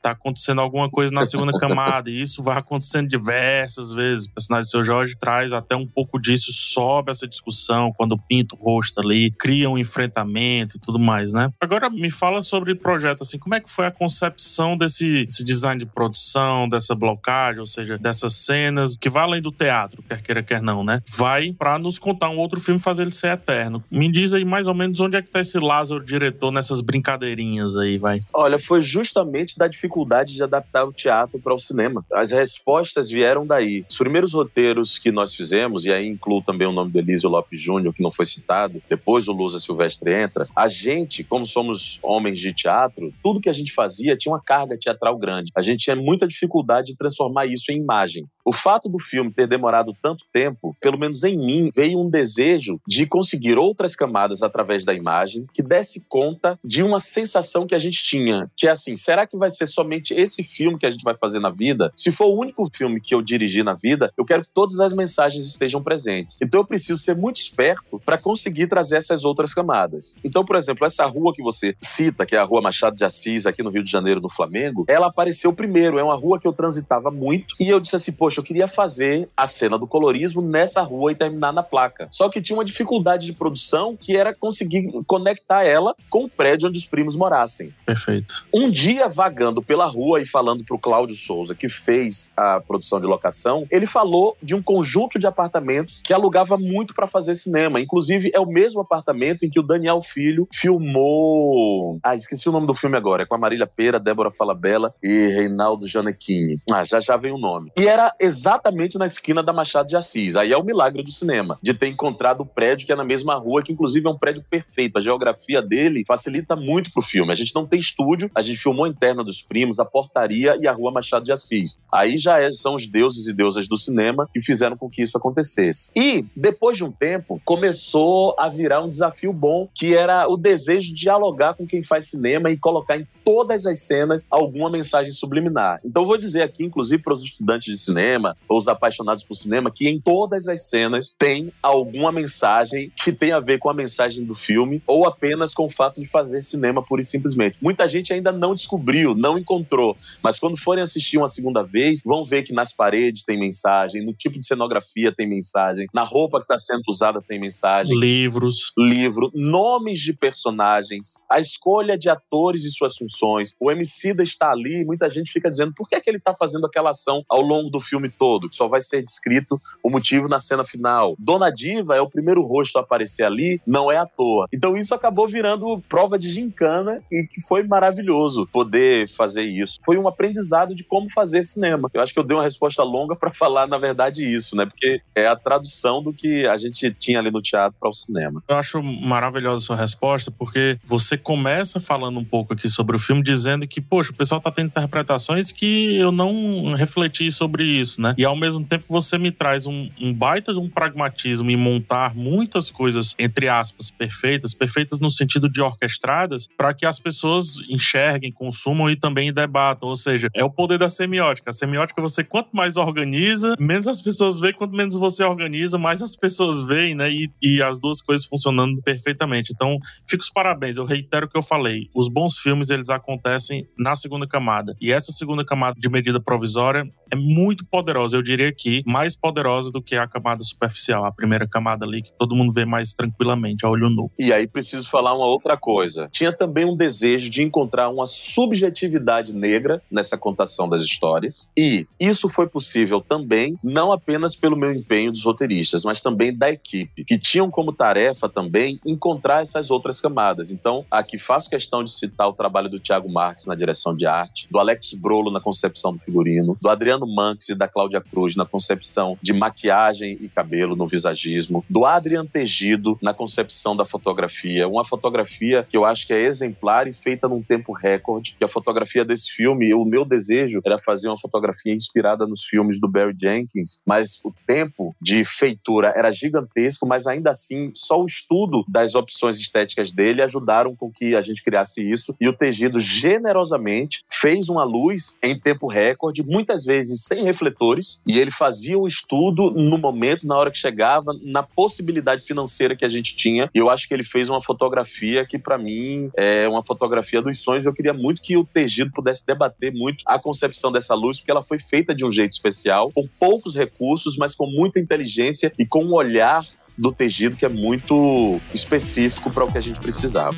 tá 0.00 0.12
acontecendo 0.12 0.60
alguma 0.60 0.88
coisa 0.88 1.12
na 1.12 1.24
segunda 1.24 1.52
camada, 1.58 2.10
e 2.10 2.20
isso 2.22 2.42
vai 2.42 2.58
acontecendo 2.58 3.08
diversas 3.08 3.92
vezes. 3.92 4.26
O 4.26 4.30
personagem 4.30 4.66
do 4.66 4.70
seu 4.70 4.82
Jorge 4.82 5.16
traz 5.18 5.52
até 5.52 5.76
um 5.76 5.86
pouco 5.86 6.18
disso, 6.18 6.52
sobe 6.52 7.10
essa 7.10 7.28
discussão 7.28 7.92
quando 7.96 8.16
pinta 8.16 8.54
o 8.54 8.58
rosto 8.58 9.00
ali, 9.00 9.30
cria 9.30 9.68
um 9.68 9.76
enfrentamento 9.76 10.76
e 10.76 10.80
tudo 10.80 10.98
mais, 10.98 11.32
né? 11.32 11.50
Agora 11.60 11.90
me 11.90 12.10
fala 12.10 12.42
sobre 12.42 12.72
o 12.72 12.76
projeto, 12.76 13.22
assim, 13.22 13.38
como 13.38 13.54
é 13.54 13.60
que 13.60 13.70
foi 13.70 13.86
a 13.86 13.90
concepção 13.90 14.76
desse, 14.76 15.24
desse 15.26 15.44
design 15.44 15.78
de 15.78 15.86
produção, 15.86 16.68
dessa 16.68 16.94
blocagem, 16.94 17.60
ou 17.60 17.66
seja, 17.66 17.98
dessas 17.98 18.34
cenas, 18.34 18.96
que 18.96 19.10
vai 19.10 19.24
além 19.24 19.42
do 19.42 19.52
teatro, 19.52 20.02
quer 20.02 20.22
queira, 20.22 20.42
quer 20.42 20.62
não, 20.62 20.82
né? 20.82 21.02
Vai 21.08 21.52
para 21.52 21.78
nos 21.78 21.98
contar 21.98 22.30
um 22.30 22.38
outro 22.38 22.60
filme 22.60 22.80
fazer 22.80 23.02
ele 23.02 23.10
ser 23.10 23.32
eterno. 23.32 23.84
Me 23.90 24.10
diz 24.10 24.32
aí 24.32 24.44
mais 24.44 24.66
ou 24.66 24.74
menos 24.74 24.98
onde 25.00 25.16
é 25.16 25.22
que 25.22 25.30
tá 25.30 25.40
esse 25.40 25.58
Lázaro 25.58 26.04
diretor 26.04 26.50
nessas 26.50 26.80
brincadeirinhas 26.80 27.76
aí, 27.76 27.98
vai. 27.98 28.20
Olha, 28.32 28.58
foi 28.58 28.82
justamente 28.82 29.58
da 29.58 29.68
dificuldade 29.68 29.89
de 30.34 30.42
adaptar 30.42 30.84
o 30.84 30.92
teatro 30.92 31.38
para 31.38 31.54
o 31.54 31.58
cinema. 31.58 32.04
As 32.12 32.30
respostas 32.30 33.10
vieram 33.10 33.46
daí. 33.46 33.84
Os 33.88 33.98
primeiros 33.98 34.32
roteiros 34.32 34.98
que 34.98 35.10
nós 35.10 35.34
fizemos, 35.34 35.84
e 35.84 35.92
aí 35.92 36.06
incluo 36.06 36.42
também 36.42 36.66
o 36.66 36.72
nome 36.72 36.90
do 36.90 36.98
Elísio 36.98 37.28
Lopes 37.28 37.60
Júnior, 37.60 37.94
que 37.94 38.02
não 38.02 38.12
foi 38.12 38.24
citado, 38.24 38.82
depois 38.88 39.28
o 39.28 39.32
Lusa 39.32 39.58
Silvestre 39.58 40.12
entra, 40.12 40.46
a 40.54 40.68
gente, 40.68 41.24
como 41.24 41.44
somos 41.44 41.98
homens 42.02 42.38
de 42.38 42.52
teatro, 42.52 43.12
tudo 43.22 43.40
que 43.40 43.48
a 43.48 43.52
gente 43.52 43.72
fazia 43.72 44.16
tinha 44.16 44.32
uma 44.32 44.42
carga 44.42 44.78
teatral 44.78 45.16
grande. 45.18 45.50
A 45.54 45.62
gente 45.62 45.84
tinha 45.84 45.96
muita 45.96 46.26
dificuldade 46.26 46.92
de 46.92 46.96
transformar 46.96 47.46
isso 47.46 47.70
em 47.70 47.82
imagem. 47.82 48.26
O 48.50 48.52
fato 48.52 48.88
do 48.88 48.98
filme 48.98 49.32
ter 49.32 49.46
demorado 49.46 49.96
tanto 50.02 50.24
tempo, 50.32 50.76
pelo 50.80 50.98
menos 50.98 51.22
em 51.22 51.38
mim, 51.38 51.70
veio 51.72 52.00
um 52.00 52.10
desejo 52.10 52.80
de 52.84 53.06
conseguir 53.06 53.56
outras 53.56 53.94
camadas 53.94 54.42
através 54.42 54.84
da 54.84 54.92
imagem 54.92 55.46
que 55.54 55.62
desse 55.62 56.08
conta 56.08 56.58
de 56.64 56.82
uma 56.82 56.98
sensação 56.98 57.64
que 57.64 57.76
a 57.76 57.78
gente 57.78 58.02
tinha, 58.02 58.50
que 58.56 58.66
é 58.66 58.72
assim, 58.72 58.96
será 58.96 59.24
que 59.24 59.36
vai 59.36 59.50
ser 59.50 59.68
somente 59.68 60.12
esse 60.14 60.42
filme 60.42 60.80
que 60.80 60.84
a 60.84 60.90
gente 60.90 61.04
vai 61.04 61.14
fazer 61.16 61.38
na 61.38 61.50
vida? 61.50 61.92
Se 61.96 62.10
for 62.10 62.24
o 62.24 62.40
único 62.40 62.68
filme 62.74 63.00
que 63.00 63.14
eu 63.14 63.22
dirigi 63.22 63.62
na 63.62 63.74
vida, 63.74 64.12
eu 64.18 64.24
quero 64.24 64.42
que 64.42 64.50
todas 64.52 64.80
as 64.80 64.92
mensagens 64.92 65.46
estejam 65.46 65.80
presentes. 65.80 66.42
Então 66.42 66.58
eu 66.58 66.66
preciso 66.66 67.00
ser 67.00 67.14
muito 67.14 67.36
esperto 67.36 68.02
para 68.04 68.18
conseguir 68.18 68.66
trazer 68.66 68.96
essas 68.96 69.24
outras 69.24 69.54
camadas. 69.54 70.16
Então, 70.24 70.44
por 70.44 70.56
exemplo, 70.56 70.84
essa 70.84 71.06
rua 71.06 71.32
que 71.32 71.40
você 71.40 71.76
cita, 71.80 72.26
que 72.26 72.34
é 72.34 72.38
a 72.40 72.44
Rua 72.44 72.62
Machado 72.62 72.96
de 72.96 73.04
Assis, 73.04 73.46
aqui 73.46 73.62
no 73.62 73.70
Rio 73.70 73.84
de 73.84 73.92
Janeiro, 73.92 74.20
no 74.20 74.28
Flamengo, 74.28 74.86
ela 74.88 75.06
apareceu 75.06 75.52
primeiro. 75.52 76.00
É 76.00 76.02
uma 76.02 76.16
rua 76.16 76.40
que 76.40 76.48
eu 76.48 76.52
transitava 76.52 77.12
muito 77.12 77.54
e 77.60 77.68
eu 77.68 77.78
disse 77.78 77.94
assim, 77.94 78.10
poxa, 78.10 78.39
eu 78.40 78.44
queria 78.44 78.66
fazer 78.66 79.28
a 79.36 79.46
cena 79.46 79.78
do 79.78 79.86
colorismo 79.86 80.42
nessa 80.42 80.82
rua 80.82 81.12
e 81.12 81.14
terminar 81.14 81.52
na 81.52 81.62
placa. 81.62 82.08
Só 82.10 82.28
que 82.28 82.40
tinha 82.40 82.56
uma 82.56 82.64
dificuldade 82.64 83.26
de 83.26 83.32
produção 83.32 83.96
que 83.96 84.16
era 84.16 84.34
conseguir 84.34 84.90
conectar 85.06 85.64
ela 85.64 85.94
com 86.08 86.24
o 86.24 86.28
prédio 86.28 86.68
onde 86.68 86.78
os 86.78 86.86
primos 86.86 87.14
morassem. 87.14 87.72
Perfeito. 87.84 88.46
Um 88.52 88.70
dia, 88.70 89.08
vagando 89.08 89.62
pela 89.62 89.86
rua 89.86 90.20
e 90.20 90.26
falando 90.26 90.64
para 90.64 90.74
o 90.74 90.78
Cláudio 90.78 91.14
Souza, 91.14 91.54
que 91.54 91.68
fez 91.68 92.32
a 92.36 92.60
produção 92.60 93.00
de 93.00 93.06
locação, 93.06 93.66
ele 93.70 93.86
falou 93.86 94.36
de 94.42 94.54
um 94.54 94.62
conjunto 94.62 95.18
de 95.18 95.26
apartamentos 95.26 96.00
que 96.02 96.12
alugava 96.12 96.56
muito 96.56 96.94
para 96.94 97.06
fazer 97.06 97.34
cinema. 97.34 97.80
Inclusive, 97.80 98.30
é 98.34 98.40
o 98.40 98.46
mesmo 98.46 98.80
apartamento 98.80 99.44
em 99.44 99.50
que 99.50 99.60
o 99.60 99.62
Daniel 99.62 100.02
Filho 100.02 100.48
filmou. 100.52 101.98
Ah, 102.02 102.14
esqueci 102.14 102.48
o 102.48 102.52
nome 102.52 102.66
do 102.66 102.74
filme 102.74 102.96
agora. 102.96 103.22
É 103.22 103.26
com 103.26 103.34
a 103.34 103.38
Marília 103.38 103.66
Pera, 103.66 104.00
Débora 104.00 104.30
Falabella 104.30 104.94
e 105.02 105.28
Reinaldo 105.28 105.86
Janequini. 105.86 106.56
Ah, 106.70 106.84
já 106.84 107.00
já 107.00 107.16
vem 107.16 107.32
o 107.32 107.38
nome. 107.38 107.70
E 107.76 107.86
era 107.86 108.14
exatamente 108.20 108.98
na 108.98 109.06
esquina 109.06 109.42
da 109.42 109.52
Machado 109.52 109.88
de 109.88 109.96
Assis. 109.96 110.36
Aí 110.36 110.52
é 110.52 110.56
o 110.56 110.62
milagre 110.62 111.02
do 111.02 111.10
cinema, 111.10 111.58
de 111.62 111.72
ter 111.72 111.88
encontrado 111.88 112.42
o 112.42 112.46
prédio 112.46 112.86
que 112.86 112.92
é 112.92 112.96
na 112.96 113.04
mesma 113.04 113.34
rua, 113.36 113.62
que 113.62 113.72
inclusive 113.72 114.06
é 114.06 114.10
um 114.10 114.18
prédio 114.18 114.44
perfeito. 114.48 114.98
A 114.98 115.02
geografia 115.02 115.62
dele 115.62 116.04
facilita 116.06 116.54
muito 116.54 116.92
pro 116.92 117.02
filme. 117.02 117.32
A 117.32 117.34
gente 117.34 117.54
não 117.54 117.66
tem 117.66 117.80
estúdio, 117.80 118.30
a 118.34 118.42
gente 118.42 118.58
filmou 118.58 118.84
a 118.84 118.88
interna 118.88 119.24
dos 119.24 119.40
primos, 119.40 119.80
a 119.80 119.84
portaria 119.84 120.56
e 120.60 120.68
a 120.68 120.72
rua 120.72 120.92
Machado 120.92 121.24
de 121.24 121.32
Assis. 121.32 121.78
Aí 121.90 122.18
já 122.18 122.38
é, 122.38 122.52
são 122.52 122.74
os 122.74 122.86
deuses 122.86 123.26
e 123.26 123.32
deusas 123.32 123.66
do 123.66 123.76
cinema 123.76 124.28
que 124.32 124.40
fizeram 124.40 124.76
com 124.76 124.88
que 124.88 125.02
isso 125.02 125.16
acontecesse. 125.16 125.90
E, 125.96 126.26
depois 126.36 126.76
de 126.76 126.84
um 126.84 126.92
tempo, 126.92 127.40
começou 127.44 128.34
a 128.38 128.48
virar 128.48 128.82
um 128.82 128.88
desafio 128.88 129.32
bom, 129.32 129.68
que 129.74 129.94
era 129.94 130.28
o 130.28 130.36
desejo 130.36 130.88
de 130.88 130.94
dialogar 130.94 131.54
com 131.54 131.66
quem 131.66 131.82
faz 131.82 132.06
cinema 132.06 132.50
e 132.50 132.58
colocar 132.58 132.98
em 132.98 133.06
todas 133.24 133.66
as 133.66 133.80
cenas 133.80 134.26
alguma 134.30 134.70
mensagem 134.70 135.12
subliminar. 135.12 135.80
Então, 135.84 136.04
vou 136.04 136.16
dizer 136.16 136.42
aqui, 136.42 136.64
inclusive 136.64 137.02
para 137.02 137.14
os 137.14 137.22
estudantes 137.22 137.72
de 137.72 137.82
cinema 137.82 138.36
ou 138.48 138.58
os 138.58 138.68
apaixonados 138.68 139.24
por 139.24 139.34
cinema, 139.34 139.70
que 139.70 139.88
em 139.88 140.00
todas 140.00 140.48
as 140.48 140.68
cenas 140.68 141.14
tem 141.18 141.52
alguma 141.62 142.10
mensagem 142.12 142.92
que 142.96 143.12
tem 143.12 143.32
a 143.32 143.40
ver 143.40 143.58
com 143.58 143.68
a 143.68 143.74
mensagem 143.74 144.24
do 144.24 144.34
filme 144.34 144.82
ou 144.86 145.06
apenas 145.06 145.54
com 145.54 145.66
o 145.66 145.70
fato 145.70 146.00
de 146.00 146.06
fazer 146.06 146.42
cinema 146.42 146.82
pura 146.82 147.02
e 147.02 147.04
simplesmente. 147.04 147.58
Muita 147.60 147.86
gente 147.88 148.12
ainda 148.12 148.32
não 148.32 148.54
descobriu, 148.54 149.14
não 149.14 149.38
encontrou, 149.38 149.96
mas 150.22 150.38
quando 150.38 150.56
forem 150.56 150.82
assistir 150.82 151.18
uma 151.18 151.28
segunda 151.28 151.62
vez, 151.62 152.02
vão 152.04 152.24
ver 152.24 152.42
que 152.42 152.52
nas 152.52 152.72
paredes 152.72 153.24
tem 153.24 153.38
mensagem, 153.38 154.04
no 154.04 154.12
tipo 154.12 154.38
de 154.38 154.46
cenografia 154.46 155.14
tem 155.14 155.28
mensagem, 155.28 155.86
na 155.92 156.04
roupa 156.04 156.38
que 156.38 156.44
está 156.44 156.58
sendo 156.58 156.82
usada 156.88 157.20
tem 157.22 157.38
mensagem. 157.38 157.96
Livros. 157.98 158.72
Livro, 158.78 159.30
nomes 159.34 160.00
de 160.00 160.12
personagens, 160.12 161.14
a 161.28 161.38
escolha 161.38 161.96
de 161.96 162.08
atores 162.08 162.64
e 162.64 162.70
suas 162.70 162.96
funções. 162.96 163.19
O 163.58 163.70
Emicida 163.70 164.22
está 164.22 164.50
ali, 164.50 164.84
muita 164.84 165.08
gente 165.10 165.32
fica 165.32 165.50
dizendo 165.50 165.72
por 165.74 165.88
que, 165.88 165.94
é 165.94 166.00
que 166.00 166.08
ele 166.08 166.18
está 166.18 166.34
fazendo 166.34 166.66
aquela 166.66 166.90
ação 166.90 167.24
ao 167.28 167.40
longo 167.40 167.70
do 167.70 167.80
filme 167.80 168.10
todo, 168.10 168.48
que 168.48 168.56
só 168.56 168.68
vai 168.68 168.80
ser 168.80 169.02
descrito 169.02 169.56
o 169.82 169.90
motivo 169.90 170.28
na 170.28 170.38
cena 170.38 170.64
final. 170.64 171.14
Dona 171.18 171.50
Diva 171.50 171.96
é 171.96 172.00
o 172.00 172.08
primeiro 172.08 172.42
rosto 172.42 172.78
a 172.78 172.82
aparecer 172.82 173.24
ali, 173.24 173.60
não 173.66 173.90
é 173.90 173.96
à 173.96 174.06
toa. 174.06 174.46
Então 174.52 174.76
isso 174.76 174.94
acabou 174.94 175.26
virando 175.26 175.82
prova 175.88 176.18
de 176.18 176.30
gincana 176.30 177.02
e 177.10 177.26
que 177.26 177.40
foi 177.40 177.62
maravilhoso 177.66 178.46
poder 178.52 179.08
fazer 179.08 179.42
isso. 179.42 179.78
Foi 179.84 179.98
um 179.98 180.08
aprendizado 180.08 180.74
de 180.74 180.84
como 180.84 181.10
fazer 181.10 181.42
cinema. 181.42 181.90
Eu 181.92 182.02
acho 182.02 182.12
que 182.12 182.18
eu 182.18 182.24
dei 182.24 182.36
uma 182.36 182.42
resposta 182.42 182.82
longa 182.82 183.16
para 183.16 183.32
falar, 183.32 183.66
na 183.66 183.78
verdade, 183.78 184.24
isso, 184.24 184.56
né? 184.56 184.66
Porque 184.66 185.00
é 185.14 185.26
a 185.26 185.36
tradução 185.36 186.02
do 186.02 186.12
que 186.12 186.46
a 186.46 186.56
gente 186.56 186.92
tinha 186.94 187.18
ali 187.18 187.30
no 187.30 187.42
teatro 187.42 187.76
para 187.78 187.88
o 187.88 187.92
cinema. 187.92 188.42
Eu 188.48 188.56
acho 188.56 188.82
maravilhosa 188.82 189.56
a 189.56 189.66
sua 189.66 189.76
resposta, 189.76 190.30
porque 190.30 190.78
você 190.84 191.16
começa 191.16 191.80
falando 191.80 192.18
um 192.18 192.24
pouco 192.24 192.52
aqui 192.52 192.68
sobre 192.68 192.96
o 192.96 192.98
filme, 193.00 193.22
dizendo 193.22 193.66
que, 193.66 193.80
poxa, 193.80 194.10
o 194.10 194.14
pessoal 194.14 194.40
tá 194.40 194.50
tendo 194.50 194.66
interpretações 194.66 195.50
que 195.50 195.96
eu 195.96 196.12
não 196.12 196.74
refleti 196.74 197.30
sobre 197.32 197.64
isso, 197.64 198.00
né? 198.00 198.14
E 198.16 198.24
ao 198.24 198.36
mesmo 198.36 198.64
tempo 198.64 198.84
você 198.88 199.18
me 199.18 199.30
traz 199.30 199.66
um, 199.66 199.88
um 200.00 200.12
baita 200.12 200.52
de 200.52 200.58
um 200.58 200.68
pragmatismo 200.68 201.50
em 201.50 201.56
montar 201.56 202.14
muitas 202.14 202.70
coisas, 202.70 203.14
entre 203.18 203.48
aspas, 203.48 203.90
perfeitas, 203.90 204.54
perfeitas 204.54 205.00
no 205.00 205.10
sentido 205.10 205.48
de 205.48 205.60
orquestradas, 205.60 206.48
para 206.56 206.74
que 206.74 206.84
as 206.84 206.98
pessoas 206.98 207.54
enxerguem, 207.68 208.30
consumam 208.30 208.90
e 208.90 208.96
também 208.96 209.32
debatam. 209.32 209.88
Ou 209.88 209.96
seja, 209.96 210.28
é 210.34 210.44
o 210.44 210.50
poder 210.50 210.78
da 210.78 210.88
semiótica. 210.88 211.50
A 211.50 211.52
semiótica, 211.52 212.00
você 212.02 212.22
quanto 212.22 212.50
mais 212.52 212.76
organiza, 212.76 213.56
menos 213.58 213.88
as 213.88 214.00
pessoas 214.00 214.38
veem, 214.38 214.52
quanto 214.52 214.76
menos 214.76 214.96
você 214.96 215.24
organiza, 215.24 215.78
mais 215.78 216.02
as 216.02 216.14
pessoas 216.14 216.60
veem, 216.62 216.94
né? 216.94 217.10
E, 217.10 217.30
e 217.42 217.62
as 217.62 217.80
duas 217.80 218.00
coisas 218.00 218.26
funcionando 218.26 218.80
perfeitamente. 218.82 219.52
Então, 219.52 219.78
fico 220.06 220.22
os 220.22 220.30
parabéns. 220.30 220.76
Eu 220.76 220.84
reitero 220.84 221.26
o 221.26 221.28
que 221.28 221.38
eu 221.38 221.42
falei. 221.42 221.88
Os 221.94 222.08
bons 222.08 222.38
filmes, 222.38 222.70
eles 222.70 222.89
acontecem 222.96 223.66
na 223.78 223.94
segunda 223.94 224.26
camada. 224.26 224.76
E 224.80 224.92
essa 224.92 225.12
segunda 225.12 225.44
camada 225.44 225.78
de 225.78 225.88
medida 225.88 226.20
provisória 226.20 226.84
é 227.10 227.16
muito 227.16 227.64
poderosa. 227.64 228.16
Eu 228.16 228.22
diria 228.22 228.52
que 228.52 228.82
mais 228.86 229.16
poderosa 229.16 229.70
do 229.70 229.82
que 229.82 229.96
a 229.96 230.06
camada 230.06 230.42
superficial, 230.42 231.04
a 231.04 231.12
primeira 231.12 231.46
camada 231.46 231.84
ali 231.84 232.02
que 232.02 232.12
todo 232.12 232.34
mundo 232.34 232.52
vê 232.52 232.64
mais 232.64 232.92
tranquilamente, 232.92 233.64
a 233.64 233.68
olho 233.68 233.90
nu. 233.90 234.10
E 234.18 234.32
aí 234.32 234.46
preciso 234.46 234.88
falar 234.88 235.14
uma 235.14 235.26
outra 235.26 235.56
coisa. 235.56 236.08
Tinha 236.12 236.32
também 236.32 236.64
um 236.64 236.76
desejo 236.76 237.30
de 237.30 237.42
encontrar 237.42 237.88
uma 237.88 238.06
subjetividade 238.06 239.34
negra 239.34 239.82
nessa 239.90 240.16
contação 240.16 240.68
das 240.68 240.82
histórias. 240.82 241.50
E 241.56 241.86
isso 241.98 242.28
foi 242.28 242.48
possível 242.48 243.00
também, 243.00 243.56
não 243.62 243.92
apenas 243.92 244.36
pelo 244.36 244.56
meu 244.56 244.72
empenho 244.72 245.12
dos 245.12 245.24
roteiristas, 245.24 245.84
mas 245.84 246.00
também 246.00 246.36
da 246.36 246.50
equipe, 246.50 247.04
que 247.04 247.18
tinham 247.18 247.50
como 247.50 247.72
tarefa 247.72 248.28
também 248.28 248.80
encontrar 248.84 249.42
essas 249.42 249.70
outras 249.70 250.00
camadas. 250.00 250.50
Então, 250.50 250.84
aqui 250.90 251.18
faço 251.18 251.50
questão 251.50 251.84
de 251.84 251.92
citar 251.92 252.28
o 252.28 252.32
trabalho 252.32 252.68
do 252.68 252.79
Tiago 252.80 253.10
Marques 253.10 253.46
na 253.46 253.54
direção 253.54 253.96
de 253.96 254.06
arte, 254.06 254.48
do 254.50 254.58
Alex 254.58 254.94
Brolo 254.94 255.30
na 255.30 255.40
concepção 255.40 255.92
do 255.92 255.98
figurino, 255.98 256.56
do 256.60 256.68
Adriano 256.68 257.06
Manx 257.06 257.48
e 257.48 257.54
da 257.54 257.68
Cláudia 257.68 258.00
Cruz 258.00 258.36
na 258.36 258.44
concepção 258.44 259.18
de 259.22 259.32
maquiagem 259.32 260.18
e 260.20 260.28
cabelo 260.28 260.74
no 260.74 260.86
visagismo, 260.86 261.64
do 261.68 261.84
Adrian 261.84 262.26
Tegido 262.26 262.98
na 263.02 263.14
concepção 263.14 263.76
da 263.76 263.84
fotografia, 263.84 264.68
uma 264.68 264.84
fotografia 264.84 265.66
que 265.68 265.76
eu 265.76 265.84
acho 265.84 266.06
que 266.06 266.12
é 266.12 266.20
exemplar 266.20 266.88
e 266.88 266.92
feita 266.92 267.28
num 267.28 267.42
tempo 267.42 267.72
recorde, 267.72 268.34
que 268.38 268.44
a 268.44 268.48
fotografia 268.48 269.04
desse 269.04 269.30
filme, 269.30 269.72
o 269.74 269.84
meu 269.84 270.04
desejo 270.04 270.60
era 270.64 270.78
fazer 270.78 271.08
uma 271.08 271.18
fotografia 271.18 271.74
inspirada 271.74 272.26
nos 272.26 272.44
filmes 272.44 272.80
do 272.80 272.88
Barry 272.88 273.16
Jenkins, 273.20 273.80
mas 273.86 274.20
o 274.24 274.32
tempo 274.46 274.94
de 275.00 275.24
feitura 275.24 275.92
era 275.96 276.10
gigantesco, 276.10 276.86
mas 276.86 277.06
ainda 277.06 277.30
assim, 277.30 277.70
só 277.74 278.00
o 278.00 278.06
estudo 278.06 278.64
das 278.68 278.94
opções 278.94 279.38
estéticas 279.38 279.92
dele 279.92 280.22
ajudaram 280.22 280.74
com 280.74 280.90
que 280.90 281.14
a 281.14 281.20
gente 281.20 281.42
criasse 281.42 281.80
isso. 281.80 282.14
E 282.20 282.28
o 282.28 282.32
Tegido 282.32 282.69
generosamente 282.78 284.04
fez 284.10 284.48
uma 284.48 284.64
luz 284.64 285.16
em 285.22 285.38
tempo 285.38 285.66
recorde, 285.66 286.22
muitas 286.22 286.64
vezes 286.64 287.04
sem 287.04 287.24
refletores, 287.24 288.02
e 288.06 288.18
ele 288.18 288.30
fazia 288.30 288.78
o 288.78 288.86
estudo 288.86 289.50
no 289.50 289.78
momento, 289.78 290.26
na 290.26 290.36
hora 290.36 290.50
que 290.50 290.58
chegava, 290.58 291.12
na 291.22 291.42
possibilidade 291.42 292.24
financeira 292.24 292.76
que 292.76 292.84
a 292.84 292.88
gente 292.88 293.16
tinha. 293.16 293.50
E 293.54 293.58
eu 293.58 293.70
acho 293.70 293.88
que 293.88 293.94
ele 293.94 294.04
fez 294.04 294.28
uma 294.28 294.42
fotografia 294.42 295.24
que, 295.24 295.38
para 295.38 295.58
mim, 295.58 296.10
é 296.16 296.48
uma 296.48 296.62
fotografia 296.62 297.22
dos 297.22 297.42
sonhos. 297.42 297.66
Eu 297.66 297.74
queria 297.74 297.94
muito 297.94 298.22
que 298.22 298.36
o 298.36 298.44
Tegido 298.44 298.90
pudesse 298.92 299.26
debater 299.26 299.72
muito 299.72 300.02
a 300.06 300.18
concepção 300.18 300.70
dessa 300.70 300.94
luz, 300.94 301.18
porque 301.18 301.30
ela 301.30 301.42
foi 301.42 301.58
feita 301.58 301.94
de 301.94 302.04
um 302.04 302.12
jeito 302.12 302.32
especial, 302.32 302.90
com 302.92 303.08
poucos 303.18 303.54
recursos, 303.54 304.16
mas 304.16 304.34
com 304.34 304.46
muita 304.46 304.78
inteligência 304.78 305.52
e 305.58 305.64
com 305.64 305.84
um 305.84 305.94
olhar 305.94 306.44
do 306.76 306.92
Tegido 306.92 307.36
que 307.36 307.44
é 307.44 307.48
muito 307.48 308.40
específico 308.54 309.30
para 309.30 309.44
o 309.44 309.52
que 309.52 309.58
a 309.58 309.60
gente 309.60 309.80
precisava. 309.80 310.36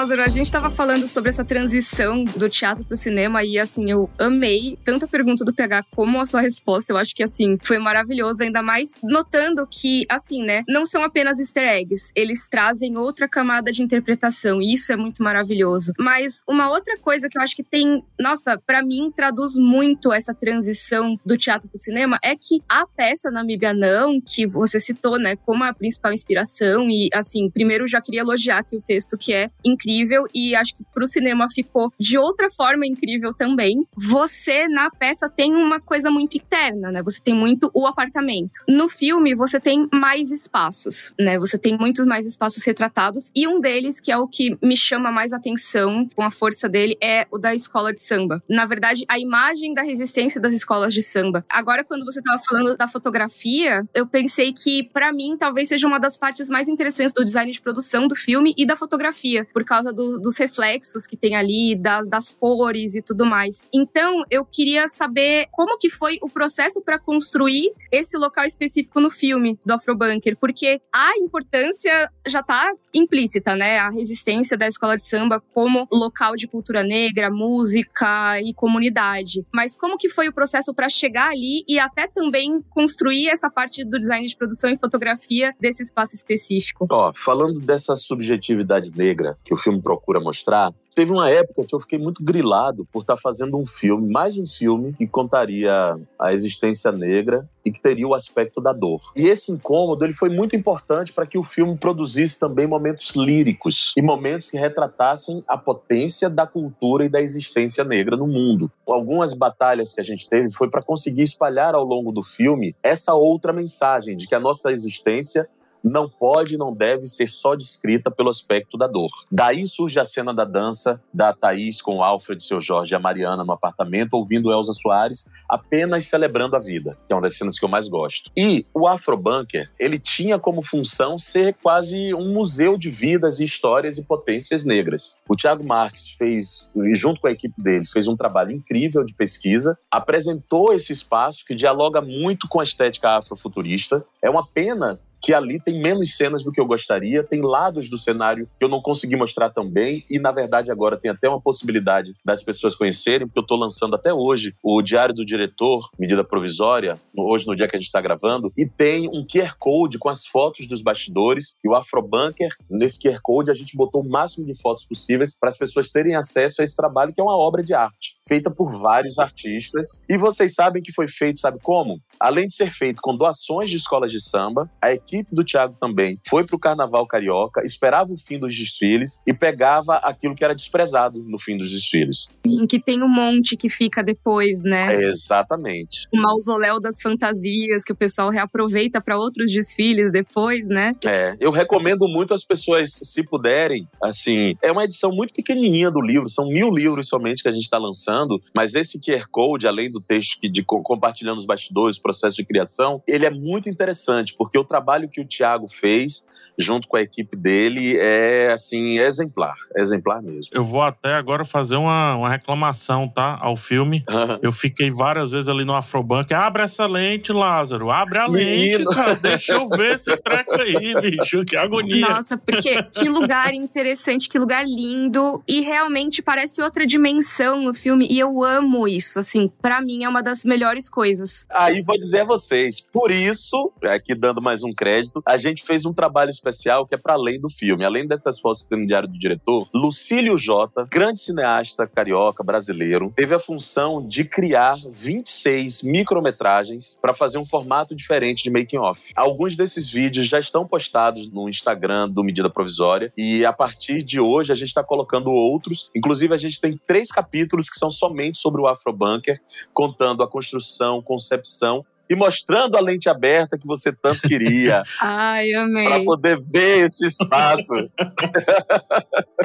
Lázaro, 0.00 0.22
a 0.22 0.28
gente 0.28 0.46
estava 0.46 0.70
falando 0.70 1.06
sobre 1.06 1.28
essa 1.28 1.44
transição 1.44 2.24
do 2.24 2.48
teatro 2.48 2.84
para 2.84 2.94
o 2.94 2.96
cinema 2.96 3.44
e, 3.44 3.58
assim, 3.58 3.90
eu 3.90 4.08
amei 4.18 4.78
tanto 4.82 5.04
a 5.04 5.08
pergunta 5.08 5.44
do 5.44 5.52
PH 5.52 5.84
como 5.90 6.18
a 6.18 6.24
sua 6.24 6.40
resposta. 6.40 6.90
Eu 6.90 6.96
acho 6.96 7.14
que, 7.14 7.22
assim, 7.22 7.58
foi 7.62 7.78
maravilhoso, 7.78 8.42
ainda 8.42 8.62
mais 8.62 8.92
notando 9.02 9.66
que, 9.66 10.06
assim, 10.08 10.42
né, 10.42 10.62
não 10.66 10.86
são 10.86 11.02
apenas 11.02 11.38
easter 11.38 11.64
eggs, 11.64 12.10
eles 12.16 12.48
trazem 12.48 12.96
outra 12.96 13.28
camada 13.28 13.70
de 13.70 13.82
interpretação 13.82 14.62
e 14.62 14.72
isso 14.72 14.90
é 14.90 14.96
muito 14.96 15.22
maravilhoso. 15.22 15.92
Mas 15.98 16.40
uma 16.48 16.70
outra 16.70 16.96
coisa 16.96 17.28
que 17.28 17.36
eu 17.36 17.42
acho 17.42 17.54
que 17.54 17.62
tem, 17.62 18.02
nossa, 18.18 18.58
para 18.66 18.82
mim 18.82 19.12
traduz 19.14 19.56
muito 19.56 20.14
essa 20.14 20.32
transição 20.32 21.20
do 21.26 21.36
teatro 21.36 21.68
para 21.68 21.76
o 21.76 21.78
cinema 21.78 22.18
é 22.22 22.34
que 22.34 22.62
a 22.66 22.86
peça 22.86 23.30
Namíbia 23.30 23.74
Não, 23.74 24.18
que 24.18 24.46
você 24.46 24.80
citou, 24.80 25.18
né, 25.18 25.36
como 25.36 25.62
a 25.62 25.74
principal 25.74 26.10
inspiração 26.10 26.88
e, 26.88 27.10
assim, 27.12 27.50
primeiro 27.50 27.86
já 27.86 28.00
queria 28.00 28.20
elogiar 28.20 28.60
aqui 28.60 28.76
o 28.76 28.80
texto 28.80 29.18
que 29.18 29.34
é 29.34 29.40
é 29.40 29.50
incrível 29.90 30.24
e 30.32 30.54
acho 30.54 30.74
que 30.74 30.84
pro 30.94 31.06
cinema 31.06 31.46
ficou 31.52 31.92
de 31.98 32.16
outra 32.16 32.48
forma 32.50 32.86
incrível 32.86 33.34
também. 33.34 33.86
Você 33.96 34.68
na 34.68 34.90
peça 34.90 35.28
tem 35.28 35.54
uma 35.54 35.80
coisa 35.80 36.10
muito 36.10 36.36
interna, 36.36 36.92
né? 36.92 37.02
Você 37.02 37.20
tem 37.22 37.34
muito 37.34 37.70
o 37.74 37.86
apartamento. 37.86 38.60
No 38.68 38.88
filme 38.88 39.34
você 39.34 39.58
tem 39.58 39.88
mais 39.92 40.30
espaços, 40.30 41.12
né? 41.18 41.38
Você 41.38 41.58
tem 41.58 41.76
muitos 41.76 42.06
mais 42.06 42.24
espaços 42.24 42.64
retratados 42.64 43.30
e 43.34 43.48
um 43.48 43.60
deles 43.60 44.00
que 44.00 44.12
é 44.12 44.16
o 44.16 44.28
que 44.28 44.56
me 44.62 44.76
chama 44.76 45.10
mais 45.10 45.32
atenção 45.32 46.08
com 46.14 46.22
a 46.22 46.30
força 46.30 46.68
dele 46.68 46.96
é 47.02 47.26
o 47.30 47.38
da 47.38 47.54
escola 47.54 47.92
de 47.92 48.00
samba. 48.00 48.42
Na 48.48 48.66
verdade, 48.66 49.04
a 49.08 49.18
imagem 49.18 49.74
da 49.74 49.82
resistência 49.82 50.40
das 50.40 50.54
escolas 50.54 50.94
de 50.94 51.02
samba. 51.02 51.44
Agora 51.48 51.84
quando 51.84 52.04
você 52.04 52.22
tava 52.22 52.40
falando 52.48 52.76
da 52.76 52.86
fotografia, 52.86 53.84
eu 53.94 54.06
pensei 54.06 54.52
que 54.52 54.84
para 54.84 55.12
mim 55.12 55.36
talvez 55.36 55.68
seja 55.68 55.86
uma 55.86 55.98
das 55.98 56.16
partes 56.16 56.48
mais 56.48 56.68
interessantes 56.68 57.12
do 57.12 57.24
design 57.24 57.50
de 57.50 57.60
produção 57.60 58.06
do 58.06 58.14
filme 58.14 58.54
e 58.56 58.64
da 58.66 58.76
fotografia 58.76 59.46
por 59.52 59.64
causa 59.64 59.79
do, 59.82 60.20
dos 60.20 60.36
reflexos 60.36 61.06
que 61.06 61.16
tem 61.16 61.34
ali, 61.36 61.74
das, 61.74 62.08
das 62.08 62.32
cores 62.32 62.94
e 62.94 63.02
tudo 63.02 63.24
mais. 63.24 63.64
Então, 63.72 64.22
eu 64.30 64.44
queria 64.44 64.86
saber 64.88 65.46
como 65.50 65.78
que 65.78 65.88
foi 65.88 66.18
o 66.22 66.28
processo 66.28 66.80
para 66.82 66.98
construir 66.98 67.72
esse 67.90 68.16
local 68.16 68.44
específico 68.44 69.00
no 69.00 69.10
filme 69.10 69.58
do 69.64 69.72
Afrobunker, 69.72 70.36
porque 70.38 70.80
a 70.92 71.16
importância 71.18 72.10
já 72.26 72.40
está 72.40 72.72
implícita, 72.94 73.54
né? 73.54 73.78
A 73.78 73.88
resistência 73.88 74.56
da 74.56 74.66
escola 74.66 74.96
de 74.96 75.04
samba 75.04 75.42
como 75.52 75.86
local 75.90 76.36
de 76.36 76.46
cultura 76.46 76.82
negra, 76.82 77.30
música 77.30 78.40
e 78.40 78.52
comunidade. 78.52 79.44
Mas 79.52 79.76
como 79.76 79.96
que 79.96 80.08
foi 80.08 80.28
o 80.28 80.32
processo 80.32 80.74
para 80.74 80.88
chegar 80.88 81.30
ali 81.30 81.64
e 81.68 81.78
até 81.78 82.06
também 82.06 82.60
construir 82.70 83.28
essa 83.28 83.50
parte 83.50 83.84
do 83.84 83.98
design 83.98 84.26
de 84.26 84.36
produção 84.36 84.70
e 84.70 84.78
fotografia 84.78 85.54
desse 85.60 85.82
espaço 85.82 86.14
específico? 86.14 86.86
Ó, 86.90 87.12
falando 87.14 87.60
dessa 87.60 87.94
subjetividade 87.94 88.92
negra 88.96 89.36
que 89.44 89.54
o 89.54 89.56
filme 89.56 89.69
procura 89.78 90.18
mostrar, 90.18 90.72
teve 90.94 91.12
uma 91.12 91.28
época 91.28 91.66
que 91.66 91.74
eu 91.74 91.78
fiquei 91.78 91.98
muito 91.98 92.24
grilado 92.24 92.86
por 92.90 93.02
estar 93.02 93.18
fazendo 93.18 93.58
um 93.58 93.66
filme, 93.66 94.10
mais 94.10 94.38
um 94.38 94.46
filme 94.46 94.94
que 94.94 95.06
contaria 95.06 95.98
a 96.18 96.32
existência 96.32 96.90
negra 96.90 97.46
e 97.62 97.70
que 97.70 97.80
teria 97.80 98.08
o 98.08 98.14
aspecto 98.14 98.60
da 98.60 98.72
dor. 98.72 99.00
E 99.14 99.28
esse 99.28 99.52
incômodo 99.52 100.02
ele 100.04 100.14
foi 100.14 100.30
muito 100.30 100.56
importante 100.56 101.12
para 101.12 101.26
que 101.26 101.36
o 101.36 101.44
filme 101.44 101.76
produzisse 101.76 102.40
também 102.40 102.66
momentos 102.66 103.14
líricos 103.14 103.92
e 103.96 104.02
momentos 104.02 104.50
que 104.50 104.56
retratassem 104.56 105.44
a 105.46 105.58
potência 105.58 106.30
da 106.30 106.46
cultura 106.46 107.04
e 107.04 107.08
da 107.08 107.20
existência 107.20 107.84
negra 107.84 108.16
no 108.16 108.26
mundo. 108.26 108.70
Algumas 108.86 109.34
batalhas 109.34 109.92
que 109.92 110.00
a 110.00 110.04
gente 110.04 110.28
teve 110.28 110.50
foi 110.52 110.70
para 110.70 110.82
conseguir 110.82 111.22
espalhar 111.22 111.74
ao 111.74 111.84
longo 111.84 112.10
do 112.10 112.22
filme 112.22 112.74
essa 112.82 113.14
outra 113.14 113.52
mensagem 113.52 114.16
de 114.16 114.26
que 114.26 114.34
a 114.34 114.40
nossa 114.40 114.72
existência 114.72 115.48
não 115.82 116.08
pode 116.08 116.54
e 116.54 116.58
não 116.58 116.74
deve 116.74 117.06
ser 117.06 117.28
só 117.28 117.54
descrita 117.54 118.10
pelo 118.10 118.30
aspecto 118.30 118.76
da 118.76 118.86
dor. 118.86 119.10
Daí 119.30 119.66
surge 119.66 119.98
a 119.98 120.04
cena 120.04 120.32
da 120.32 120.44
dança 120.44 121.02
da 121.12 121.32
Thaís 121.32 121.80
com 121.80 121.96
o 121.96 122.02
Alfred, 122.02 122.42
seu 122.42 122.60
Jorge 122.60 122.92
e 122.92 122.96
a 122.96 123.00
Mariana 123.00 123.44
no 123.44 123.52
apartamento, 123.52 124.14
ouvindo 124.14 124.52
Elza 124.52 124.72
Soares 124.72 125.30
apenas 125.48 126.04
celebrando 126.04 126.56
a 126.56 126.58
vida, 126.58 126.96
que 127.06 127.12
é 127.12 127.16
uma 127.16 127.22
das 127.22 127.36
cenas 127.36 127.58
que 127.58 127.64
eu 127.64 127.68
mais 127.68 127.88
gosto. 127.88 128.30
E 128.36 128.64
o 128.72 128.86
Afrobunker, 128.86 129.70
ele 129.78 129.98
tinha 129.98 130.38
como 130.38 130.62
função 130.62 131.18
ser 131.18 131.54
quase 131.62 132.14
um 132.14 132.32
museu 132.32 132.78
de 132.78 132.90
vidas, 132.90 133.40
histórias 133.40 133.98
e 133.98 134.06
potências 134.06 134.64
negras. 134.64 135.20
O 135.28 135.36
Thiago 135.36 135.64
Marques 135.64 136.10
fez, 136.16 136.68
junto 136.92 137.20
com 137.20 137.26
a 137.26 137.32
equipe 137.32 137.54
dele, 137.60 137.84
fez 137.86 138.06
um 138.06 138.16
trabalho 138.16 138.52
incrível 138.52 139.04
de 139.04 139.14
pesquisa, 139.14 139.76
apresentou 139.90 140.72
esse 140.72 140.92
espaço 140.92 141.44
que 141.44 141.54
dialoga 141.54 142.00
muito 142.00 142.48
com 142.48 142.60
a 142.60 142.64
estética 142.64 143.18
afrofuturista. 143.18 144.04
É 144.22 144.30
uma 144.30 144.46
pena 144.46 145.00
que 145.22 145.34
ali 145.34 145.60
tem 145.60 145.80
menos 145.80 146.16
cenas 146.16 146.44
do 146.44 146.52
que 146.52 146.60
eu 146.60 146.66
gostaria, 146.66 147.22
tem 147.22 147.40
lados 147.40 147.88
do 147.88 147.98
cenário 147.98 148.48
que 148.58 148.64
eu 148.64 148.68
não 148.68 148.80
consegui 148.80 149.16
mostrar 149.16 149.50
também, 149.50 150.04
e 150.08 150.18
na 150.18 150.32
verdade 150.32 150.70
agora 150.70 150.96
tem 150.96 151.10
até 151.10 151.28
uma 151.28 151.40
possibilidade 151.40 152.14
das 152.24 152.42
pessoas 152.42 152.74
conhecerem, 152.74 153.26
porque 153.26 153.38
eu 153.38 153.42
estou 153.42 153.58
lançando 153.58 153.94
até 153.94 154.12
hoje 154.12 154.54
o 154.62 154.80
Diário 154.82 155.14
do 155.14 155.24
Diretor, 155.24 155.90
medida 155.98 156.24
provisória, 156.24 156.98
hoje 157.16 157.46
no 157.46 157.56
dia 157.56 157.68
que 157.68 157.76
a 157.76 157.78
gente 157.78 157.86
está 157.86 158.00
gravando, 158.00 158.52
e 158.56 158.66
tem 158.66 159.08
um 159.08 159.26
QR 159.26 159.56
Code 159.58 159.98
com 159.98 160.08
as 160.08 160.26
fotos 160.26 160.66
dos 160.66 160.82
bastidores 160.82 161.56
e 161.64 161.68
o 161.68 161.74
Afrobunker. 161.74 162.54
Nesse 162.68 163.00
QR 163.00 163.20
Code 163.22 163.50
a 163.50 163.54
gente 163.54 163.76
botou 163.76 164.02
o 164.02 164.08
máximo 164.08 164.46
de 164.46 164.60
fotos 164.60 164.84
possíveis 164.84 165.38
para 165.38 165.48
as 165.48 165.56
pessoas 165.56 165.90
terem 165.90 166.14
acesso 166.14 166.60
a 166.60 166.64
esse 166.64 166.76
trabalho 166.76 167.12
que 167.12 167.20
é 167.20 167.24
uma 167.24 167.36
obra 167.36 167.62
de 167.62 167.74
arte, 167.74 168.16
feita 168.26 168.50
por 168.50 168.78
vários 168.80 169.18
artistas. 169.18 169.98
E 170.08 170.16
vocês 170.16 170.54
sabem 170.54 170.82
que 170.82 170.92
foi 170.92 171.08
feito, 171.08 171.40
sabe 171.40 171.58
como? 171.62 172.00
Além 172.20 172.46
de 172.46 172.54
ser 172.54 172.70
feito 172.70 173.00
com 173.00 173.16
doações 173.16 173.70
de 173.70 173.76
escolas 173.76 174.12
de 174.12 174.20
samba, 174.20 174.70
a 174.80 174.92
equipe 174.92 175.34
do 175.34 175.42
Thiago 175.42 175.74
também 175.80 176.20
foi 176.28 176.44
para 176.44 176.54
o 176.54 176.58
Carnaval 176.58 177.06
Carioca, 177.06 177.64
esperava 177.64 178.12
o 178.12 178.16
fim 178.18 178.38
dos 178.38 178.54
desfiles 178.54 179.22
e 179.26 179.32
pegava 179.32 179.96
aquilo 179.96 180.34
que 180.34 180.44
era 180.44 180.54
desprezado 180.54 181.22
no 181.26 181.38
fim 181.38 181.56
dos 181.56 181.70
desfiles. 181.70 182.28
Sim, 182.46 182.66
que 182.66 182.78
tem 182.78 183.02
um 183.02 183.08
monte 183.08 183.56
que 183.56 183.70
fica 183.70 184.02
depois, 184.02 184.62
né? 184.62 184.96
É, 184.96 185.08
exatamente. 185.08 186.06
O 186.12 186.20
mausoléu 186.20 186.78
das 186.78 187.00
fantasias 187.00 187.82
que 187.82 187.92
o 187.92 187.96
pessoal 187.96 188.28
reaproveita 188.28 189.00
para 189.00 189.16
outros 189.16 189.50
desfiles 189.50 190.12
depois, 190.12 190.68
né? 190.68 190.94
É, 191.06 191.36
eu 191.40 191.50
recomendo 191.50 192.06
muito 192.06 192.34
as 192.34 192.44
pessoas, 192.44 192.90
se 192.92 193.24
puderem, 193.24 193.88
assim, 194.02 194.56
é 194.62 194.70
uma 194.70 194.84
edição 194.84 195.10
muito 195.10 195.32
pequenininha 195.32 195.90
do 195.90 196.02
livro, 196.02 196.28
são 196.28 196.46
mil 196.48 196.70
livros 196.70 197.08
somente 197.08 197.42
que 197.42 197.48
a 197.48 197.52
gente 197.52 197.64
está 197.64 197.78
lançando, 197.78 198.40
mas 198.54 198.74
esse 198.74 199.00
QR 199.00 199.26
Code, 199.30 199.66
além 199.66 199.90
do 199.90 200.00
texto 200.00 200.38
que 200.38 200.50
de 200.50 200.62
compartilhando 200.62 201.38
os 201.38 201.46
bastidores, 201.46 201.98
processo 202.10 202.36
de 202.36 202.44
criação, 202.44 203.02
ele 203.06 203.24
é 203.24 203.30
muito 203.30 203.68
interessante, 203.68 204.34
porque 204.36 204.58
o 204.58 204.64
trabalho 204.64 205.08
que 205.08 205.20
o 205.20 205.24
Tiago 205.24 205.68
fez 205.68 206.29
junto 206.60 206.86
com 206.86 206.96
a 206.96 207.02
equipe 207.02 207.36
dele 207.36 207.96
é 207.98 208.52
assim 208.52 208.98
exemplar, 208.98 209.54
exemplar 209.76 210.22
mesmo. 210.22 210.52
Eu 210.52 210.64
vou 210.64 210.82
até 210.82 211.14
agora 211.14 211.44
fazer 211.44 211.76
uma, 211.76 212.16
uma 212.16 212.28
reclamação, 212.28 213.08
tá, 213.08 213.38
ao 213.40 213.56
filme. 213.56 214.04
Eu 214.42 214.52
fiquei 214.52 214.90
várias 214.90 215.32
vezes 215.32 215.48
ali 215.48 215.64
no 215.64 215.74
Afrobank, 215.74 216.32
abre 216.32 216.62
essa 216.62 216.86
lente, 216.86 217.32
Lázaro, 217.32 217.90
abre 217.90 218.18
a 218.18 218.28
Menino. 218.28 218.78
lente, 218.78 218.94
cara, 218.94 219.14
deixa 219.14 219.54
eu 219.54 219.68
ver 219.68 219.94
esse 219.94 220.16
treco 220.16 220.54
aí, 220.54 220.94
bicho, 221.00 221.44
que 221.44 221.56
agonia. 221.56 222.08
Nossa, 222.08 222.38
porque 222.38 222.82
que 222.84 223.08
lugar 223.08 223.52
interessante, 223.52 224.28
que 224.28 224.38
lugar 224.38 224.64
lindo 224.64 225.42
e 225.46 225.60
realmente 225.60 226.22
parece 226.22 226.62
outra 226.62 226.86
dimensão 226.86 227.62
no 227.62 227.74
filme 227.74 228.06
e 228.10 228.18
eu 228.18 228.42
amo 228.42 228.86
isso, 228.86 229.18
assim, 229.18 229.50
para 229.60 229.80
mim 229.80 230.04
é 230.04 230.08
uma 230.08 230.22
das 230.22 230.44
melhores 230.44 230.88
coisas. 230.88 231.44
Aí 231.50 231.82
vou 231.82 231.98
dizer 231.98 232.20
a 232.20 232.24
vocês, 232.24 232.80
por 232.80 233.10
isso, 233.10 233.72
aqui 233.82 234.14
dando 234.14 234.40
mais 234.40 234.62
um 234.62 234.72
crédito, 234.72 235.22
a 235.26 235.36
gente 235.36 235.64
fez 235.64 235.84
um 235.84 235.92
trabalho 235.92 236.30
especial 236.30 236.49
especial 236.50 236.86
que 236.86 236.94
é 236.94 236.98
para 236.98 237.14
além 237.14 237.40
do 237.40 237.48
filme. 237.48 237.84
Além 237.84 238.06
dessas 238.06 238.38
fotos 238.38 238.62
que 238.62 238.68
tem 238.68 238.80
no 238.80 238.86
Diário 238.86 239.08
do 239.08 239.18
Diretor, 239.18 239.68
Lucílio 239.72 240.36
Jota, 240.36 240.86
grande 240.90 241.20
cineasta 241.20 241.86
carioca 241.86 242.42
brasileiro, 242.42 243.12
teve 243.16 243.34
a 243.34 243.40
função 243.40 244.06
de 244.06 244.24
criar 244.24 244.76
26 244.90 245.82
micrometragens 245.82 246.98
para 247.00 247.14
fazer 247.14 247.38
um 247.38 247.46
formato 247.46 247.94
diferente 247.94 248.42
de 248.42 248.50
making 248.50 248.78
off. 248.78 249.12
Alguns 249.16 249.56
desses 249.56 249.90
vídeos 249.90 250.26
já 250.26 250.38
estão 250.38 250.66
postados 250.66 251.30
no 251.30 251.48
Instagram 251.48 252.08
do 252.08 252.22
Medida 252.22 252.50
Provisória 252.50 253.12
e 253.16 253.44
a 253.44 253.52
partir 253.52 254.02
de 254.02 254.20
hoje 254.20 254.52
a 254.52 254.54
gente 254.54 254.68
está 254.68 254.82
colocando 254.82 255.30
outros. 255.30 255.90
Inclusive 255.94 256.34
a 256.34 256.38
gente 256.38 256.60
tem 256.60 256.78
três 256.86 257.10
capítulos 257.10 257.70
que 257.70 257.78
são 257.78 257.90
somente 257.90 258.38
sobre 258.38 258.60
o 258.60 258.66
Afrobunker, 258.66 259.40
contando 259.72 260.22
a 260.22 260.28
construção, 260.28 261.02
concepção 261.02 261.84
e 262.10 262.16
mostrando 262.16 262.76
a 262.76 262.80
lente 262.80 263.08
aberta 263.08 263.56
que 263.56 263.66
você 263.66 263.92
tanto 263.92 264.22
queria. 264.22 264.82
Ai, 265.00 265.52
amei. 265.52 265.84
Para 265.84 266.04
poder 266.04 266.42
ver 266.42 266.86
esse 266.86 267.06
espaço. 267.06 267.88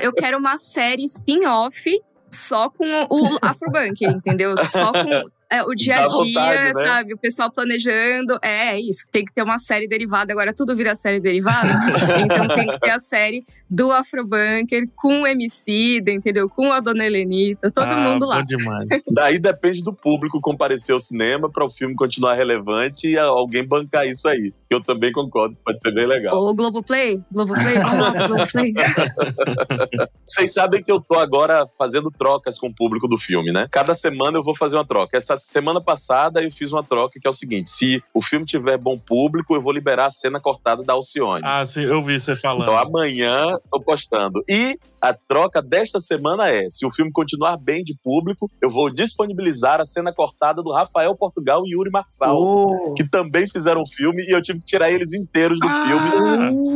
Eu 0.02 0.12
quero 0.12 0.40
uma 0.40 0.58
série 0.58 1.04
spin-off 1.04 2.02
só 2.32 2.70
com 2.72 2.86
o 3.10 3.38
Afrobunker, 3.40 4.10
entendeu? 4.10 4.56
Só 4.66 4.92
com 4.92 5.22
é, 5.56 5.64
o 5.64 5.74
dia 5.74 5.96
a 5.96 6.06
dia, 6.06 6.08
vontade, 6.08 6.64
né? 6.64 6.74
sabe? 6.74 7.14
O 7.14 7.18
pessoal 7.18 7.52
planejando. 7.52 8.38
É, 8.42 8.76
é, 8.76 8.80
isso. 8.80 9.06
Tem 9.12 9.26
que 9.26 9.34
ter 9.34 9.44
uma 9.44 9.58
série 9.58 9.88
derivada. 9.88 10.32
Agora 10.34 10.54
tudo 10.54 10.76
vira 10.76 10.96
série 10.96 11.20
derivada. 11.20 11.70
então 12.24 12.48
tem 12.54 12.68
que 12.68 12.80
ter 12.80 12.92
a 12.92 13.00
série 13.00 13.44
do 13.70 13.92
Afrobunker 13.92 14.88
com 14.96 15.22
o 15.22 15.28
MC, 15.28 16.02
entendeu? 16.08 16.50
Com 16.50 16.72
a 16.72 16.80
Dona 16.80 17.06
Helenita, 17.06 17.72
todo 17.72 17.88
ah, 17.88 17.96
mundo 17.96 18.26
lá. 18.26 18.42
demais. 18.42 18.88
Daí 19.12 19.40
depende 19.40 19.84
do 19.84 19.94
público 19.94 20.40
comparecer 20.42 20.94
ao 20.94 21.00
cinema 21.00 21.50
para 21.50 21.66
o 21.66 21.70
filme 21.70 21.96
continuar 21.96 22.36
relevante 22.36 23.08
e 23.08 23.18
alguém 23.18 23.64
bancar 23.64 24.08
isso 24.08 24.28
aí. 24.28 24.54
Eu 24.76 24.84
também 24.84 25.12
concordo, 25.12 25.56
pode 25.64 25.80
ser 25.80 25.92
bem 25.92 26.06
legal. 26.06 26.36
Ô, 26.36 26.54
Globoplay, 26.54 27.22
Globoplay, 27.32 27.80
vamos 27.80 28.00
lá 28.00 28.28
Globoplay. 28.28 28.74
Vocês 30.26 30.54
sabem 30.54 30.84
que 30.84 30.92
eu 30.92 31.00
tô 31.00 31.16
agora 31.16 31.66
fazendo 31.78 32.12
trocas 32.12 32.60
com 32.60 32.68
o 32.68 32.76
público 32.76 33.08
do 33.08 33.18
filme, 33.18 33.52
né? 33.52 33.68
Cada 33.72 33.94
semana 33.94 34.38
eu 34.38 34.44
vou 34.44 34.56
fazer 34.56 34.76
uma 34.76 34.86
troca. 34.86 35.18
Essa 35.18 35.38
semana 35.38 35.80
passada 35.80 36.44
eu 36.44 36.52
fiz 36.52 36.72
uma 36.72 36.84
troca 36.84 37.20
que 37.20 37.28
é 37.28 37.30
o 37.30 37.34
seguinte: 37.34 37.70
se 37.70 38.04
o 38.14 38.22
filme 38.22 38.46
tiver 38.46 38.78
bom 38.78 38.98
público, 38.98 39.56
eu 39.56 39.62
vou 39.62 39.72
liberar 39.72 40.08
a 40.08 40.12
cena 40.12 40.40
cortada 40.40 40.84
da 40.84 40.94
Alcione. 40.94 41.42
Ah, 41.46 41.66
sim, 41.66 41.84
eu 41.84 42.02
vi 42.02 42.20
você 42.20 42.36
falando. 42.36 42.64
Então 42.64 42.78
amanhã 42.78 43.58
tô 43.72 43.80
postando. 43.80 44.44
E 44.48 44.78
a 45.02 45.14
troca 45.14 45.62
desta 45.62 46.00
semana 46.00 46.50
é: 46.50 46.70
se 46.70 46.86
o 46.86 46.92
filme 46.92 47.12
continuar 47.12 47.58
bem 47.58 47.84
de 47.84 47.96
público, 48.04 48.50
eu 48.62 48.70
vou 48.70 48.90
disponibilizar 48.90 49.80
a 49.80 49.86
cena 49.86 50.12
cortada 50.12 50.64
do 50.64 50.72
Rafael 50.72 51.16
Portugal 51.16 51.64
e 51.66 51.72
Yuri 51.72 51.92
Marçal, 51.92 52.36
oh. 52.38 52.94
que 52.96 53.08
também 53.08 53.48
fizeram 53.48 53.82
o 53.82 53.88
filme 53.88 54.24
e 54.24 54.32
eu 54.32 54.42
tive 54.42 54.60
que 54.60 54.65
tirar 54.66 54.92
eles 54.92 55.14
inteiros 55.14 55.60
do 55.60 55.68
ah. 55.68 55.86
filme. 55.88 56.76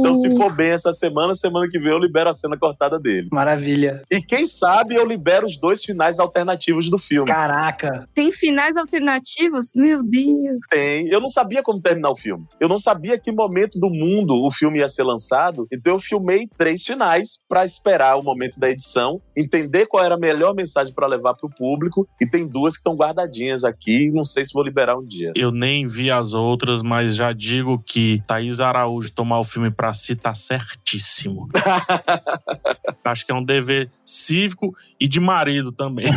Então, 0.00 0.14
se 0.16 0.36
for 0.36 0.52
bem 0.54 0.70
essa 0.70 0.92
semana, 0.92 1.34
semana 1.34 1.68
que 1.68 1.78
vem 1.78 1.92
eu 1.92 1.98
libero 1.98 2.30
a 2.30 2.32
cena 2.32 2.56
cortada 2.56 2.98
dele. 2.98 3.28
Maravilha. 3.32 4.02
E 4.10 4.20
quem 4.20 4.46
sabe 4.46 4.94
eu 4.94 5.06
libero 5.06 5.46
os 5.46 5.58
dois 5.58 5.82
finais 5.82 6.18
alternativos 6.18 6.90
do 6.90 6.98
filme. 6.98 7.26
Caraca. 7.26 8.08
Tem 8.14 8.30
finais 8.30 8.76
alternativos? 8.76 9.66
Meu 9.74 10.02
Deus. 10.02 10.58
Tem. 10.70 11.08
Eu 11.08 11.20
não 11.20 11.28
sabia 11.28 11.62
como 11.62 11.80
terminar 11.80 12.10
o 12.10 12.16
filme. 12.16 12.44
Eu 12.60 12.68
não 12.68 12.78
sabia 12.78 13.18
que 13.18 13.32
momento 13.32 13.78
do 13.78 13.90
mundo 13.90 14.44
o 14.44 14.50
filme 14.50 14.78
ia 14.78 14.88
ser 14.88 15.02
lançado. 15.02 15.66
Então 15.72 15.94
eu 15.94 16.00
filmei 16.00 16.48
três 16.56 16.84
finais 16.84 17.42
para 17.48 17.64
esperar 17.64 18.16
o 18.16 18.22
momento 18.22 18.58
da 18.58 18.70
edição, 18.70 19.20
entender 19.36 19.86
qual 19.86 20.04
era 20.04 20.14
a 20.14 20.18
melhor 20.18 20.54
mensagem 20.54 20.92
para 20.92 21.06
levar 21.06 21.34
para 21.34 21.46
o 21.46 21.50
público. 21.50 22.06
E 22.20 22.26
tem 22.26 22.46
duas 22.46 22.74
que 22.74 22.80
estão 22.80 22.94
guardadinhas 22.94 23.64
aqui. 23.64 24.10
Não 24.10 24.24
sei 24.24 24.44
se 24.44 24.52
vou 24.52 24.62
liberar 24.62 24.96
um 24.96 25.04
dia. 25.04 25.32
Eu 25.36 25.50
nem 25.50 25.86
vi 25.86 26.10
as 26.10 26.34
outras, 26.34 26.82
mas 26.82 27.13
já 27.14 27.32
digo 27.32 27.78
que 27.78 28.22
Thaís 28.26 28.60
Araújo 28.60 29.12
tomar 29.12 29.40
o 29.40 29.44
filme 29.44 29.70
para 29.70 29.94
si 29.94 30.16
tá 30.16 30.34
certíssimo. 30.34 31.48
Acho 33.04 33.26
que 33.26 33.32
é 33.32 33.34
um 33.34 33.44
dever 33.44 33.90
cívico 34.04 34.74
e 34.98 35.06
de 35.06 35.20
marido 35.20 35.72
também. 35.72 36.06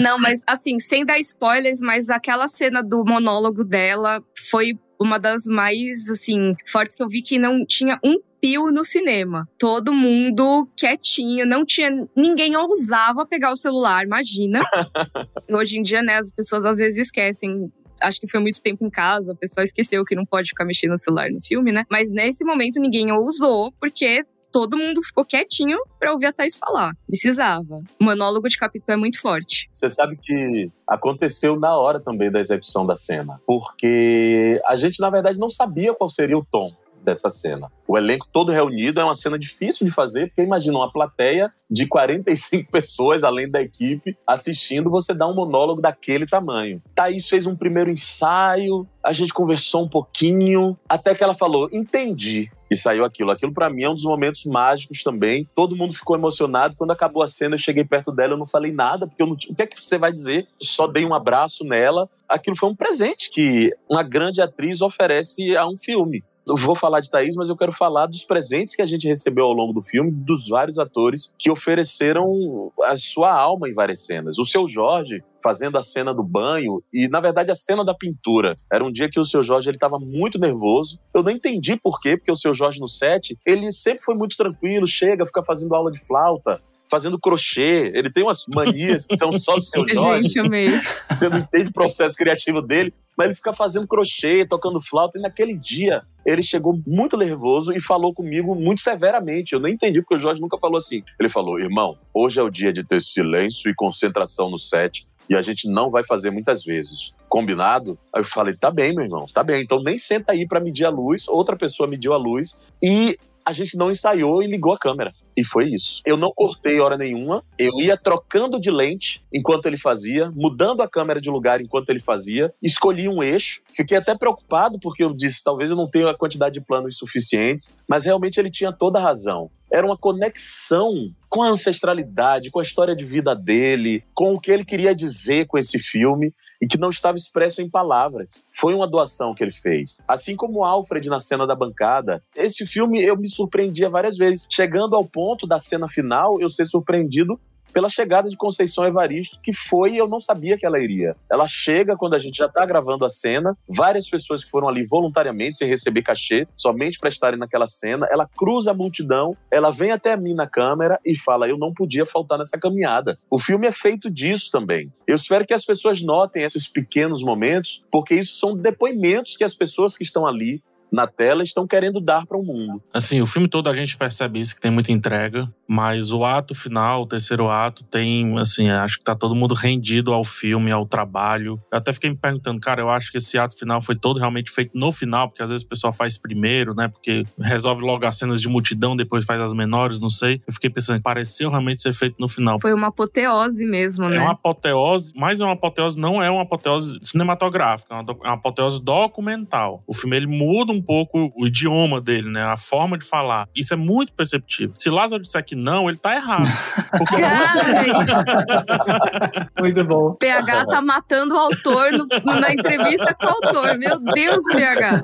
Não, 0.00 0.18
mas 0.18 0.42
assim, 0.46 0.78
sem 0.78 1.04
dar 1.04 1.18
spoilers, 1.18 1.80
mas 1.80 2.10
aquela 2.10 2.48
cena 2.48 2.82
do 2.82 3.04
monólogo 3.04 3.64
dela 3.64 4.22
foi 4.50 4.78
uma 5.00 5.18
das 5.18 5.44
mais, 5.46 6.10
assim, 6.10 6.54
fortes 6.66 6.96
que 6.96 7.02
eu 7.02 7.08
vi 7.08 7.22
que 7.22 7.38
não 7.38 7.64
tinha 7.64 7.98
um 8.04 8.18
pio 8.40 8.70
no 8.70 8.84
cinema. 8.84 9.48
Todo 9.58 9.92
mundo 9.92 10.68
quietinho, 10.76 11.46
não 11.46 11.64
tinha. 11.64 11.90
Ninguém 12.16 12.56
ousava 12.56 13.26
pegar 13.26 13.52
o 13.52 13.56
celular, 13.56 14.04
imagina. 14.04 14.60
Hoje 15.50 15.78
em 15.78 15.82
dia, 15.82 16.02
né, 16.02 16.16
as 16.16 16.32
pessoas 16.32 16.64
às 16.64 16.76
vezes 16.76 17.06
esquecem 17.06 17.70
acho 18.00 18.20
que 18.20 18.28
foi 18.28 18.38
muito 18.38 18.62
tempo 18.62 18.86
em 18.86 18.90
casa, 18.90 19.32
o 19.32 19.36
pessoal 19.36 19.64
esqueceu 19.64 20.04
que 20.04 20.14
não 20.14 20.24
pode 20.24 20.50
ficar 20.50 20.64
mexendo 20.64 20.92
no 20.92 20.98
celular 20.98 21.30
no 21.30 21.42
filme, 21.42 21.72
né? 21.72 21.84
Mas 21.90 22.10
nesse 22.10 22.44
momento 22.44 22.78
ninguém 22.78 23.10
ousou, 23.10 23.72
porque 23.80 24.24
todo 24.52 24.76
mundo 24.76 25.02
ficou 25.02 25.24
quietinho 25.24 25.78
para 25.98 26.12
ouvir 26.12 26.26
a 26.26 26.32
Thais 26.32 26.58
falar. 26.58 26.92
Precisava. 27.06 27.82
O 28.00 28.04
monólogo 28.04 28.48
de 28.48 28.56
capítulo 28.56 28.92
é 28.92 28.96
muito 28.96 29.20
forte. 29.20 29.68
Você 29.72 29.88
sabe 29.88 30.18
que 30.22 30.70
aconteceu 30.86 31.58
na 31.58 31.76
hora 31.76 32.00
também 32.00 32.30
da 32.30 32.40
execução 32.40 32.86
da 32.86 32.94
cena, 32.94 33.40
porque 33.46 34.60
a 34.66 34.76
gente, 34.76 35.00
na 35.00 35.10
verdade, 35.10 35.38
não 35.38 35.48
sabia 35.48 35.94
qual 35.94 36.08
seria 36.08 36.38
o 36.38 36.44
tom 36.44 36.74
dessa 37.08 37.30
cena. 37.30 37.70
O 37.86 37.96
elenco 37.96 38.28
todo 38.30 38.52
reunido 38.52 39.00
é 39.00 39.04
uma 39.04 39.14
cena 39.14 39.38
difícil 39.38 39.86
de 39.86 39.92
fazer, 39.92 40.26
porque 40.26 40.42
imagina 40.42 40.76
uma 40.76 40.92
plateia 40.92 41.50
de 41.70 41.86
45 41.86 42.70
pessoas, 42.70 43.24
além 43.24 43.50
da 43.50 43.62
equipe, 43.62 44.16
assistindo, 44.26 44.90
você 44.90 45.14
dá 45.14 45.26
um 45.26 45.34
monólogo 45.34 45.80
daquele 45.80 46.26
tamanho. 46.26 46.82
Thaís 46.94 47.28
fez 47.28 47.46
um 47.46 47.56
primeiro 47.56 47.90
ensaio, 47.90 48.86
a 49.02 49.12
gente 49.14 49.32
conversou 49.32 49.84
um 49.84 49.88
pouquinho, 49.88 50.76
até 50.86 51.14
que 51.14 51.24
ela 51.24 51.34
falou: 51.34 51.68
entendi. 51.72 52.50
E 52.70 52.76
saiu 52.76 53.02
aquilo. 53.02 53.30
Aquilo 53.30 53.54
para 53.54 53.70
mim 53.70 53.84
é 53.84 53.88
um 53.88 53.94
dos 53.94 54.04
momentos 54.04 54.44
mágicos 54.44 55.02
também. 55.02 55.48
Todo 55.54 55.74
mundo 55.74 55.94
ficou 55.94 56.14
emocionado. 56.14 56.76
Quando 56.76 56.90
acabou 56.90 57.22
a 57.22 57.28
cena, 57.28 57.54
eu 57.54 57.58
cheguei 57.58 57.82
perto 57.82 58.12
dela, 58.12 58.34
eu 58.34 58.38
não 58.38 58.46
falei 58.46 58.70
nada, 58.70 59.06
porque 59.06 59.22
eu 59.22 59.26
não... 59.26 59.32
o 59.32 59.54
que 59.54 59.62
é 59.62 59.66
que 59.66 59.82
você 59.82 59.96
vai 59.96 60.12
dizer? 60.12 60.46
Só 60.60 60.86
dei 60.86 61.06
um 61.06 61.14
abraço 61.14 61.64
nela. 61.64 62.10
Aquilo 62.28 62.56
foi 62.56 62.68
um 62.68 62.74
presente 62.74 63.30
que 63.30 63.74
uma 63.88 64.02
grande 64.02 64.42
atriz 64.42 64.82
oferece 64.82 65.56
a 65.56 65.66
um 65.66 65.78
filme 65.78 66.22
vou 66.56 66.74
falar 66.74 67.00
de 67.00 67.10
Thaís, 67.10 67.36
mas 67.36 67.48
eu 67.48 67.56
quero 67.56 67.72
falar 67.72 68.06
dos 68.06 68.24
presentes 68.24 68.74
que 68.74 68.82
a 68.82 68.86
gente 68.86 69.06
recebeu 69.06 69.44
ao 69.44 69.52
longo 69.52 69.72
do 69.72 69.82
filme, 69.82 70.10
dos 70.10 70.48
vários 70.48 70.78
atores 70.78 71.34
que 71.38 71.50
ofereceram 71.50 72.72
a 72.84 72.96
sua 72.96 73.32
alma 73.32 73.68
em 73.68 73.74
várias 73.74 74.04
cenas. 74.04 74.38
O 74.38 74.44
seu 74.44 74.68
Jorge 74.68 75.22
fazendo 75.42 75.78
a 75.78 75.82
cena 75.82 76.12
do 76.12 76.22
banho 76.22 76.82
e 76.92 77.08
na 77.08 77.20
verdade 77.20 77.50
a 77.50 77.54
cena 77.54 77.84
da 77.84 77.94
pintura. 77.94 78.56
Era 78.72 78.84
um 78.84 78.92
dia 78.92 79.08
que 79.08 79.20
o 79.20 79.24
seu 79.24 79.42
Jorge 79.42 79.70
estava 79.70 79.98
muito 79.98 80.38
nervoso. 80.38 80.98
Eu 81.14 81.22
não 81.22 81.30
entendi 81.30 81.76
por 81.76 82.00
quê, 82.00 82.16
porque 82.16 82.32
o 82.32 82.36
seu 82.36 82.54
Jorge 82.54 82.80
no 82.80 82.88
set, 82.88 83.38
ele 83.46 83.70
sempre 83.70 84.02
foi 84.02 84.14
muito 84.14 84.36
tranquilo, 84.36 84.86
chega, 84.86 85.26
fica 85.26 85.42
fazendo 85.42 85.74
aula 85.74 85.92
de 85.92 86.04
flauta, 86.06 86.60
fazendo 86.90 87.18
crochê. 87.18 87.92
Ele 87.94 88.10
tem 88.10 88.22
umas 88.22 88.44
manias 88.54 89.04
que 89.04 89.16
são 89.16 89.32
só 89.32 89.56
do 89.56 89.62
seu 89.62 89.84
Jorge. 89.88 90.28
Gente, 90.28 90.40
amei. 90.40 90.68
Você 91.08 91.28
não 91.28 91.38
entende 91.38 91.68
o 91.68 91.72
processo 91.72 92.16
criativo 92.16 92.62
dele, 92.62 92.92
mas 93.16 93.26
ele 93.26 93.34
fica 93.34 93.52
fazendo 93.52 93.86
crochê, 93.86 94.44
tocando 94.44 94.80
flauta. 94.82 95.18
E 95.18 95.22
naquele 95.22 95.56
dia, 95.56 96.02
ele 96.24 96.42
chegou 96.42 96.80
muito 96.86 97.16
nervoso 97.16 97.72
e 97.72 97.80
falou 97.80 98.14
comigo 98.14 98.54
muito 98.54 98.80
severamente. 98.80 99.52
Eu 99.52 99.60
não 99.60 99.68
entendi, 99.68 100.00
porque 100.00 100.16
o 100.16 100.18
Jorge 100.18 100.40
nunca 100.40 100.58
falou 100.58 100.76
assim. 100.76 101.02
Ele 101.18 101.28
falou: 101.28 101.58
irmão, 101.58 101.96
hoje 102.12 102.38
é 102.38 102.42
o 102.42 102.50
dia 102.50 102.72
de 102.72 102.84
ter 102.84 103.00
silêncio 103.00 103.70
e 103.70 103.74
concentração 103.74 104.50
no 104.50 104.58
set. 104.58 105.06
E 105.28 105.36
a 105.36 105.42
gente 105.42 105.68
não 105.68 105.90
vai 105.90 106.04
fazer 106.04 106.30
muitas 106.30 106.64
vezes 106.64 107.12
combinado? 107.28 107.98
Aí 108.12 108.22
eu 108.22 108.24
falei, 108.24 108.56
tá 108.56 108.70
bem, 108.70 108.94
meu 108.94 109.04
irmão, 109.04 109.26
tá 109.26 109.44
bem. 109.44 109.62
Então 109.62 109.82
nem 109.82 109.98
senta 109.98 110.32
aí 110.32 110.46
para 110.46 110.60
medir 110.60 110.86
a 110.86 110.90
luz. 110.90 111.28
Outra 111.28 111.56
pessoa 111.56 111.88
mediu 111.88 112.14
a 112.14 112.16
luz 112.16 112.64
e 112.82 113.18
a 113.44 113.52
gente 113.52 113.76
não 113.76 113.90
ensaiou 113.90 114.42
e 114.42 114.46
ligou 114.46 114.72
a 114.72 114.78
câmera. 114.78 115.12
E 115.38 115.44
foi 115.44 115.68
isso. 115.68 116.02
Eu 116.04 116.16
não 116.16 116.32
cortei 116.34 116.80
hora 116.80 116.98
nenhuma. 116.98 117.44
Eu 117.56 117.78
ia 117.78 117.96
trocando 117.96 118.60
de 118.60 118.72
lente 118.72 119.22
enquanto 119.32 119.66
ele 119.66 119.78
fazia, 119.78 120.32
mudando 120.34 120.82
a 120.82 120.88
câmera 120.88 121.20
de 121.20 121.30
lugar 121.30 121.60
enquanto 121.60 121.90
ele 121.90 122.00
fazia. 122.00 122.52
Escolhi 122.60 123.08
um 123.08 123.22
eixo. 123.22 123.62
Fiquei 123.72 123.96
até 123.96 124.16
preocupado 124.16 124.80
porque 124.80 125.04
eu 125.04 125.14
disse, 125.14 125.44
talvez 125.44 125.70
eu 125.70 125.76
não 125.76 125.86
tenha 125.86 126.10
a 126.10 126.18
quantidade 126.18 126.54
de 126.54 126.60
planos 126.60 126.98
suficientes, 126.98 127.80
mas 127.86 128.04
realmente 128.04 128.40
ele 128.40 128.50
tinha 128.50 128.72
toda 128.72 128.98
a 128.98 129.02
razão. 129.02 129.48
Era 129.70 129.86
uma 129.86 129.96
conexão 129.96 130.92
com 131.28 131.40
a 131.40 131.50
ancestralidade, 131.50 132.50
com 132.50 132.58
a 132.58 132.64
história 132.64 132.96
de 132.96 133.04
vida 133.04 133.32
dele, 133.32 134.02
com 134.12 134.34
o 134.34 134.40
que 134.40 134.50
ele 134.50 134.64
queria 134.64 134.92
dizer 134.92 135.46
com 135.46 135.56
esse 135.56 135.78
filme 135.78 136.32
e 136.60 136.66
que 136.66 136.78
não 136.78 136.90
estava 136.90 137.16
expresso 137.16 137.62
em 137.62 137.68
palavras. 137.68 138.46
Foi 138.52 138.74
uma 138.74 138.88
doação 138.88 139.34
que 139.34 139.42
ele 139.42 139.52
fez. 139.52 140.04
Assim 140.06 140.36
como 140.36 140.64
Alfred 140.64 141.08
na 141.08 141.20
cena 141.20 141.46
da 141.46 141.54
bancada, 141.54 142.22
esse 142.34 142.66
filme 142.66 143.02
eu 143.02 143.16
me 143.16 143.28
surpreendia 143.28 143.88
várias 143.88 144.16
vezes, 144.16 144.46
chegando 144.48 144.96
ao 144.96 145.04
ponto 145.04 145.46
da 145.46 145.58
cena 145.58 145.88
final 145.88 146.40
eu 146.40 146.50
ser 146.50 146.66
surpreendido 146.66 147.38
pela 147.78 147.88
chegada 147.88 148.28
de 148.28 148.36
Conceição 148.36 148.84
Evaristo, 148.84 149.40
que 149.40 149.52
foi 149.52 149.94
eu 149.94 150.08
não 150.08 150.18
sabia 150.18 150.58
que 150.58 150.66
ela 150.66 150.80
iria. 150.80 151.14
Ela 151.30 151.46
chega 151.46 151.96
quando 151.96 152.14
a 152.14 152.18
gente 152.18 152.38
já 152.38 152.46
está 152.46 152.66
gravando 152.66 153.04
a 153.04 153.08
cena, 153.08 153.56
várias 153.68 154.10
pessoas 154.10 154.42
que 154.42 154.50
foram 154.50 154.66
ali 154.66 154.84
voluntariamente, 154.84 155.58
sem 155.58 155.68
receber 155.68 156.02
cachê, 156.02 156.48
somente 156.56 156.98
para 156.98 157.08
estarem 157.08 157.38
naquela 157.38 157.68
cena. 157.68 158.08
Ela 158.10 158.26
cruza 158.26 158.72
a 158.72 158.74
multidão, 158.74 159.36
ela 159.48 159.70
vem 159.70 159.92
até 159.92 160.16
mim 160.16 160.34
na 160.34 160.48
câmera 160.48 160.98
e 161.06 161.16
fala: 161.16 161.48
Eu 161.48 161.56
não 161.56 161.72
podia 161.72 162.04
faltar 162.04 162.36
nessa 162.36 162.58
caminhada. 162.58 163.16
O 163.30 163.38
filme 163.38 163.68
é 163.68 163.72
feito 163.72 164.10
disso 164.10 164.50
também. 164.50 164.92
Eu 165.06 165.14
espero 165.14 165.46
que 165.46 165.54
as 165.54 165.64
pessoas 165.64 166.02
notem 166.02 166.42
esses 166.42 166.66
pequenos 166.66 167.22
momentos, 167.22 167.86
porque 167.92 168.16
isso 168.16 168.40
são 168.40 168.56
depoimentos 168.56 169.36
que 169.36 169.44
as 169.44 169.54
pessoas 169.54 169.96
que 169.96 170.02
estão 170.02 170.26
ali 170.26 170.60
na 170.90 171.06
tela 171.06 171.42
estão 171.42 171.66
querendo 171.66 172.00
dar 172.00 172.26
para 172.26 172.36
o 172.36 172.42
mundo. 172.42 172.82
Assim, 172.92 173.20
o 173.20 173.26
filme 173.26 173.48
todo 173.48 173.68
a 173.68 173.74
gente 173.74 173.96
percebe 173.96 174.40
isso, 174.40 174.54
que 174.54 174.60
tem 174.60 174.70
muita 174.70 174.92
entrega, 174.92 175.52
mas 175.66 176.10
o 176.12 176.24
ato 176.24 176.54
final, 176.54 177.02
o 177.02 177.06
terceiro 177.06 177.50
ato, 177.50 177.84
tem, 177.84 178.38
assim, 178.38 178.70
acho 178.70 178.98
que 178.98 179.04
tá 179.04 179.14
todo 179.14 179.34
mundo 179.34 179.54
rendido 179.54 180.12
ao 180.12 180.24
filme, 180.24 180.70
ao 180.70 180.86
trabalho. 180.86 181.60
Eu 181.70 181.78
até 181.78 181.92
fiquei 181.92 182.10
me 182.10 182.16
perguntando, 182.16 182.60
cara, 182.60 182.80
eu 182.80 182.88
acho 182.88 183.10
que 183.10 183.18
esse 183.18 183.38
ato 183.38 183.56
final 183.58 183.80
foi 183.82 183.94
todo 183.94 184.18
realmente 184.18 184.50
feito 184.50 184.70
no 184.74 184.90
final, 184.92 185.28
porque 185.28 185.42
às 185.42 185.50
vezes 185.50 185.64
o 185.64 185.68
pessoal 185.68 185.92
faz 185.92 186.16
primeiro, 186.16 186.74
né? 186.74 186.88
Porque 186.88 187.24
resolve 187.38 187.82
logo 187.82 188.06
as 188.06 188.16
cenas 188.16 188.40
de 188.40 188.48
multidão, 188.48 188.96
depois 188.96 189.24
faz 189.24 189.40
as 189.40 189.52
menores, 189.52 190.00
não 190.00 190.10
sei. 190.10 190.40
Eu 190.46 190.52
fiquei 190.52 190.70
pensando, 190.70 191.02
pareceu 191.02 191.50
realmente 191.50 191.82
ser 191.82 191.92
feito 191.92 192.16
no 192.18 192.28
final. 192.28 192.58
Foi 192.60 192.72
uma 192.72 192.88
apoteose 192.88 193.66
mesmo, 193.66 194.08
né? 194.08 194.16
É 194.16 194.20
uma 194.20 194.32
apoteose, 194.32 195.12
mas 195.14 195.40
é 195.40 195.44
uma 195.44 195.52
apoteose, 195.52 195.98
não 195.98 196.22
é 196.22 196.30
uma 196.30 196.42
apoteose 196.42 196.98
cinematográfica, 197.02 197.94
é 197.94 198.28
uma 198.28 198.34
apoteose 198.34 198.82
documental. 198.82 199.82
O 199.86 199.92
filme, 199.92 200.16
ele 200.16 200.26
muda 200.26 200.72
um 200.72 200.77
pouco 200.82 201.32
o 201.36 201.46
idioma 201.46 202.00
dele, 202.00 202.30
né? 202.30 202.44
A 202.44 202.56
forma 202.56 202.98
de 202.98 203.04
falar. 203.04 203.48
Isso 203.54 203.74
é 203.74 203.76
muito 203.76 204.12
perceptível. 204.12 204.74
Se 204.78 204.90
Lázaro 204.90 205.22
disser 205.22 205.44
que 205.44 205.54
não, 205.54 205.88
ele 205.88 205.98
tá 205.98 206.14
errado. 206.14 206.48
Porque 206.96 207.16
muito 209.60 209.84
bom. 209.84 210.14
PH 210.14 210.66
tá 210.66 210.80
matando 210.80 211.34
o 211.34 211.38
autor 211.38 211.92
no, 211.92 212.06
na 212.40 212.52
entrevista 212.52 213.14
com 213.14 213.26
o 213.26 213.30
autor. 213.30 213.78
Meu 213.78 213.98
Deus, 213.98 214.44
PH. 214.52 215.02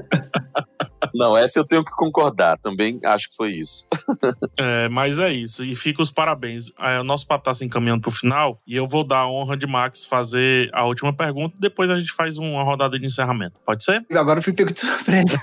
Não, 1.14 1.36
essa 1.36 1.58
eu 1.58 1.64
tenho 1.64 1.84
que 1.84 1.92
concordar. 1.92 2.58
Também 2.58 2.98
acho 3.04 3.28
que 3.28 3.36
foi 3.36 3.52
isso. 3.52 3.86
é, 4.58 4.88
mas 4.88 5.18
é 5.18 5.32
isso. 5.32 5.64
E 5.64 5.74
fica 5.74 6.02
os 6.02 6.10
parabéns. 6.10 6.70
É, 6.78 7.00
o 7.00 7.04
nosso 7.04 7.26
papo 7.26 7.44
tá 7.44 7.54
se 7.54 7.64
encaminhando 7.64 8.02
pro 8.02 8.10
final. 8.10 8.60
E 8.66 8.74
eu 8.76 8.86
vou 8.86 9.04
dar 9.04 9.18
a 9.18 9.30
honra 9.30 9.56
de 9.56 9.66
Max 9.66 10.04
fazer 10.04 10.70
a 10.72 10.84
última 10.84 11.12
pergunta. 11.12 11.56
Depois 11.58 11.90
a 11.90 11.98
gente 11.98 12.12
faz 12.12 12.38
uma 12.38 12.62
rodada 12.62 12.98
de 12.98 13.06
encerramento. 13.06 13.60
Pode 13.64 13.84
ser? 13.84 14.04
Agora 14.12 14.38
eu 14.38 14.42
fui 14.42 14.52
pego 14.52 14.72
de 14.72 14.80
surpresa. 14.80 15.38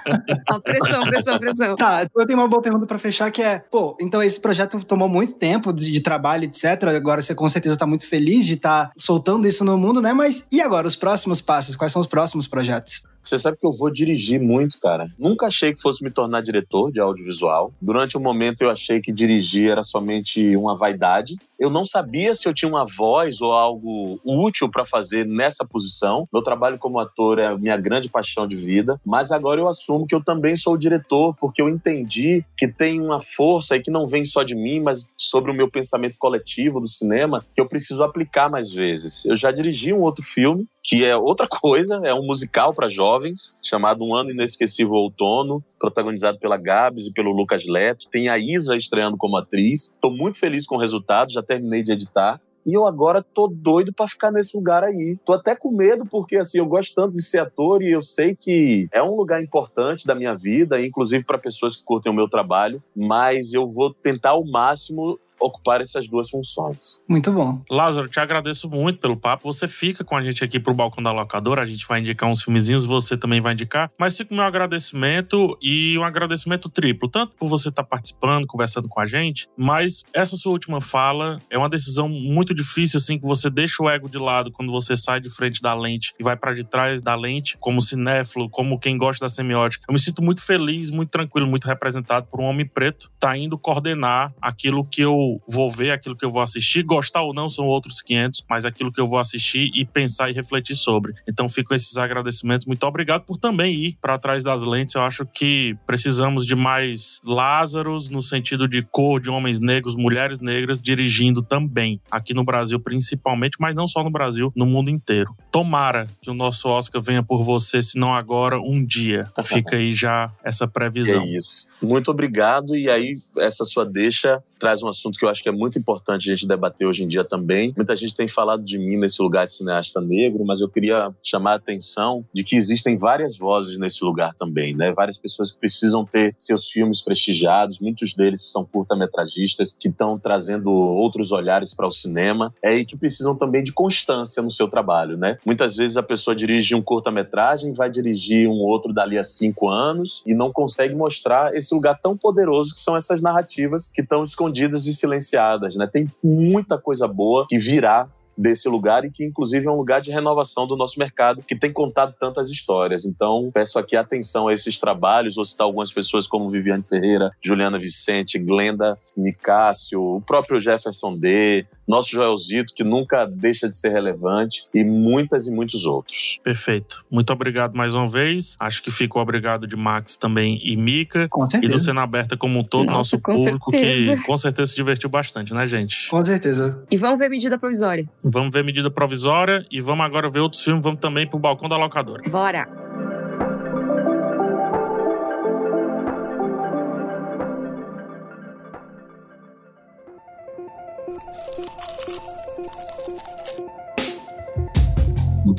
pressão, 0.64 1.02
pressão, 1.02 1.40
pressão. 1.40 1.76
Tá, 1.76 2.08
eu 2.16 2.28
tenho 2.28 2.40
uma 2.40 2.48
boa 2.48 2.62
pergunta 2.62 2.86
para 2.86 3.00
fechar 3.00 3.32
que 3.32 3.42
é: 3.42 3.60
pô, 3.60 3.96
então 4.00 4.22
esse 4.22 4.40
projeto 4.40 4.84
tomou 4.84 5.08
muito 5.08 5.34
tempo 5.34 5.72
de, 5.74 5.92
de 5.92 6.02
trabalho, 6.02 6.46
etc. 6.46 6.84
Agora 6.96 7.22
você 7.22 7.34
com 7.34 7.48
certeza 7.48 7.78
tá 7.78 7.88
muito 7.88 8.08
feliz 8.08 8.46
de 8.46 8.54
estar 8.54 8.88
tá 8.88 8.92
soltando 8.98 9.48
isso 9.48 9.64
no 9.64 9.78
mundo, 9.78 10.02
né? 10.02 10.14
Mas 10.14 10.48
e 10.52 10.62
agora, 10.62 10.88
os 10.88 10.96
próximos 10.96 11.42
passos? 11.42 11.76
Quais 11.76 11.92
são 11.92 12.00
os 12.00 12.08
próximos 12.08 12.48
projetos? 12.48 13.04
Você 13.24 13.38
sabe 13.38 13.58
que 13.58 13.66
eu 13.66 13.72
vou 13.72 13.92
dirigir 13.92 14.42
muito, 14.42 14.80
cara. 14.80 15.10
Nunca 15.18 15.48
achei 15.48 15.74
que 15.74 15.82
fosse 15.82 16.04
me 16.04 16.10
tornar 16.10 16.42
diretor 16.42 16.92
de 16.92 17.00
audiovisual. 17.00 17.72
Durante 17.82 18.18
um 18.18 18.22
momento 18.22 18.62
eu 18.62 18.70
achei 18.70 19.00
que 19.00 19.12
dirigir 19.12 19.70
era 19.70 19.84
somente 19.84 20.56
uma 20.56 20.76
vaidade. 20.76 21.38
Eu 21.62 21.70
não 21.70 21.86
sabia 21.86 22.34
se 22.34 22.47
eu 22.47 22.55
tinha 22.55 22.68
uma 22.68 22.88
voz 22.88 23.39
ou 23.39 23.53
algo 23.53 24.20
útil 24.26 24.68
para 24.68 24.84
fazer 24.84 25.28
nessa 25.28 25.64
posição. 25.64 26.28
Meu 26.34 26.41
trabalho 26.41 26.80
como 26.80 26.97
ator 26.97 27.38
é 27.38 27.45
a 27.45 27.55
minha 27.55 27.78
grande 27.78 28.09
paixão 28.09 28.47
de 28.47 28.55
vida, 28.55 28.99
mas 29.05 29.32
agora 29.32 29.62
eu 29.62 29.68
assumo 29.68 30.07
que 30.07 30.16
eu 30.16 30.24
também 30.24 30.55
sou 30.55 30.76
diretor, 30.76 31.36
porque 31.39 31.62
eu 31.62 31.70
entendi 31.70 32.43
que 32.57 32.68
tem 32.68 32.99
uma 32.99 33.22
força 33.22 33.76
aí 33.76 33.80
que 33.80 33.91
não 33.91 34.07
vem 34.07 34.26
só 34.26 34.41
de 34.41 34.55
mim, 34.55 34.80
mas 34.80 35.14
sobre 35.16 35.51
o 35.51 35.53
meu 35.53 35.70
pensamento 35.70 36.18
coletivo 36.18 36.82
do 36.82 36.88
cinema, 36.88 37.45
que 37.53 37.62
eu 37.62 37.68
preciso 37.68 38.03
aplicar 38.03 38.49
mais 38.49 38.72
vezes. 38.72 39.24
Eu 39.26 39.38
já 39.38 39.51
dirigi 39.51 39.93
um 39.93 40.01
outro 40.01 40.24
filme 40.24 40.68
que 40.84 41.05
é 41.05 41.16
outra 41.16 41.45
coisa, 41.47 42.01
é 42.03 42.12
um 42.12 42.26
musical 42.26 42.74
para 42.74 42.89
jovens, 42.89 43.55
chamado 43.62 44.03
Um 44.03 44.16
Ano 44.16 44.32
Inesquecível 44.32 44.93
Outono, 44.93 45.64
protagonizado 45.82 46.38
pela 46.38 46.58
Gabs 46.58 47.08
e 47.08 47.14
pelo 47.14 47.32
Lucas 47.32 47.66
Leto. 47.66 48.08
Tem 48.12 48.30
a 48.30 48.38
Isa 48.38 48.78
estreando 48.78 49.18
como 49.18 49.36
atriz. 49.36 49.90
Estou 49.90 50.16
muito 50.16 50.38
feliz 50.38 50.68
com 50.68 50.76
o 50.76 50.80
resultado, 50.80 51.34
já 51.34 51.42
terminei 51.42 51.82
de 51.82 51.92
editar. 51.92 52.40
E 52.66 52.78
eu 52.78 52.86
agora 52.86 53.24
tô 53.24 53.48
doido 53.48 53.92
para 53.92 54.08
ficar 54.08 54.32
nesse 54.32 54.56
lugar 54.56 54.84
aí. 54.84 55.18
Tô 55.26 55.34
até 55.34 55.56
com 55.56 55.76
medo, 55.76 56.06
porque 56.06 56.38
assim, 56.38 56.60
eu 56.60 56.66
gosto 56.66 56.94
tanto 56.94 57.14
de 57.14 57.24
ser 57.24 57.40
ator 57.40 57.82
e 57.82 57.92
eu 57.92 58.02
sei 58.02 58.36
que 58.36 58.88
é 58.92 59.02
um 59.02 59.16
lugar 59.16 59.42
importante 59.42 60.06
da 60.06 60.14
minha 60.14 60.36
vida, 60.36 60.80
inclusive 60.80 61.24
para 61.24 61.40
pessoas 61.40 61.76
que 61.76 61.84
curtem 61.84 62.12
o 62.12 62.16
meu 62.16 62.30
trabalho, 62.30 62.82
mas 62.96 63.54
eu 63.54 63.68
vou 63.68 63.92
tentar 63.94 64.32
ao 64.32 64.46
máximo 64.46 65.20
ocupar 65.42 65.82
essas 65.82 66.08
duas 66.08 66.30
funções. 66.30 67.02
Muito 67.08 67.32
bom. 67.32 67.62
Lázaro, 67.70 68.08
te 68.08 68.20
agradeço 68.20 68.70
muito 68.70 69.00
pelo 69.00 69.18
papo. 69.18 69.52
Você 69.52 69.68
fica 69.68 70.04
com 70.04 70.16
a 70.16 70.24
gente 70.24 70.44
aqui 70.44 70.60
pro 70.60 70.74
balcão 70.74 71.04
da 71.04 71.12
locadora, 71.12 71.62
a 71.62 71.66
gente 71.66 71.88
vai 71.88 72.00
indicar 72.00 72.30
uns 72.30 72.44
filmezinhos, 72.44 72.86
você 72.86 73.18
também 73.18 73.42
vai 73.42 73.54
indicar. 73.54 73.92
Mas 74.00 74.18
fica 74.18 74.34
o 74.34 74.38
meu 74.38 74.46
agradecimento 74.46 75.58
e 75.62 75.98
um 75.98 76.04
agradecimento 76.04 76.70
triplo, 76.70 77.10
tanto 77.10 77.36
por 77.36 77.48
você 77.48 77.70
estar 77.70 77.84
tá 77.84 77.89
participando, 77.89 78.46
conversando 78.48 78.88
com 78.88 79.00
a 79.00 79.06
gente, 79.06 79.48
mas 79.58 80.04
essa 80.14 80.36
sua 80.38 80.52
última 80.52 80.82
fala 80.82 81.39
é 81.50 81.58
uma 81.58 81.70
decisão 81.70 82.08
muito 82.08 82.54
difícil, 82.54 82.98
assim, 82.98 83.20
que 83.20 83.26
você 83.26 83.50
deixa 83.50 83.82
o 83.82 83.89
ego 83.89 84.10
de 84.10 84.18
lado 84.18 84.52
quando 84.52 84.72
você 84.72 84.96
sai 84.96 85.20
de 85.20 85.30
frente 85.30 85.62
da 85.62 85.74
lente 85.74 86.14
e 86.20 86.24
vai 86.24 86.36
para 86.36 86.54
de 86.54 86.64
trás 86.64 87.02
da 87.02 87.16
lente, 87.16 87.58
como 87.60 87.82
cinéfilo, 87.82 88.50
como 88.50 88.80
quem 88.80 88.98
gosta 88.98 89.26
da 89.26 89.30
semiótica. 89.30 89.86
Eu 89.88 89.94
me 89.94 90.00
sinto 90.00 90.22
muito 90.22 90.44
feliz, 90.44 90.89
muito 90.89 91.10
tranquilo, 91.10 91.48
muito 91.48 91.66
representado 91.66 92.28
por 92.28 92.39
um 92.39 92.46
homem 92.46 92.66
preto, 92.66 93.12
tá 93.20 93.38
indo 93.38 93.58
coordenar 93.58 94.34
aquilo 94.42 94.86
que 94.86 95.02
eu 95.02 95.31
vou 95.48 95.72
ver, 95.72 95.92
aquilo 95.92 96.16
que 96.16 96.26
eu 96.26 96.32
vou 96.32 96.42
assistir, 96.42 96.84
gostar 96.84 97.22
ou 97.22 97.34
não 97.34 97.50
são 97.50 97.66
outros 97.66 98.02
500, 98.02 98.44
mas 98.50 98.66
aquilo 98.66 98.92
que 98.92 99.00
eu 99.00 99.08
vou 99.08 99.20
assistir 99.20 99.70
e 99.76 99.86
pensar 99.86 100.30
e 100.30 100.34
refletir 100.34 100.76
sobre. 100.76 101.14
Então 101.28 101.48
ficam 101.48 101.76
esses 101.76 101.98
agradecimentos. 101.98 102.66
Muito 102.66 102.86
obrigado 102.86 103.24
por 103.24 103.38
também 103.38 103.74
ir 103.74 103.98
para 104.02 104.18
trás 104.18 104.44
das 104.44 104.64
lentes. 104.64 104.96
Eu 104.96 105.02
acho 105.02 105.26
que 105.26 105.76
precisamos 105.86 106.46
de 106.46 106.56
mais 106.56 107.20
Lázaros 107.26 108.10
no 108.10 108.22
sentido 108.22 108.68
de 108.68 108.82
cor, 108.82 109.22
de 109.22 109.30
homens 109.30 109.60
negros, 109.60 109.96
mulheres 109.96 110.40
negras 110.40 110.82
dirigindo 110.82 111.42
também, 111.42 112.02
aqui 112.10 112.34
no 112.34 112.44
Brasil 112.44 112.80
principalmente, 112.80 113.58
mas 113.60 113.76
não 113.76 113.88
só 113.88 114.04
no 114.04 114.10
Brasil, 114.10 114.52
no 114.56 114.66
mundo 114.66 114.90
inteiro. 114.90 115.36
Tomara 115.52 116.08
que 116.22 116.30
o 116.30 116.34
nosso 116.34 116.68
Oscar 116.68 117.02
venha 117.02 117.24
por 117.24 117.44
você, 117.44 117.82
se 117.82 117.98
não 117.98 118.14
agora, 118.14 118.60
um 118.60 118.84
dia. 118.86 119.30
Fica 119.44 119.76
aí 119.76 119.94
já 119.94 120.32
essa 120.44 120.68
previsão. 120.68 121.22
É 121.22 121.38
isso. 121.38 121.70
Muito 121.82 122.10
obrigado. 122.12 122.76
E 122.76 122.90
aí, 122.90 123.14
essa 123.38 123.66
sua 123.66 123.86
deixa 123.86 124.42
traz 124.62 124.84
um 124.84 124.88
assunto 124.88 125.18
que 125.18 125.26
eu 125.26 125.30
acho 125.30 125.41
que 125.41 125.49
é 125.49 125.51
muito 125.51 125.80
importante 125.80 126.30
a 126.30 126.36
gente 126.36 126.47
debater 126.47 126.88
hoje 126.88 127.03
em 127.03 127.07
dia 127.07 127.24
também. 127.24 127.74
Muita 127.76 127.95
gente 127.95 128.16
tem 128.16 128.28
falado 128.28 128.64
de 128.64 128.78
mim 128.78 128.95
nesse 128.95 129.20
lugar 129.20 129.47
de 129.47 129.53
cineasta 129.53 129.99
negro, 129.99 130.45
mas 130.45 130.62
eu 130.62 130.70
queria 130.70 131.12
chamar 131.24 131.53
a 131.53 131.55
atenção 131.55 132.24
de 132.32 132.43
que 132.43 132.55
existem 132.55 132.95
várias 132.95 133.36
vozes 133.36 133.80
nesse 133.80 134.03
lugar 134.05 134.36
também, 134.36 134.76
né? 134.76 134.91
Várias 134.91 135.18
pessoas 135.18 135.49
que 135.49 135.59
precisam 135.59 136.05
ter 136.05 136.36
seus 136.38 136.68
filmes 136.68 137.01
prestigiados, 137.01 137.80
muitos 137.80 138.14
deles 138.14 138.51
são 138.51 138.64
curta-metragistas 138.64 139.76
que 139.76 139.88
estão 139.88 140.20
trazendo 140.20 140.70
outros 140.72 141.32
olhares 141.32 141.74
para 141.74 141.88
o 141.88 141.91
cinema, 141.91 142.53
é 142.62 142.76
e 142.76 142.86
que 142.86 142.95
precisam 142.95 143.36
também 143.36 143.64
de 143.64 143.74
constância 143.74 144.43
no 144.43 144.51
seu 144.51 144.68
trabalho, 144.68 145.18
né? 145.18 145.39
Muitas 145.43 145.76
vezes 145.76 145.97
a 145.97 146.03
pessoa 146.03 146.36
dirige 146.36 146.76
um 146.76 146.84
curta-metragem, 146.84 147.74
vai 147.74 147.89
dirigir 147.89 148.47
um 148.47 148.59
outro 148.59 148.93
dali 148.93 149.18
a 149.18 149.24
cinco 149.24 149.68
anos 149.68 150.22
e 150.24 150.36
não 150.36 150.51
consegue 150.51 150.93
mostrar 150.93 151.55
esse 151.55 151.74
lugar 151.74 151.99
tão 151.99 152.16
poderoso 152.16 152.76
que 152.76 152.80
são 152.80 152.95
essas 152.95 153.24
narrativas 153.24 153.91
que 153.91 154.01
estão 154.01 154.22
escondidas 154.22 154.51
escondidas 154.52 154.86
e 154.86 154.93
silenciadas, 154.93 155.76
né? 155.76 155.88
Tem 155.91 156.08
muita 156.24 156.78
coisa 156.78 157.08
boa 157.08 157.45
que 157.47 157.58
virá 157.58 158.08
desse 158.38 158.68
lugar 158.70 159.06
e 159.06 159.12
que 159.12 159.26
inclusive 159.26 159.68
é 159.68 159.72
um 159.72 159.76
lugar 159.76 160.02
de 160.02 160.12
renovação 160.12 160.68
do 160.68 160.76
nosso 160.76 161.00
mercado 161.00 161.42
que 161.42 161.56
tem 161.56 161.72
contado 161.72 162.16
tantas 162.20 162.50
histórias. 162.50 163.06
Então, 163.06 163.50
peço 163.54 163.78
aqui 163.78 163.96
atenção 163.96 164.48
a 164.48 164.54
esses 164.54 164.80
trabalhos, 164.80 165.36
vou 165.36 165.46
citar 165.46 165.66
algumas 165.66 165.92
pessoas 165.92 166.28
como 166.28 166.50
Viviane 166.50 166.84
Ferreira, 166.84 167.32
Juliana 167.42 167.80
Vicente, 167.80 168.40
Glenda 168.40 168.98
Nicásio, 169.16 170.02
o 170.02 170.22
próprio 170.22 170.60
Jefferson 170.60 171.18
D, 171.18 171.66
nosso 171.88 172.12
Joelzito, 172.12 172.74
que 172.74 172.84
nunca 172.84 173.26
deixa 173.26 173.68
de 173.68 173.76
ser 173.76 173.90
relevante, 173.90 174.64
e 174.74 174.84
muitas 174.84 175.46
e 175.48 175.52
muitos 175.52 175.86
outros. 175.86 176.40
Perfeito. 176.44 177.04
Muito 177.12 177.34
obrigado 177.34 177.76
mais 177.76 177.94
uma 177.94 178.08
vez. 178.08 178.56
Acho 178.60 178.82
que 178.82 178.90
fico 178.90 179.20
obrigado 179.20 179.68
de 179.68 179.76
Max 179.76 180.16
também 180.16 180.60
e 180.64 180.78
Mica. 180.78 181.28
Com 181.30 181.46
certeza. 181.46 181.72
E 181.72 181.76
do 181.76 181.80
Cena 181.80 182.04
Aberta 182.04 182.38
como 182.38 182.60
um 182.60 182.64
todo, 182.64 182.86
Nossa, 182.86 182.98
nosso 182.98 183.20
público, 183.20 183.72
certeza. 183.72 184.16
que 184.16 184.24
com 184.24 184.38
certeza 184.38 184.72
se 184.72 184.76
divertiu 184.76 185.10
bastante, 185.10 185.54
né, 185.54 185.68
gente? 185.68 186.08
Com 186.10 186.24
certeza. 186.24 186.84
E 186.90 186.96
vamos 186.96 187.20
ver 187.20 187.30
medida 187.30 187.58
provisória. 187.58 188.08
Vamos 188.24 188.54
ver 188.54 188.64
medida 188.64 188.92
provisória 188.92 189.66
e 189.72 189.82
vamos 189.82 190.06
agora 190.06 190.30
ver 190.30 190.40
outros 190.40 190.62
filmes. 190.62 190.84
Vamos 190.84 191.00
também 191.00 191.28
pro 191.28 191.40
balcão 191.40 191.68
da 191.68 191.78
locadora. 191.78 192.22
Bora! 192.30 192.68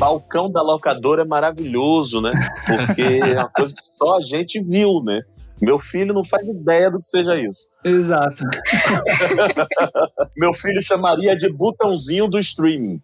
balcão 0.03 0.51
da 0.51 0.61
locadora 0.61 1.23
é 1.23 1.25
maravilhoso, 1.25 2.21
né? 2.21 2.33
Porque 2.67 3.03
é 3.03 3.39
uma 3.39 3.49
coisa 3.49 3.73
que 3.73 3.85
só 3.85 4.17
a 4.17 4.21
gente 4.21 4.61
viu, 4.61 5.01
né? 5.05 5.21
Meu 5.63 5.79
filho 5.79 6.13
não 6.13 6.25
faz 6.25 6.49
ideia 6.49 6.91
do 6.91 6.99
que 6.99 7.05
seja 7.05 7.37
isso. 7.37 7.71
Exato. 7.85 8.43
Meu 10.37 10.53
filho 10.53 10.83
chamaria 10.83 11.37
de 11.39 11.53
botãozinho 11.53 12.27
do 12.27 12.41
streaming. 12.41 13.01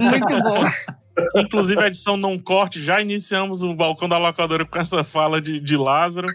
Muito 0.00 0.42
bom. 0.42 0.64
Inclusive, 1.36 1.80
a 1.80 1.86
edição 1.86 2.16
não 2.16 2.38
corte, 2.38 2.82
já 2.82 3.00
iniciamos 3.00 3.62
o 3.62 3.74
balcão 3.74 4.08
da 4.08 4.18
locadora 4.18 4.64
com 4.64 4.78
essa 4.78 5.04
fala 5.04 5.40
de, 5.40 5.60
de 5.60 5.76
Lázaro. 5.76 6.26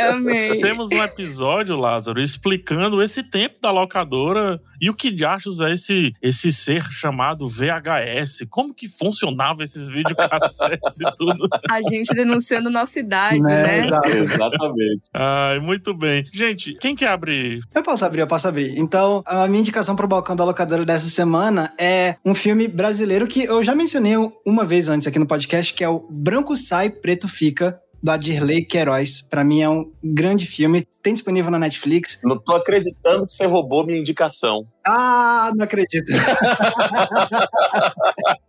Amei. 0.00 0.60
Temos 0.60 0.90
um 0.90 1.02
episódio, 1.02 1.76
Lázaro, 1.76 2.20
explicando 2.20 3.02
esse 3.02 3.22
tempo 3.22 3.56
da 3.60 3.70
locadora 3.70 4.60
e 4.80 4.90
o 4.90 4.94
que 4.94 5.10
de 5.10 5.24
achos 5.24 5.60
é 5.60 5.72
esse, 5.72 6.12
esse 6.20 6.52
ser 6.52 6.82
chamado 6.90 7.48
VHS. 7.48 8.46
Como 8.50 8.74
que 8.74 8.88
funcionava 8.88 9.62
esses 9.62 9.88
videocassetes 9.88 10.98
e 11.00 11.14
tudo. 11.16 11.48
A 11.70 11.80
gente 11.82 12.14
denunciando 12.14 12.70
nossa 12.70 12.98
idade, 13.00 13.40
Né, 13.40 13.90
né? 13.90 14.00
Exatamente. 14.06 15.08
Ai, 15.14 15.58
muito 15.60 15.94
bem. 15.94 16.24
Gente, 16.32 16.74
quem 16.74 16.94
quer 16.94 17.08
abrir? 17.08 17.60
Eu 17.74 17.82
posso 17.82 18.04
abrir, 18.04 18.20
eu 18.20 18.26
posso 18.26 18.48
abrir. 18.48 18.78
Então, 18.78 19.22
a 19.26 19.46
minha 19.46 19.60
indicação 19.60 19.96
pro 19.96 20.06
balcão 20.08 20.36
da 20.36 20.44
locadora 20.44 20.84
dessa 20.84 21.08
semana 21.08 21.72
é 21.78 22.16
um 22.24 22.34
filme 22.34 22.68
brasileiro 22.68 23.26
que 23.26 23.44
eu 23.44 23.62
já 23.62 23.74
mencionei 23.74 24.15
uma 24.44 24.64
vez 24.64 24.88
antes 24.88 25.06
aqui 25.06 25.18
no 25.18 25.26
podcast, 25.26 25.72
que 25.72 25.84
é 25.84 25.88
o 25.88 26.06
Branco 26.10 26.56
Sai, 26.56 26.90
Preto 26.90 27.28
Fica, 27.28 27.80
do 28.02 28.10
Adirley 28.10 28.64
Queiroz. 28.64 29.22
Pra 29.22 29.42
mim 29.42 29.62
é 29.62 29.68
um 29.68 29.90
grande 30.02 30.46
filme. 30.46 30.86
Tem 31.02 31.12
disponível 31.12 31.50
na 31.50 31.58
Netflix. 31.58 32.20
Não 32.24 32.38
tô 32.38 32.54
acreditando 32.54 33.26
que 33.26 33.32
você 33.32 33.46
roubou 33.46 33.84
minha 33.84 33.98
indicação. 33.98 34.66
Ah, 34.86 35.50
não 35.56 35.64
acredito. 35.64 36.12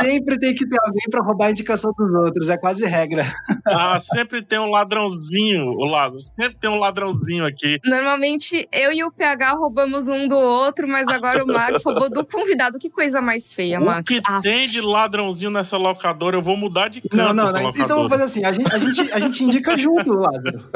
Sempre 0.00 0.38
tem 0.38 0.54
que 0.54 0.66
ter 0.68 0.78
alguém 0.84 1.04
pra 1.10 1.22
roubar 1.24 1.46
a 1.46 1.50
indicação 1.50 1.92
dos 1.96 2.10
outros, 2.12 2.48
é 2.48 2.56
quase 2.56 2.84
regra. 2.86 3.24
Ah, 3.66 3.98
sempre 4.00 4.42
tem 4.42 4.58
um 4.58 4.70
ladrãozinho, 4.70 5.70
o 5.72 5.84
Lázaro. 5.84 6.22
Sempre 6.22 6.58
tem 6.58 6.70
um 6.70 6.78
ladrãozinho 6.78 7.44
aqui. 7.44 7.78
Normalmente 7.84 8.68
eu 8.72 8.92
e 8.92 9.04
o 9.04 9.10
PH 9.12 9.52
roubamos 9.52 10.08
um 10.08 10.26
do 10.26 10.36
outro, 10.38 10.88
mas 10.88 11.08
agora 11.08 11.44
o 11.44 11.46
Max 11.46 11.84
roubou 11.84 12.10
do 12.10 12.24
convidado. 12.24 12.78
Que 12.78 12.90
coisa 12.90 13.20
mais 13.20 13.52
feia, 13.52 13.78
O 13.78 13.84
Max. 13.84 14.02
que 14.06 14.20
Ah, 14.26 14.40
tem 14.40 14.66
de 14.66 14.80
ladrãozinho 14.80 15.50
nessa 15.50 15.76
locadora? 15.76 16.36
Eu 16.36 16.42
vou 16.42 16.56
mudar 16.56 16.88
de 16.88 17.00
canto 17.00 17.16
Não, 17.16 17.32
não, 17.34 17.52
não. 17.52 17.70
Então 17.70 17.96
vamos 17.96 18.08
fazer 18.10 18.24
assim: 18.24 18.44
a 18.44 18.52
gente, 18.52 18.74
a 18.74 18.78
gente, 18.78 19.12
a 19.12 19.18
gente 19.18 19.44
indica 19.44 19.76
junto, 19.76 20.12
Lázaro. 20.12 20.68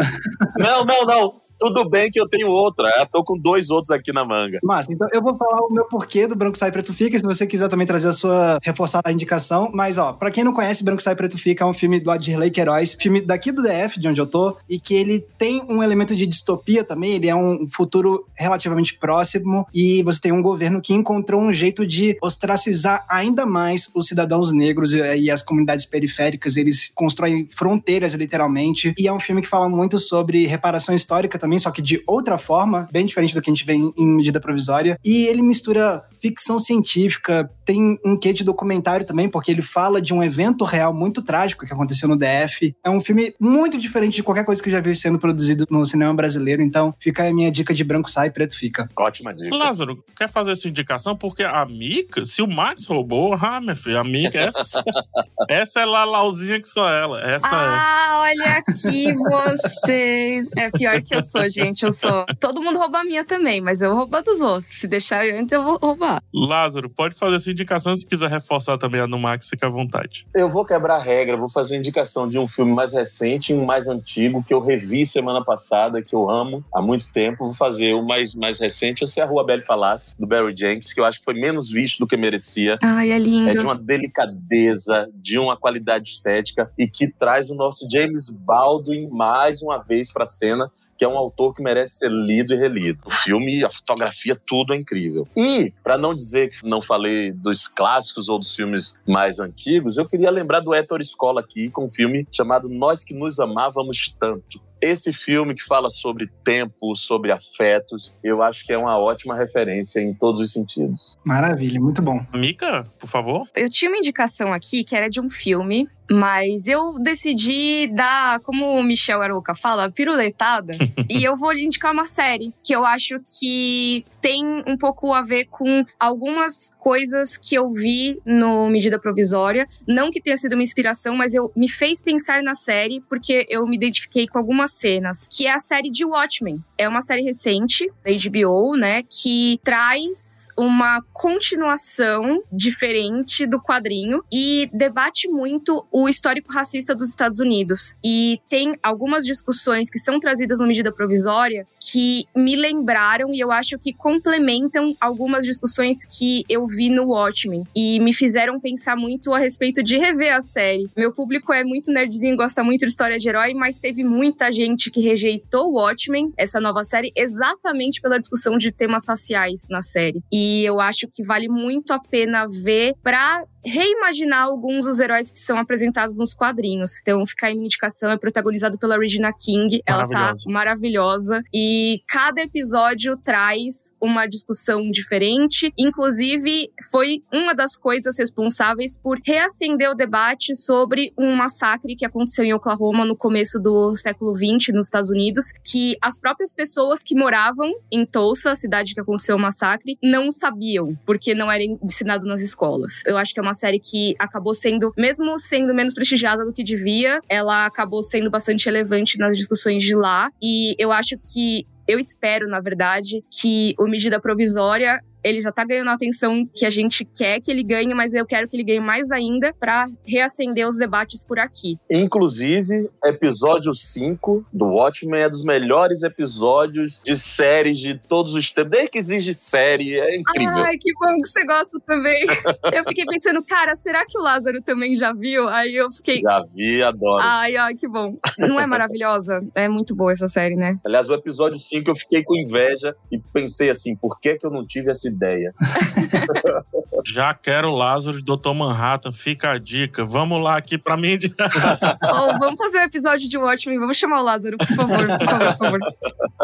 Não, 0.59 0.85
não, 0.85 1.05
não. 1.05 1.44
Tudo 1.59 1.89
bem 1.89 2.11
que 2.11 2.21
eu 2.21 2.29
tenho 2.29 2.49
outra. 2.49 2.91
Eu 2.99 3.07
tô 3.07 3.25
com 3.25 3.39
dois 3.39 3.71
outros 3.71 3.91
aqui 3.91 4.13
na 4.13 4.25
manga. 4.25 4.59
Massa, 4.63 4.93
então 4.93 5.07
eu 5.13 5.23
vou 5.23 5.37
falar 5.37 5.67
o 5.67 5.73
meu 5.73 5.85
porquê 5.87 6.27
do 6.27 6.37
Branco 6.37 6.59
Sai 6.59 6.71
Preto 6.71 6.93
Fica, 6.93 7.19
se 7.19 7.25
você 7.25 7.47
quiser 7.47 7.69
também 7.69 7.87
trazer 7.87 8.09
a 8.09 8.13
sua, 8.13 8.59
reforçar 8.63 9.01
a 9.05 9.13
indicação. 9.13 9.71
Mas, 9.73 9.99
ó, 9.99 10.13
pra 10.13 10.31
quem 10.31 10.45
não 10.45 10.53
conhece, 10.53 10.85
Branco 10.85 11.03
Sai 11.03 11.15
Preto 11.15 11.39
Fica 11.39 11.65
é 11.65 11.67
um 11.67 11.73
filme 11.73 12.01
do 12.01 12.11
Adirley 12.11 12.51
Queiroz, 12.51 12.97
filme 13.01 13.21
daqui 13.21 13.53
do 13.53 13.63
DF, 13.63 13.99
de 13.99 14.09
onde 14.09 14.21
eu 14.21 14.27
tô, 14.27 14.57
e 14.69 14.79
que 14.79 14.95
ele 14.95 15.21
tem 15.39 15.63
um 15.69 15.83
elemento 15.83 16.15
de 16.15 16.27
distopia 16.27 16.85
também, 16.85 17.13
ele 17.13 17.29
é 17.29 17.35
um 17.35 17.67
futuro 17.71 18.27
relativamente 18.35 18.97
próximo, 18.99 19.67
e 19.73 20.03
você 20.03 20.21
tem 20.21 20.33
um 20.33 20.43
governo 20.43 20.81
que 20.81 20.93
encontrou 20.93 21.41
um 21.41 21.53
jeito 21.53 21.87
de 21.87 22.17
ostracizar 22.23 23.05
ainda 23.09 23.47
mais 23.47 23.91
os 23.95 24.07
cidadãos 24.07 24.53
negros 24.53 24.93
e 24.93 25.31
as 25.31 25.43
comunidades 25.43 25.87
periféricas, 25.87 26.57
eles 26.57 26.91
constroem 26.95 27.47
fronteiras, 27.51 28.15
literalmente, 28.15 28.95
e 28.99 29.09
é 29.09 29.13
um 29.13 29.21
filme 29.21 29.43
que 29.43 29.49
fala 29.49 29.69
muito 29.69 29.99
sobre 29.99 30.47
reparação 30.47 30.95
histórica 30.95 31.39
também, 31.45 31.59
só 31.59 31.71
que 31.71 31.83
de 31.83 32.03
outra 32.07 32.39
forma, 32.39 32.89
bem 32.91 33.05
diferente 33.05 33.35
do 33.35 33.43
que 33.43 33.51
a 33.51 33.53
gente 33.53 33.67
vê 33.67 33.75
em, 33.75 33.93
em 33.99 34.07
medida 34.07 34.41
provisória. 34.41 34.99
E 35.05 35.27
ele 35.27 35.43
mistura 35.43 36.03
ficção 36.25 36.59
científica, 36.59 37.51
tem 37.67 37.99
um 38.03 38.19
quê 38.19 38.33
de 38.33 38.43
documentário 38.43 39.05
também, 39.05 39.29
porque 39.29 39.51
ele 39.51 39.61
fala 39.61 40.01
de 40.01 40.15
um 40.15 40.23
evento 40.23 40.65
real 40.65 40.95
muito 40.95 41.21
trágico 41.21 41.67
que 41.67 41.73
aconteceu 41.73 42.09
no 42.09 42.17
DF. 42.17 42.75
É 42.83 42.89
um 42.89 42.99
filme 42.99 43.35
muito 43.39 43.77
diferente 43.77 44.15
de 44.15 44.23
qualquer 44.23 44.43
coisa 44.43 44.63
que 44.63 44.71
eu 44.71 44.73
já 44.73 44.81
vi 44.81 44.97
sendo 44.97 45.19
produzido 45.19 45.67
no 45.69 45.85
cinema 45.85 46.15
brasileiro, 46.15 46.63
então 46.63 46.95
fica 46.99 47.25
aí 47.25 47.29
a 47.29 47.35
minha 47.35 47.51
dica 47.51 47.75
de 47.75 47.85
branco 47.85 48.11
sai, 48.11 48.31
preto 48.31 48.57
fica. 48.57 48.89
Ótima 48.97 49.35
dica. 49.35 49.55
Lázaro, 49.55 50.03
quer 50.17 50.31
fazer 50.31 50.57
sua 50.57 50.71
indicação? 50.71 51.15
Porque 51.15 51.43
a 51.43 51.67
Mica, 51.67 52.25
se 52.25 52.41
o 52.41 52.47
Max 52.47 52.87
roubou, 52.87 53.35
ah, 53.39 53.61
minha 53.61 53.77
filha, 53.77 54.01
a 54.01 54.05
Mica, 54.05 54.39
essa, 54.39 54.83
essa 55.47 55.81
é 55.81 55.85
Lalauzinha 55.85 56.59
que 56.59 56.69
só 56.69 56.89
ela. 56.89 57.21
Essa 57.21 57.49
Ah, 57.53 58.23
olha 58.23 58.59
aqui 58.59 59.13
vocês. 59.29 60.49
É 60.57 60.71
pior 60.71 61.03
que 61.03 61.15
eu 61.15 61.21
sou, 61.21 61.51
gente. 61.51 61.85
Eu 61.85 61.93
sou. 61.93 62.25
Todo 62.41 62.63
mundo 62.63 62.79
rouba 62.79 63.01
a 63.01 63.05
minha 63.05 63.27
também, 63.27 63.61
mas 63.61 63.83
eu 63.83 63.91
vou 63.91 63.99
roubar 63.99 64.23
dos 64.23 64.41
outros. 64.41 64.69
Se 64.69 64.89
deixar 64.89 65.27
eu 65.27 65.39
antes, 65.39 65.53
eu 65.53 65.63
vou 65.63 65.77
roubar. 65.77 66.14
Lázaro, 66.33 66.89
pode 66.89 67.15
fazer 67.15 67.39
sua 67.39 67.53
indicação. 67.53 67.95
Se 67.95 68.07
quiser 68.07 68.31
reforçar 68.31 68.79
também 68.79 69.01
a 69.01 69.07
do 69.07 69.19
Max, 69.19 69.49
fica 69.49 69.67
à 69.67 69.71
vontade. 69.71 70.27
Eu 70.35 70.49
vou 70.49 70.65
quebrar 70.65 70.97
a 70.97 71.03
regra, 71.03 71.37
vou 71.37 71.49
fazer 71.49 71.77
indicação 71.77 72.29
de 72.29 72.39
um 72.39 72.49
filme 72.49 72.73
mais 72.73 72.93
recente 72.93 73.53
e 73.53 73.55
um 73.55 73.65
mais 73.65 73.89
antigo 73.89 74.43
que 74.43 74.53
eu 74.53 74.61
revi 74.61 75.07
semana 75.07 75.45
passada, 75.45 76.03
que 76.03 76.15
eu 76.15 76.31
amo 76.31 76.65
há 76.75 76.81
muito 76.81 77.13
tempo. 77.13 77.45
Vou 77.45 77.55
fazer 77.55 77.95
o 77.95 78.03
mais, 78.03 78.35
mais 78.35 78.59
recente, 78.59 79.05
esse 79.05 79.21
é 79.21 79.23
a 79.23 79.27
Rua 79.27 79.45
Belle 79.45 79.63
Falasse, 79.63 80.15
do 80.19 80.27
Barry 80.27 80.55
Jenkins, 80.57 80.93
que 80.93 81.01
eu 81.01 81.05
acho 81.05 81.19
que 81.19 81.25
foi 81.25 81.35
menos 81.35 81.71
visto 81.71 81.99
do 81.99 82.07
que 82.07 82.17
merecia. 82.17 82.79
Ai, 82.83 83.13
é 83.13 83.19
lindo. 83.19 83.51
É 83.51 83.53
de 83.53 83.59
uma 83.59 83.75
delicadeza, 83.77 85.09
de 85.15 85.39
uma 85.39 85.57
qualidade 85.57 86.09
estética 86.09 86.71
e 86.79 86.87
que 86.87 87.09
traz 87.09 87.51
o 87.51 87.55
nosso 87.55 87.87
James 87.91 88.29
Baldwin 88.31 89.09
mais 89.09 89.63
uma 89.63 89.79
vez 89.79 90.13
para 90.13 90.25
a 90.25 90.27
cena, 90.27 90.71
que 91.05 91.07
é 91.07 91.09
um 91.09 91.19
autor 91.19 91.55
que 91.55 91.63
merece 91.63 91.99
ser 91.99 92.11
lido 92.11 92.55
e 92.55 92.57
relido. 92.57 93.01
O 93.05 93.11
filme, 93.11 93.63
a 93.63 93.69
fotografia, 93.69 94.35
tudo 94.35 94.73
é 94.73 94.77
incrível. 94.79 95.29
E, 95.37 95.71
para 95.83 95.99
não 95.99 96.15
dizer 96.15 96.49
que 96.49 96.67
não 96.67 96.81
falei 96.81 97.31
dos 97.31 97.69
clássicos 97.69 98.31
ou 98.31 98.39
dos 98.39 98.57
filmes 98.57 98.97
mais 99.07 99.39
antigos, 99.39 99.99
eu 99.99 100.07
queria 100.07 100.31
lembrar 100.31 100.61
do 100.61 100.73
Héctor 100.73 101.03
Escola 101.03 101.43
aqui, 101.43 101.69
com 101.69 101.85
um 101.85 101.91
filme 101.91 102.27
chamado 102.33 102.71
Nós 102.71 103.05
que 103.05 103.13
nos 103.13 103.39
amávamos 103.39 104.17
tanto. 104.19 104.63
Esse 104.81 105.13
filme 105.13 105.55
que 105.55 105.63
fala 105.63 105.89
sobre 105.89 106.27
tempo, 106.45 106.95
sobre 106.95 107.33
afetos, 107.33 108.17
eu 108.23 108.43
acho 108.43 108.67
que 108.67 108.73
é 108.73 108.79
uma 108.79 108.99
ótima 108.99 109.35
referência 109.35 110.01
em 110.01 110.13
todos 110.13 110.41
os 110.41 110.53
sentidos. 110.53 111.17
Maravilha, 111.25 111.81
muito 111.81 112.03
bom. 112.03 112.25
Mica, 112.35 112.87
por 112.99 113.09
favor. 113.09 113.47
Eu 113.55 113.71
tinha 113.71 113.91
uma 113.91 113.99
indicação 113.99 114.53
aqui 114.53 114.85
que 114.85 114.95
era 114.95 115.09
de 115.09 115.21
um 115.21 115.31
filme, 115.31 115.89
mas 116.11 116.67
eu 116.67 116.99
decidi 116.99 117.91
dar, 117.93 118.41
como 118.41 118.79
o 118.79 118.83
Michel 118.83 119.23
Arouca 119.23 119.55
fala, 119.55 119.91
piruletada. 119.91 120.75
e 121.09 121.25
eu 121.25 121.37
vou 121.37 121.53
indicar 121.55 121.93
uma 121.93 122.05
série 122.05 122.53
que 122.65 122.75
eu 122.75 122.85
acho 122.85 123.21
que 123.39 124.05
tem 124.21 124.45
um 124.67 124.77
pouco 124.77 125.13
a 125.13 125.23
ver 125.23 125.47
com 125.47 125.85
algumas 125.99 126.71
coisas 126.79 127.37
que 127.37 127.55
eu 127.55 127.71
vi 127.73 128.21
no 128.25 128.69
Medida 128.69 128.99
Provisória. 128.99 129.67
Não 129.87 130.11
que 130.11 130.21
tenha 130.21 130.37
sido 130.37 130.55
uma 130.55 130.63
inspiração, 130.63 131.17
mas 131.17 131.35
eu 131.35 131.51
me 131.57 131.69
fez 131.69 132.01
pensar 132.01 132.43
na 132.43 132.55
série 132.55 133.01
porque 133.09 133.47
eu 133.49 133.67
me 133.67 133.77
identifiquei 133.77 134.27
com 134.27 134.39
algumas 134.39 134.73
cenas, 134.73 135.27
que 135.31 135.47
é 135.47 135.53
a 135.53 135.59
série 135.59 135.91
de 135.91 136.05
Watchmen. 136.05 136.63
É 136.77 136.89
uma 136.89 137.01
série 137.01 137.23
recente 137.23 137.91
da 138.05 138.11
HBO, 138.11 138.77
né, 138.77 139.03
que 139.03 139.59
traz 139.63 140.45
uma 140.57 141.03
continuação 141.13 142.43
diferente 142.53 143.47
do 143.47 143.61
quadrinho 143.61 144.23
e 144.33 144.69
debate 144.73 145.29
muito 145.29 145.87
o 145.91 146.09
histórico 146.09 146.53
racista 146.53 146.95
dos 146.95 147.09
Estados 147.09 147.41
Unidos. 147.41 147.95
E 148.05 148.39
tem 148.49 148.75
algumas 148.83 149.25
discussões 149.25 149.91
que 149.91 149.99
são 149.99 150.21
trazidas 150.21 150.61
no 150.61 150.67
medida 150.67 150.93
provisória 150.93 151.67
que 151.81 152.27
me 152.35 152.57
lembraram 152.57 153.33
e 153.33 153.39
eu 153.39 153.53
acho 153.53 153.79
que 153.79 153.93
complementam 153.93 154.95
algumas 155.01 155.45
discussões 155.45 156.05
que 156.05 156.45
eu 156.49 156.67
vi 156.67 156.91
no 156.91 157.11
Watchmen 157.11 157.63
e 157.75 158.01
me 158.01 158.13
fizeram 158.13 158.59
pensar 158.59 158.97
muito 158.97 159.33
a 159.33 159.39
respeito 159.39 159.83
de 159.83 159.97
rever 159.97 160.35
a 160.35 160.41
série. 160.41 160.89
Meu 160.97 161.13
público 161.13 161.53
é 161.53 161.63
muito 161.63 161.93
nerdzinho, 161.93 162.37
gosta 162.37 162.65
muito 162.65 162.81
de 162.81 162.87
história 162.87 163.19
de 163.19 163.29
herói, 163.29 163.55
mas 163.55 163.79
teve 163.79 164.03
muita 164.03 164.51
gente 164.51 164.91
que 164.91 165.01
rejeitou 165.01 165.73
Watchmen, 165.73 166.33
essa 166.37 166.61
nova 166.61 166.83
série, 166.83 167.13
exatamente 167.15 168.01
pela 168.01 168.19
discussão 168.19 168.59
de 168.59 168.73
temas 168.73 169.07
raciais 169.07 169.67
na 169.71 169.81
série. 169.81 170.23
E 170.33 170.44
eu 170.65 170.81
acho 170.81 171.09
que 171.13 171.23
vale 171.25 171.49
muito 171.49 171.93
a 171.93 171.99
pena 171.99 172.47
ver 172.65 172.95
pra 173.03 173.45
reimaginar 173.65 174.45
alguns 174.45 174.85
dos 174.85 175.01
heróis 175.01 175.31
que 175.31 175.39
são 175.39 175.59
apresentados 175.59 176.19
nos 176.19 176.35
quadrinhos. 176.35 177.01
Então, 177.01 177.25
fica 177.27 177.47
aí 177.47 177.55
minha 177.55 177.67
indicação, 177.67 178.11
é 178.11 178.19
protagonizado 178.19 178.79
pela 178.79 178.99
Regina 178.99 179.33
King. 179.33 179.81
Ela 179.87 180.09
tá 180.09 180.09
Maravilhosa. 180.09 180.51
maravilhosa. 180.51 181.43
E 181.53 182.03
cada 182.07 182.43
episódio 182.43 183.17
traz 183.17 183.91
uma 184.01 184.27
discussão 184.27 184.91
diferente. 184.91 185.73
Inclusive, 185.79 186.71
foi 186.91 187.23
uma 187.33 187.55
das 187.55 187.77
coisas 187.77 188.19
responsáveis 188.19 188.97
por 188.97 189.19
reacender 189.25 189.91
o 189.91 189.95
debate 189.95 190.55
sobre 190.55 191.13
um 191.19 191.35
massacre 191.35 191.97
que 191.97 192.05
aconteceu 192.05 192.45
em 192.45 192.53
Oklahoma 192.53 193.05
no 193.05 193.17
começo 193.17 193.59
do 193.59 193.97
século 193.97 194.35
XX, 194.35 194.75
nos 194.75 194.87
Estados 194.87 195.11
Unidos, 195.11 195.47
que 195.65 195.97
as 196.03 196.19
próprias 196.19 196.53
pessoas 196.53 197.03
que 197.03 197.15
moravam 197.15 197.73
em 197.91 198.05
Tulsa, 198.05 198.53
a 198.53 198.57
cidade 198.57 198.95
que 198.95 199.01
aconteceu 199.01 199.37
o 199.37 199.41
massacre, 199.41 199.97
não 200.03 200.31
sabiam, 200.31 200.97
porque 201.07 201.35
não 201.35 201.51
era 201.51 201.65
ensinado 201.65 202.27
nas 202.27 202.43
escolas. 202.43 203.03
Eu 203.07 203.17
acho 203.17 203.33
que 203.33 203.41
é 203.41 203.43
uma 203.43 203.54
série 203.55 203.79
que 203.79 204.15
acabou 204.19 204.55
sendo, 204.55 204.93
mesmo 204.97 205.39
sendo 205.39 205.73
menos 205.73 205.95
prestigiada 205.95 206.45
do 206.45 206.53
que 206.53 206.63
devia, 206.63 207.21
ela 207.29 207.67
acabou 207.67 208.03
sendo 208.03 208.31
bastante 208.31 208.67
relevante 208.67 209.19
nas 209.19 209.37
discussões 209.37 209.83
de 209.83 209.95
lá. 209.95 210.29
E 210.43 210.75
eu 210.79 210.93
acho 210.93 211.17
que 211.19 211.67
eu 211.87 211.99
espero, 211.99 212.49
na 212.49 212.61
verdade, 212.61 213.23
que 213.31 213.75
o 213.79 213.87
medida 213.87 214.21
provisória 214.21 215.01
ele 215.25 215.41
já 215.41 215.51
tá 215.51 215.65
ganhando 215.65 215.91
a 215.91 215.95
atenção 215.95 216.47
que 216.55 216.67
a 216.67 216.71
gente 216.71 217.05
quer 217.05 217.41
que 217.41 217.51
ele 217.51 217.65
ganhe, 217.65 217.93
mas 217.95 218.13
eu 218.13 218.27
quero 218.27 218.49
que 218.49 218.57
ele 218.57 218.65
ganhe 218.65 218.81
mais 218.81 219.11
ainda 219.11 219.53
para 219.59 219.87
reacender 220.07 220.67
os 220.69 220.77
debates 220.77 221.25
por 221.25 221.39
aqui. 221.39 221.79
Inclusive, 221.91 222.91
episódio 223.05 223.73
5 223.73 224.45
do 224.53 224.67
Watchmen 224.67 225.23
é 225.23 225.29
dos 225.29 225.43
melhores 225.43 226.03
episódios 226.03 227.01
de 227.03 227.17
séries 227.17 227.79
de 227.79 227.99
todos 227.99 228.35
os 228.35 228.51
tempos. 228.51 228.73
Desde 228.73 228.91
que 228.91 228.99
existe 228.99 229.35
série, 229.35 229.99
é 229.99 230.17
incrível. 230.17 230.59
Ai, 230.59 230.77
que 230.79 230.93
bom 230.95 231.21
que 231.23 231.29
você 231.29 231.45
gosta 231.45 231.81
também. 231.87 232.25
eu 232.73 232.85
fiquei 232.85 233.05
pensando, 233.07 233.43
cara, 233.43 233.75
será 233.75 234.05
que 234.07 234.19
o 234.19 234.23
Lázaro 234.23 234.61
também 234.63 234.95
já 234.95 235.13
viu? 235.13 235.49
Aí 235.49 235.75
eu 235.75 235.91
fiquei. 235.91 236.21
Já 236.21 236.43
vi, 236.55 236.83
adoro. 236.83 237.23
Ai, 237.23 237.57
ai, 237.57 237.75
que 237.75 237.89
bom. 237.89 238.17
Não 238.39 238.61
é 238.61 238.67
maravilhosa? 238.67 239.43
É 239.55 239.69
muito 239.69 239.95
boa 239.95 240.13
essa 240.13 240.29
série, 240.29 240.57
né? 240.57 240.77
Aliás, 240.85 241.09
o 241.09 241.15
episódio 241.15 241.59
5 241.59 241.89
eu 241.89 241.97
fiquei 241.97 242.25
com 242.25 242.37
inveja 242.37 242.95
e 243.11 243.19
pensei 243.33 243.71
assim, 243.71 243.97
por 243.97 244.19
que, 244.19 244.37
que 244.37 244.45
eu 244.45 244.51
não 244.51 244.67
tive 244.67 244.91
essa 244.91 245.09
ideia? 245.15 245.55
Já 247.05 247.35
quero 247.35 247.69
o 247.69 247.77
Lázaro 247.77 248.17
de 248.17 248.25
Dr. 248.25 248.55
Manhattan, 248.55 249.13
fica 249.13 249.51
a 249.51 249.59
dica. 249.59 250.05
Vamos 250.05 250.43
lá 250.43 250.57
aqui 250.57 250.79
pra 250.79 250.97
mim. 250.97 251.19
oh, 251.21 252.39
vamos 252.41 252.59
fazer 252.59 252.79
um 252.79 252.83
episódio 252.83 253.29
de 253.29 253.37
Watchmen, 253.37 253.79
vamos 253.79 253.97
chamar 253.97 254.21
o 254.21 254.25
Lázaro, 254.25 254.57
por 254.57 254.67
favor, 254.67 255.07
por 255.19 255.27
favor, 255.27 255.47
por 255.49 255.57
favor. 255.57 255.81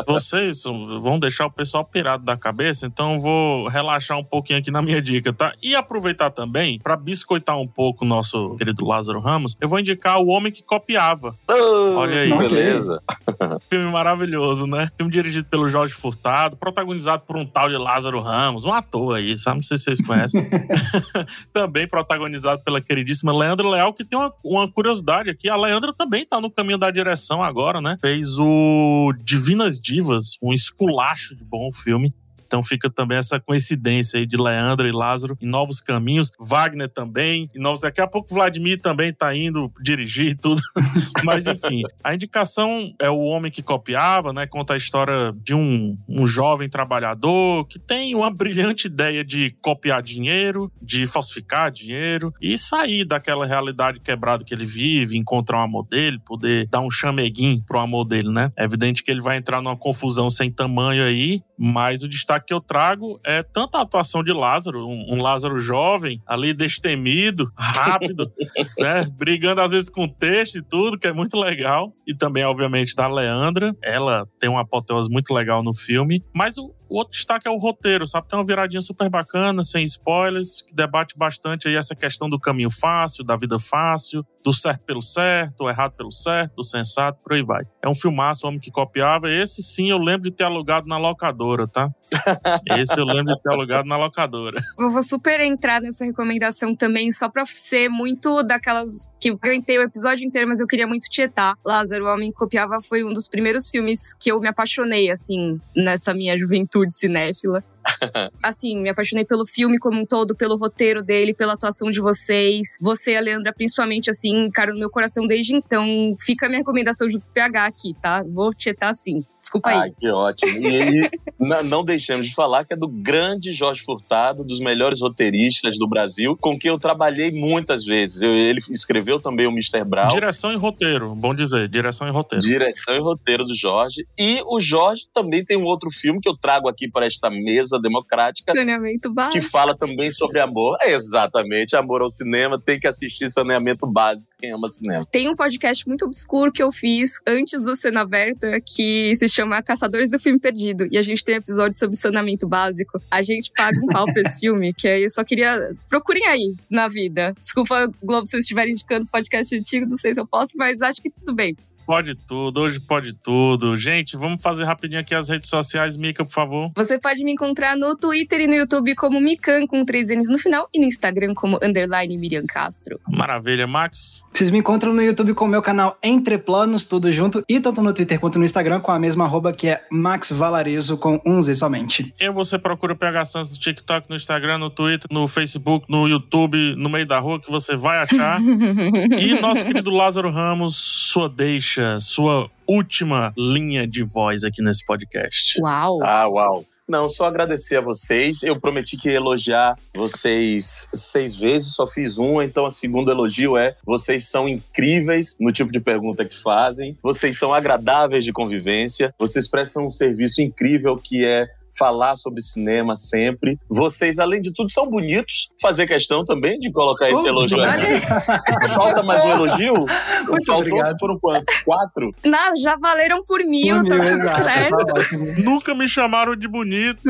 Vocês 0.07 0.63
vão 0.65 1.19
deixar 1.19 1.47
o 1.47 1.51
pessoal 1.51 1.85
pirado 1.85 2.25
da 2.25 2.37
cabeça, 2.37 2.87
então 2.87 3.15
eu 3.15 3.21
vou 3.21 3.69
relaxar 3.69 4.19
um 4.19 4.25
pouquinho 4.25 4.59
aqui 4.59 4.71
na 4.71 4.83
minha 4.83 5.01
dica, 5.01 5.33
tá? 5.33 5.55
E 5.63 5.75
aproveitar 5.75 6.31
também, 6.31 6.79
para 6.79 6.97
biscoitar 6.97 7.59
um 7.59 7.67
pouco 7.67 8.05
o 8.05 8.09
nosso 8.09 8.55
querido 8.57 8.85
Lázaro 8.85 9.21
Ramos, 9.21 9.57
eu 9.61 9.69
vou 9.69 9.79
indicar 9.79 10.19
O 10.19 10.29
Homem 10.29 10.53
que 10.53 10.63
Copiava. 10.63 11.35
Oh, 11.49 11.97
Olha 11.97 12.21
aí. 12.21 12.37
Beleza. 12.37 13.03
Filme 13.69 13.91
maravilhoso, 13.91 14.67
né? 14.67 14.91
Filme 14.97 15.13
dirigido 15.13 15.49
pelo 15.49 15.69
Jorge 15.69 15.95
Furtado, 15.95 16.57
protagonizado 16.57 17.23
por 17.27 17.37
um 17.37 17.47
tal 17.47 17.69
de 17.69 17.77
Lázaro 17.77 18.21
Ramos, 18.21 18.65
um 18.65 18.73
ator 18.73 19.17
aí, 19.17 19.37
sabe? 19.37 19.57
Não 19.57 19.63
sei 19.63 19.77
se 19.79 19.85
vocês 19.85 20.07
conhecem. 20.07 20.50
também 21.53 21.87
protagonizado 21.89 22.63
pela 22.63 22.81
queridíssima 22.81 23.37
Leandra 23.37 23.69
Leal, 23.69 23.95
que 23.95 24.05
tem 24.05 24.19
uma, 24.19 24.33
uma 24.45 24.71
curiosidade 24.71 25.31
aqui. 25.31 25.49
A 25.49 25.57
Leandra 25.57 25.93
também 25.93 26.27
tá 26.27 26.41
no 26.41 26.51
caminho 26.51 26.79
da 26.79 26.91
direção 26.91 27.43
agora, 27.43 27.81
né? 27.81 27.99
Fez 28.01 28.39
o 28.39 29.13
Divinas 29.23 29.81
Divas, 29.81 30.37
um 30.43 30.53
esculacho 30.53 31.35
de 31.37 31.45
bom 31.45 31.71
filme. 31.73 32.15
Então 32.51 32.65
fica 32.65 32.91
também 32.91 33.17
essa 33.17 33.39
coincidência 33.39 34.19
aí 34.19 34.27
de 34.27 34.37
Leandro 34.37 34.89
e 34.89 34.91
Lázaro 34.91 35.39
em 35.41 35.47
novos 35.47 35.81
caminhos. 35.81 36.33
Wagner 36.37 36.89
também, 36.89 37.49
em 37.55 37.61
novos. 37.61 37.83
Daqui 37.83 38.01
a 38.01 38.09
pouco 38.09 38.35
Vladimir 38.35 38.81
também 38.81 39.13
tá 39.13 39.33
indo 39.33 39.73
dirigir 39.81 40.37
tudo. 40.37 40.61
Mas 41.23 41.47
enfim, 41.47 41.83
a 42.03 42.13
indicação 42.13 42.93
é 43.01 43.09
o 43.09 43.21
homem 43.21 43.53
que 43.53 43.63
copiava, 43.63 44.33
né? 44.33 44.49
Conta 44.49 44.75
a 44.75 44.77
história 44.77 45.33
de 45.41 45.55
um, 45.55 45.97
um 46.09 46.27
jovem 46.27 46.69
trabalhador 46.69 47.65
que 47.67 47.79
tem 47.79 48.17
uma 48.17 48.33
brilhante 48.33 48.89
ideia 48.89 49.25
de 49.25 49.55
copiar 49.63 50.03
dinheiro, 50.03 50.73
de 50.83 51.07
falsificar 51.07 51.71
dinheiro 51.71 52.35
e 52.41 52.59
sair 52.59 53.05
daquela 53.05 53.47
realidade 53.47 54.01
quebrada 54.01 54.43
que 54.43 54.53
ele 54.53 54.67
vive, 54.67 55.17
encontrar 55.17 55.59
um 55.59 55.65
amor 55.65 55.87
dele, 55.87 56.19
poder 56.27 56.67
dar 56.67 56.81
um 56.81 56.91
chameguinho 56.91 57.63
pro 57.65 57.79
amor 57.79 58.05
dele, 58.05 58.29
né? 58.29 58.51
É 58.57 58.65
evidente 58.65 59.05
que 59.05 59.11
ele 59.11 59.21
vai 59.21 59.37
entrar 59.37 59.63
numa 59.63 59.77
confusão 59.77 60.29
sem 60.29 60.51
tamanho 60.51 61.05
aí, 61.05 61.41
mas 61.57 62.03
o 62.03 62.09
destaque 62.09 62.40
que 62.41 62.53
eu 62.53 62.61
trago 62.61 63.21
é 63.25 63.43
tanto 63.43 63.77
a 63.77 63.83
atuação 63.83 64.23
de 64.23 64.33
Lázaro, 64.33 64.87
um, 64.87 65.15
um 65.15 65.23
Lázaro 65.23 65.59
jovem, 65.59 66.23
ali 66.27 66.53
destemido, 66.53 67.51
rápido, 67.57 68.31
né? 68.79 69.07
Brigando 69.13 69.61
às 69.61 69.71
vezes 69.71 69.89
com 69.89 70.09
texto 70.09 70.57
e 70.57 70.63
tudo, 70.63 70.99
que 70.99 71.07
é 71.07 71.13
muito 71.13 71.37
legal. 71.39 71.93
E 72.07 72.15
também, 72.15 72.45
obviamente, 72.45 72.95
da 72.95 73.09
Leandra. 73.09 73.75
Ela 73.83 74.27
tem 74.39 74.49
uma 74.49 74.63
apoteose 74.63 75.09
muito 75.09 75.33
legal 75.33 75.63
no 75.63 75.75
filme. 75.75 76.23
Mas 76.35 76.59
o, 76.59 76.75
o 76.91 76.97
outro 76.97 77.13
destaque 77.13 77.47
é 77.47 77.51
o 77.51 77.57
roteiro, 77.57 78.07
sabe? 78.07 78.29
Tem 78.29 78.37
uma 78.37 78.45
viradinha 78.45 78.83
super 78.83 79.09
bacana, 79.09 79.63
sem 79.63 79.85
spoilers, 79.85 80.61
que 80.61 80.75
debate 80.75 81.17
bastante 81.17 81.69
aí 81.69 81.77
essa 81.77 81.95
questão 81.95 82.29
do 82.29 82.39
caminho 82.39 82.71
fácil, 82.71 83.25
da 83.25 83.37
vida 83.37 83.61
fácil, 83.61 84.27
do 84.45 84.53
certo 84.53 84.83
pelo 84.85 85.03
certo, 85.03 85.65
o 85.65 85.71
errado 85.71 85.93
pelo 85.93 86.11
certo, 86.11 86.57
do 86.57 86.65
sensato, 86.65 87.19
por 87.23 87.35
aí 87.35 87.43
vai. 87.43 87.63
É 87.83 87.89
um 87.89 87.95
filmaço, 87.95 88.45
o 88.45 88.49
Homem 88.49 88.59
que 88.59 88.71
Copiava. 88.71 89.31
Esse 89.31 89.63
sim 89.63 89.91
eu 89.91 89.99
lembro 89.99 90.23
de 90.23 90.31
ter 90.31 90.45
alugado 90.45 90.89
na 90.89 90.97
locadora, 90.97 91.69
tá? 91.69 91.89
Esse 92.77 92.99
eu 92.99 93.05
lembro 93.05 93.35
de 93.35 93.41
ter 93.41 93.53
alugado 93.53 93.87
na 93.87 93.97
locadora. 93.97 94.61
Eu 94.79 94.91
vou 94.91 95.03
super 95.03 95.41
entrar 95.41 95.81
nessa 95.81 96.05
recomendação 96.05 96.75
também, 96.75 97.13
só 97.13 97.29
pra 97.29 97.45
ser 97.47 97.89
muito 97.89 98.43
daquelas 98.43 99.11
que 99.21 99.31
eu 99.31 99.39
aguentei 99.41 99.79
o 99.79 99.83
episódio 99.83 100.27
inteiro, 100.27 100.49
mas 100.49 100.59
eu 100.59 100.67
queria 100.67 100.87
muito 100.87 101.09
tietar. 101.09 101.55
Lázaro, 101.65 102.07
o 102.07 102.13
Homem 102.13 102.33
que 102.33 102.39
Copiava 102.39 102.81
foi 102.81 103.05
um 103.05 103.13
dos 103.13 103.29
primeiros 103.29 103.71
filmes 103.71 104.13
que 104.15 104.33
eu 104.33 104.41
me 104.41 104.49
apaixonei, 104.49 105.11
assim, 105.11 105.61
nessa 105.77 106.13
minha 106.13 106.37
juventude 106.37 106.80
juventude 106.81 106.93
cinéfila. 106.93 107.63
assim, 108.43 108.79
me 108.79 108.89
apaixonei 108.89 109.25
pelo 109.25 109.47
filme 109.47 109.79
como 109.79 110.01
um 110.01 110.07
todo, 110.07 110.35
pelo 110.35 110.57
roteiro 110.57 111.03
dele, 111.03 111.35
pela 111.35 111.55
atuação 111.55 111.91
de 111.91 112.01
vocês. 112.01 112.77
Você, 112.81 113.15
a 113.15 113.21
Leandra, 113.21 113.53
principalmente, 113.53 114.11
assim, 114.11 114.49
cara, 114.51 114.73
no 114.73 114.79
meu 114.79 114.91
coração 114.91 115.27
desde 115.27 115.55
então. 115.55 116.15
Fica 116.21 116.47
a 116.47 116.49
minha 116.49 116.61
recomendação 116.61 117.11
junto 117.11 117.25
com 117.25 117.31
o 117.31 117.35
PH 117.35 117.67
aqui, 117.67 117.95
tá? 118.01 118.23
Vou 118.23 118.53
tietar 118.53 118.91
assim. 118.91 119.25
Desculpa 119.41 119.71
aí. 119.71 119.77
Ah, 119.79 119.91
que 119.99 120.09
ótimo. 120.09 120.53
E 120.53 120.67
ele, 120.67 121.11
não 121.65 121.83
deixamos 121.83 122.29
de 122.29 122.35
falar 122.35 122.65
que 122.65 122.75
é 122.75 122.77
do 122.77 122.87
grande 122.87 123.53
Jorge 123.53 123.83
Furtado, 123.83 124.45
dos 124.45 124.61
melhores 124.61 125.01
roteiristas 125.01 125.79
do 125.79 125.89
Brasil, 125.89 126.37
com 126.37 126.59
quem 126.59 126.71
eu 126.71 126.79
trabalhei 126.79 127.31
muitas 127.31 127.85
vezes. 127.85 128.21
Eu, 128.21 128.35
ele 128.35 128.61
escreveu 128.71 129.19
também 129.19 129.47
o 129.47 129.51
Mr. 129.51 129.83
Brown. 129.85 130.09
Direção 130.09 130.53
e 130.53 130.57
roteiro, 130.57 131.15
bom 131.15 131.35
dizer. 131.35 131.69
Direção 131.69 132.07
e 132.07 132.11
roteiro. 132.11 132.45
Direção 132.45 132.95
e 132.95 133.01
roteiro 133.01 133.45
do 133.45 133.57
Jorge. 133.57 134.07
E 134.19 134.43
o 134.47 134.61
Jorge 134.61 135.05
também 135.13 135.45
tem 135.45 135.57
um 135.57 135.65
outro 135.65 135.91
filme 135.91 136.21
que 136.21 136.29
eu 136.29 136.37
trago 136.37 136.69
aqui 136.69 136.89
para 136.89 137.07
esta 137.07 137.31
mesa 137.31 137.70
democrática. 137.79 138.53
Saneamento 138.55 139.13
básico. 139.13 139.41
Que 139.41 139.51
fala 139.51 139.77
também 139.77 140.11
sobre 140.11 140.41
amor. 140.41 140.79
exatamente, 140.85 141.77
amor 141.77 142.03
ao 142.03 142.09
cinema. 142.09 142.61
Tem 142.61 142.79
que 142.79 142.87
assistir 142.87 143.31
Saneamento 143.31 143.87
Básico, 143.87 144.33
quem 144.39 144.53
ama 144.53 144.69
cinema. 144.69 145.07
Tem 145.11 145.31
um 145.31 145.35
podcast 145.35 145.87
muito 145.87 146.05
obscuro 146.05 146.53
que 146.53 146.63
eu 146.63 146.73
fiz 146.73 147.21
antes 147.27 147.63
do 147.63 147.75
Cena 147.77 148.01
Aberta 148.01 148.61
que 148.61 149.15
se 149.17 149.29
chama 149.29 149.63
Caçadores 149.63 150.11
do 150.11 150.19
Filme 150.19 150.39
Perdido. 150.39 150.87
E 150.91 150.99
a 150.99 151.03
gente 151.03 151.25
tem 151.25 151.37
um 151.37 151.39
episódio 151.39 151.77
sobre 151.77 151.97
saneamento 151.97 152.49
básico. 152.49 153.01
A 153.11 153.23
gente 153.23 153.51
paga 153.55 153.79
um 153.83 153.87
pau 153.87 154.05
pra 154.07 154.23
esse 154.23 154.41
filme, 154.41 154.73
que 154.73 154.89
aí 154.89 155.03
eu 155.03 155.11
só 155.11 155.25
queria. 155.25 155.59
Procurem 155.89 156.27
aí 156.27 156.55
na 156.71 156.89
vida. 156.89 157.35
Desculpa, 157.41 157.91
Globo, 158.03 158.27
se 158.27 158.37
eu 158.37 158.41
estiver 158.41 158.69
indicando 158.69 159.07
podcast 159.07 159.57
antigo, 159.57 159.87
não 159.87 159.97
sei 159.97 160.15
se 160.15 160.21
eu 160.21 160.27
posso, 160.27 160.57
mas 160.57 160.83
acho 160.83 161.01
que 161.03 161.11
tudo 161.11 161.35
bem. 161.35 161.57
Pode 161.91 162.15
tudo, 162.15 162.61
hoje 162.61 162.79
pode 162.79 163.13
tudo. 163.13 163.77
Gente, 163.77 164.17
vamos 164.17 164.41
fazer 164.41 164.63
rapidinho 164.63 165.01
aqui 165.01 165.13
as 165.13 165.29
redes 165.29 165.51
sociais, 165.51 165.97
Mica, 165.97 166.25
por 166.25 166.31
favor. 166.31 166.71
Você 166.77 167.01
pode 167.01 167.25
me 167.25 167.33
encontrar 167.33 167.77
no 167.77 167.97
Twitter 167.97 168.43
e 168.43 168.47
no 168.47 168.55
YouTube 168.55 168.95
como 168.95 169.21
Mikan, 169.21 169.67
com 169.67 169.85
três 169.85 170.09
N's 170.09 170.29
no 170.29 170.39
final, 170.39 170.69
e 170.73 170.79
no 170.79 170.87
Instagram 170.87 171.35
como 171.35 171.59
underline 171.61 172.17
Miriam 172.17 172.45
Castro. 172.47 173.01
Maravilha, 173.09 173.67
Max. 173.67 174.23
Vocês 174.33 174.53
me 174.53 174.59
encontram 174.59 174.95
no 174.95 175.03
YouTube 175.03 175.35
com 175.35 175.47
o 175.47 175.49
meu 175.49 175.61
canal 175.61 175.99
Entre 176.01 176.39
Planos, 176.39 176.85
tudo 176.85 177.11
junto, 177.11 177.43
e 177.49 177.59
tanto 177.59 177.83
no 177.83 177.93
Twitter 177.93 178.21
quanto 178.21 178.39
no 178.39 178.45
Instagram 178.45 178.79
com 178.79 178.93
a 178.93 178.99
mesma 179.01 179.25
arroba 179.25 179.53
que 179.53 179.67
é 179.67 179.83
Max 179.91 180.31
Valarezo, 180.31 180.97
com 180.97 181.21
um 181.27 181.43
Z 181.43 181.57
somente. 181.57 182.15
E 182.21 182.31
você 182.31 182.57
procura 182.57 182.95
PH 182.95 183.25
Santos 183.25 183.51
no 183.51 183.59
TikTok, 183.59 184.09
no 184.09 184.15
Instagram, 184.15 184.59
no 184.59 184.71
Twitter, 184.71 185.09
no 185.11 185.27
Facebook, 185.27 185.87
no 185.89 186.07
YouTube, 186.07 186.77
no 186.77 186.89
meio 186.89 187.05
da 187.05 187.19
rua, 187.19 187.41
que 187.41 187.51
você 187.51 187.75
vai 187.75 187.99
achar. 187.99 188.41
e 189.19 189.41
nosso 189.41 189.65
querido 189.67 189.91
Lázaro 189.91 190.31
Ramos, 190.31 190.77
sua 190.77 191.29
deixa 191.29 191.80
sua 192.01 192.51
última 192.67 193.33
linha 193.37 193.87
de 193.87 194.03
voz 194.03 194.45
aqui 194.45 194.63
nesse 194.63 194.85
podcast. 194.85 195.61
Uau! 195.61 196.01
Ah, 196.03 196.29
uau! 196.29 196.65
Não, 196.91 197.09
só 197.09 197.27
agradecer 197.27 197.77
a 197.77 197.81
vocês. 197.81 198.43
Eu 198.43 198.61
prometi 198.61 198.97
que 198.97 199.09
ia 199.09 199.15
elogiar 199.15 199.79
vocês 199.95 200.89
seis 200.93 201.37
vezes, 201.37 201.77
só 201.77 201.87
fiz 201.87 202.19
uma, 202.19 202.45
então 202.45 202.67
a 202.67 202.71
segunda 202.71 203.13
elogio 203.13 203.57
é: 203.57 203.77
vocês 203.87 204.29
são 204.29 204.49
incríveis 204.49 205.37
no 205.39 205.53
tipo 205.53 205.71
de 205.71 205.79
pergunta 205.79 206.25
que 206.25 206.37
fazem, 206.37 206.99
vocês 207.01 207.39
são 207.39 207.55
agradáveis 207.55 208.25
de 208.25 208.33
convivência, 208.33 209.15
vocês 209.17 209.49
prestam 209.49 209.87
um 209.87 209.91
serviço 209.91 210.43
incrível 210.43 210.97
que 210.97 211.25
é 211.25 211.49
falar 211.81 212.15
sobre 212.15 212.43
cinema 212.43 212.95
sempre. 212.95 213.59
Vocês, 213.67 214.19
além 214.19 214.43
de 214.43 214.53
tudo, 214.53 214.71
são 214.71 214.87
bonitos. 214.87 215.49
Fazer 215.63 215.87
questão 215.87 216.27
também 216.27 216.59
de 216.59 216.71
colocar 216.71 217.11
esse 217.11 217.27
elogio 217.27 217.63
aqui. 217.63 218.69
Falta 218.75 219.03
mais 219.03 219.25
um 219.25 219.31
elogio? 219.31 219.75
Muito 219.75 220.45
Faltou, 220.45 220.59
obrigado. 220.59 220.99
foram 220.99 221.19
quanto? 221.19 221.47
Quatro? 221.65 222.15
Não, 222.23 222.57
já 222.59 222.77
valeram 222.77 223.25
por 223.25 223.41
mil, 223.47 223.77
por 223.77 223.89
tá 223.89 223.95
mil, 223.95 224.05
tudo 224.05 224.21
exato, 224.21 224.43
certo. 224.45 224.85
Tá 224.85 225.43
Nunca 225.43 225.75
me 225.75 225.89
chamaram 225.89 226.37
de 226.37 226.47
bonito. 226.47 227.01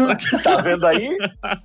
tá 0.44 0.58
vendo 0.58 0.86
aí? 0.86 1.18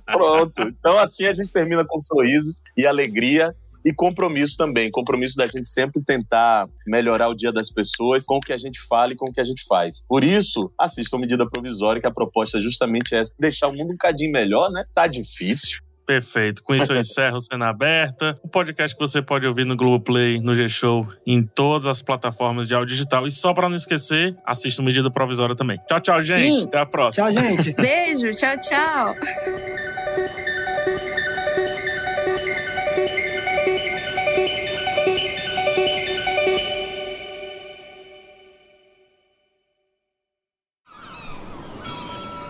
Pronto. 0.06 0.62
Então 0.62 0.98
assim 0.98 1.26
a 1.26 1.32
gente 1.32 1.52
termina 1.52 1.84
com 1.86 2.00
sorrisos 2.00 2.62
e 2.76 2.84
alegria 2.86 3.54
e 3.86 3.94
compromisso 3.94 4.56
também, 4.56 4.90
compromisso 4.90 5.36
da 5.36 5.46
gente 5.46 5.68
sempre 5.68 6.04
tentar 6.04 6.68
melhorar 6.88 7.28
o 7.28 7.34
dia 7.34 7.52
das 7.52 7.70
pessoas 7.72 8.24
com 8.26 8.38
o 8.38 8.40
que 8.40 8.52
a 8.52 8.58
gente 8.58 8.80
fala 8.80 9.12
e 9.12 9.16
com 9.16 9.30
o 9.30 9.32
que 9.32 9.40
a 9.40 9.44
gente 9.44 9.62
faz. 9.68 10.04
Por 10.08 10.24
isso, 10.24 10.72
assistam 10.78 11.18
medida 11.18 11.48
provisória, 11.48 12.00
que 12.00 12.08
a 12.08 12.12
proposta 12.12 12.58
é 12.58 12.60
justamente 12.60 13.14
essa, 13.14 13.32
deixar 13.38 13.68
o 13.68 13.72
mundo 13.72 13.90
um 13.90 13.92
bocadinho 13.92 14.32
melhor, 14.32 14.72
né? 14.72 14.84
Tá 14.92 15.06
difícil, 15.06 15.80
Perfeito. 16.06 16.62
Com 16.62 16.72
isso 16.72 16.92
eu 16.92 16.98
encerro 17.00 17.40
Cena 17.40 17.68
Aberta, 17.68 18.36
um 18.44 18.48
podcast 18.48 18.94
que 18.96 19.02
você 19.02 19.20
pode 19.20 19.44
ouvir 19.44 19.66
no 19.66 19.76
Globoplay, 19.76 20.40
no 20.40 20.54
G-Show, 20.54 21.08
em 21.26 21.42
todas 21.42 21.88
as 21.88 22.00
plataformas 22.00 22.68
de 22.68 22.76
áudio 22.76 22.94
digital. 22.94 23.26
E 23.26 23.32
só 23.32 23.52
para 23.52 23.68
não 23.68 23.76
esquecer, 23.76 24.36
assista 24.46 24.80
o 24.80 24.84
Medida 24.84 25.10
Provisória 25.10 25.56
também. 25.56 25.80
Tchau, 25.88 26.00
tchau, 26.00 26.20
gente. 26.20 26.60
Sim. 26.60 26.68
Até 26.68 26.78
a 26.78 26.86
próxima. 26.86 27.32
Tchau, 27.32 27.42
gente. 27.42 27.74
Beijo. 27.74 28.30
Tchau, 28.30 28.56
tchau. 28.56 29.75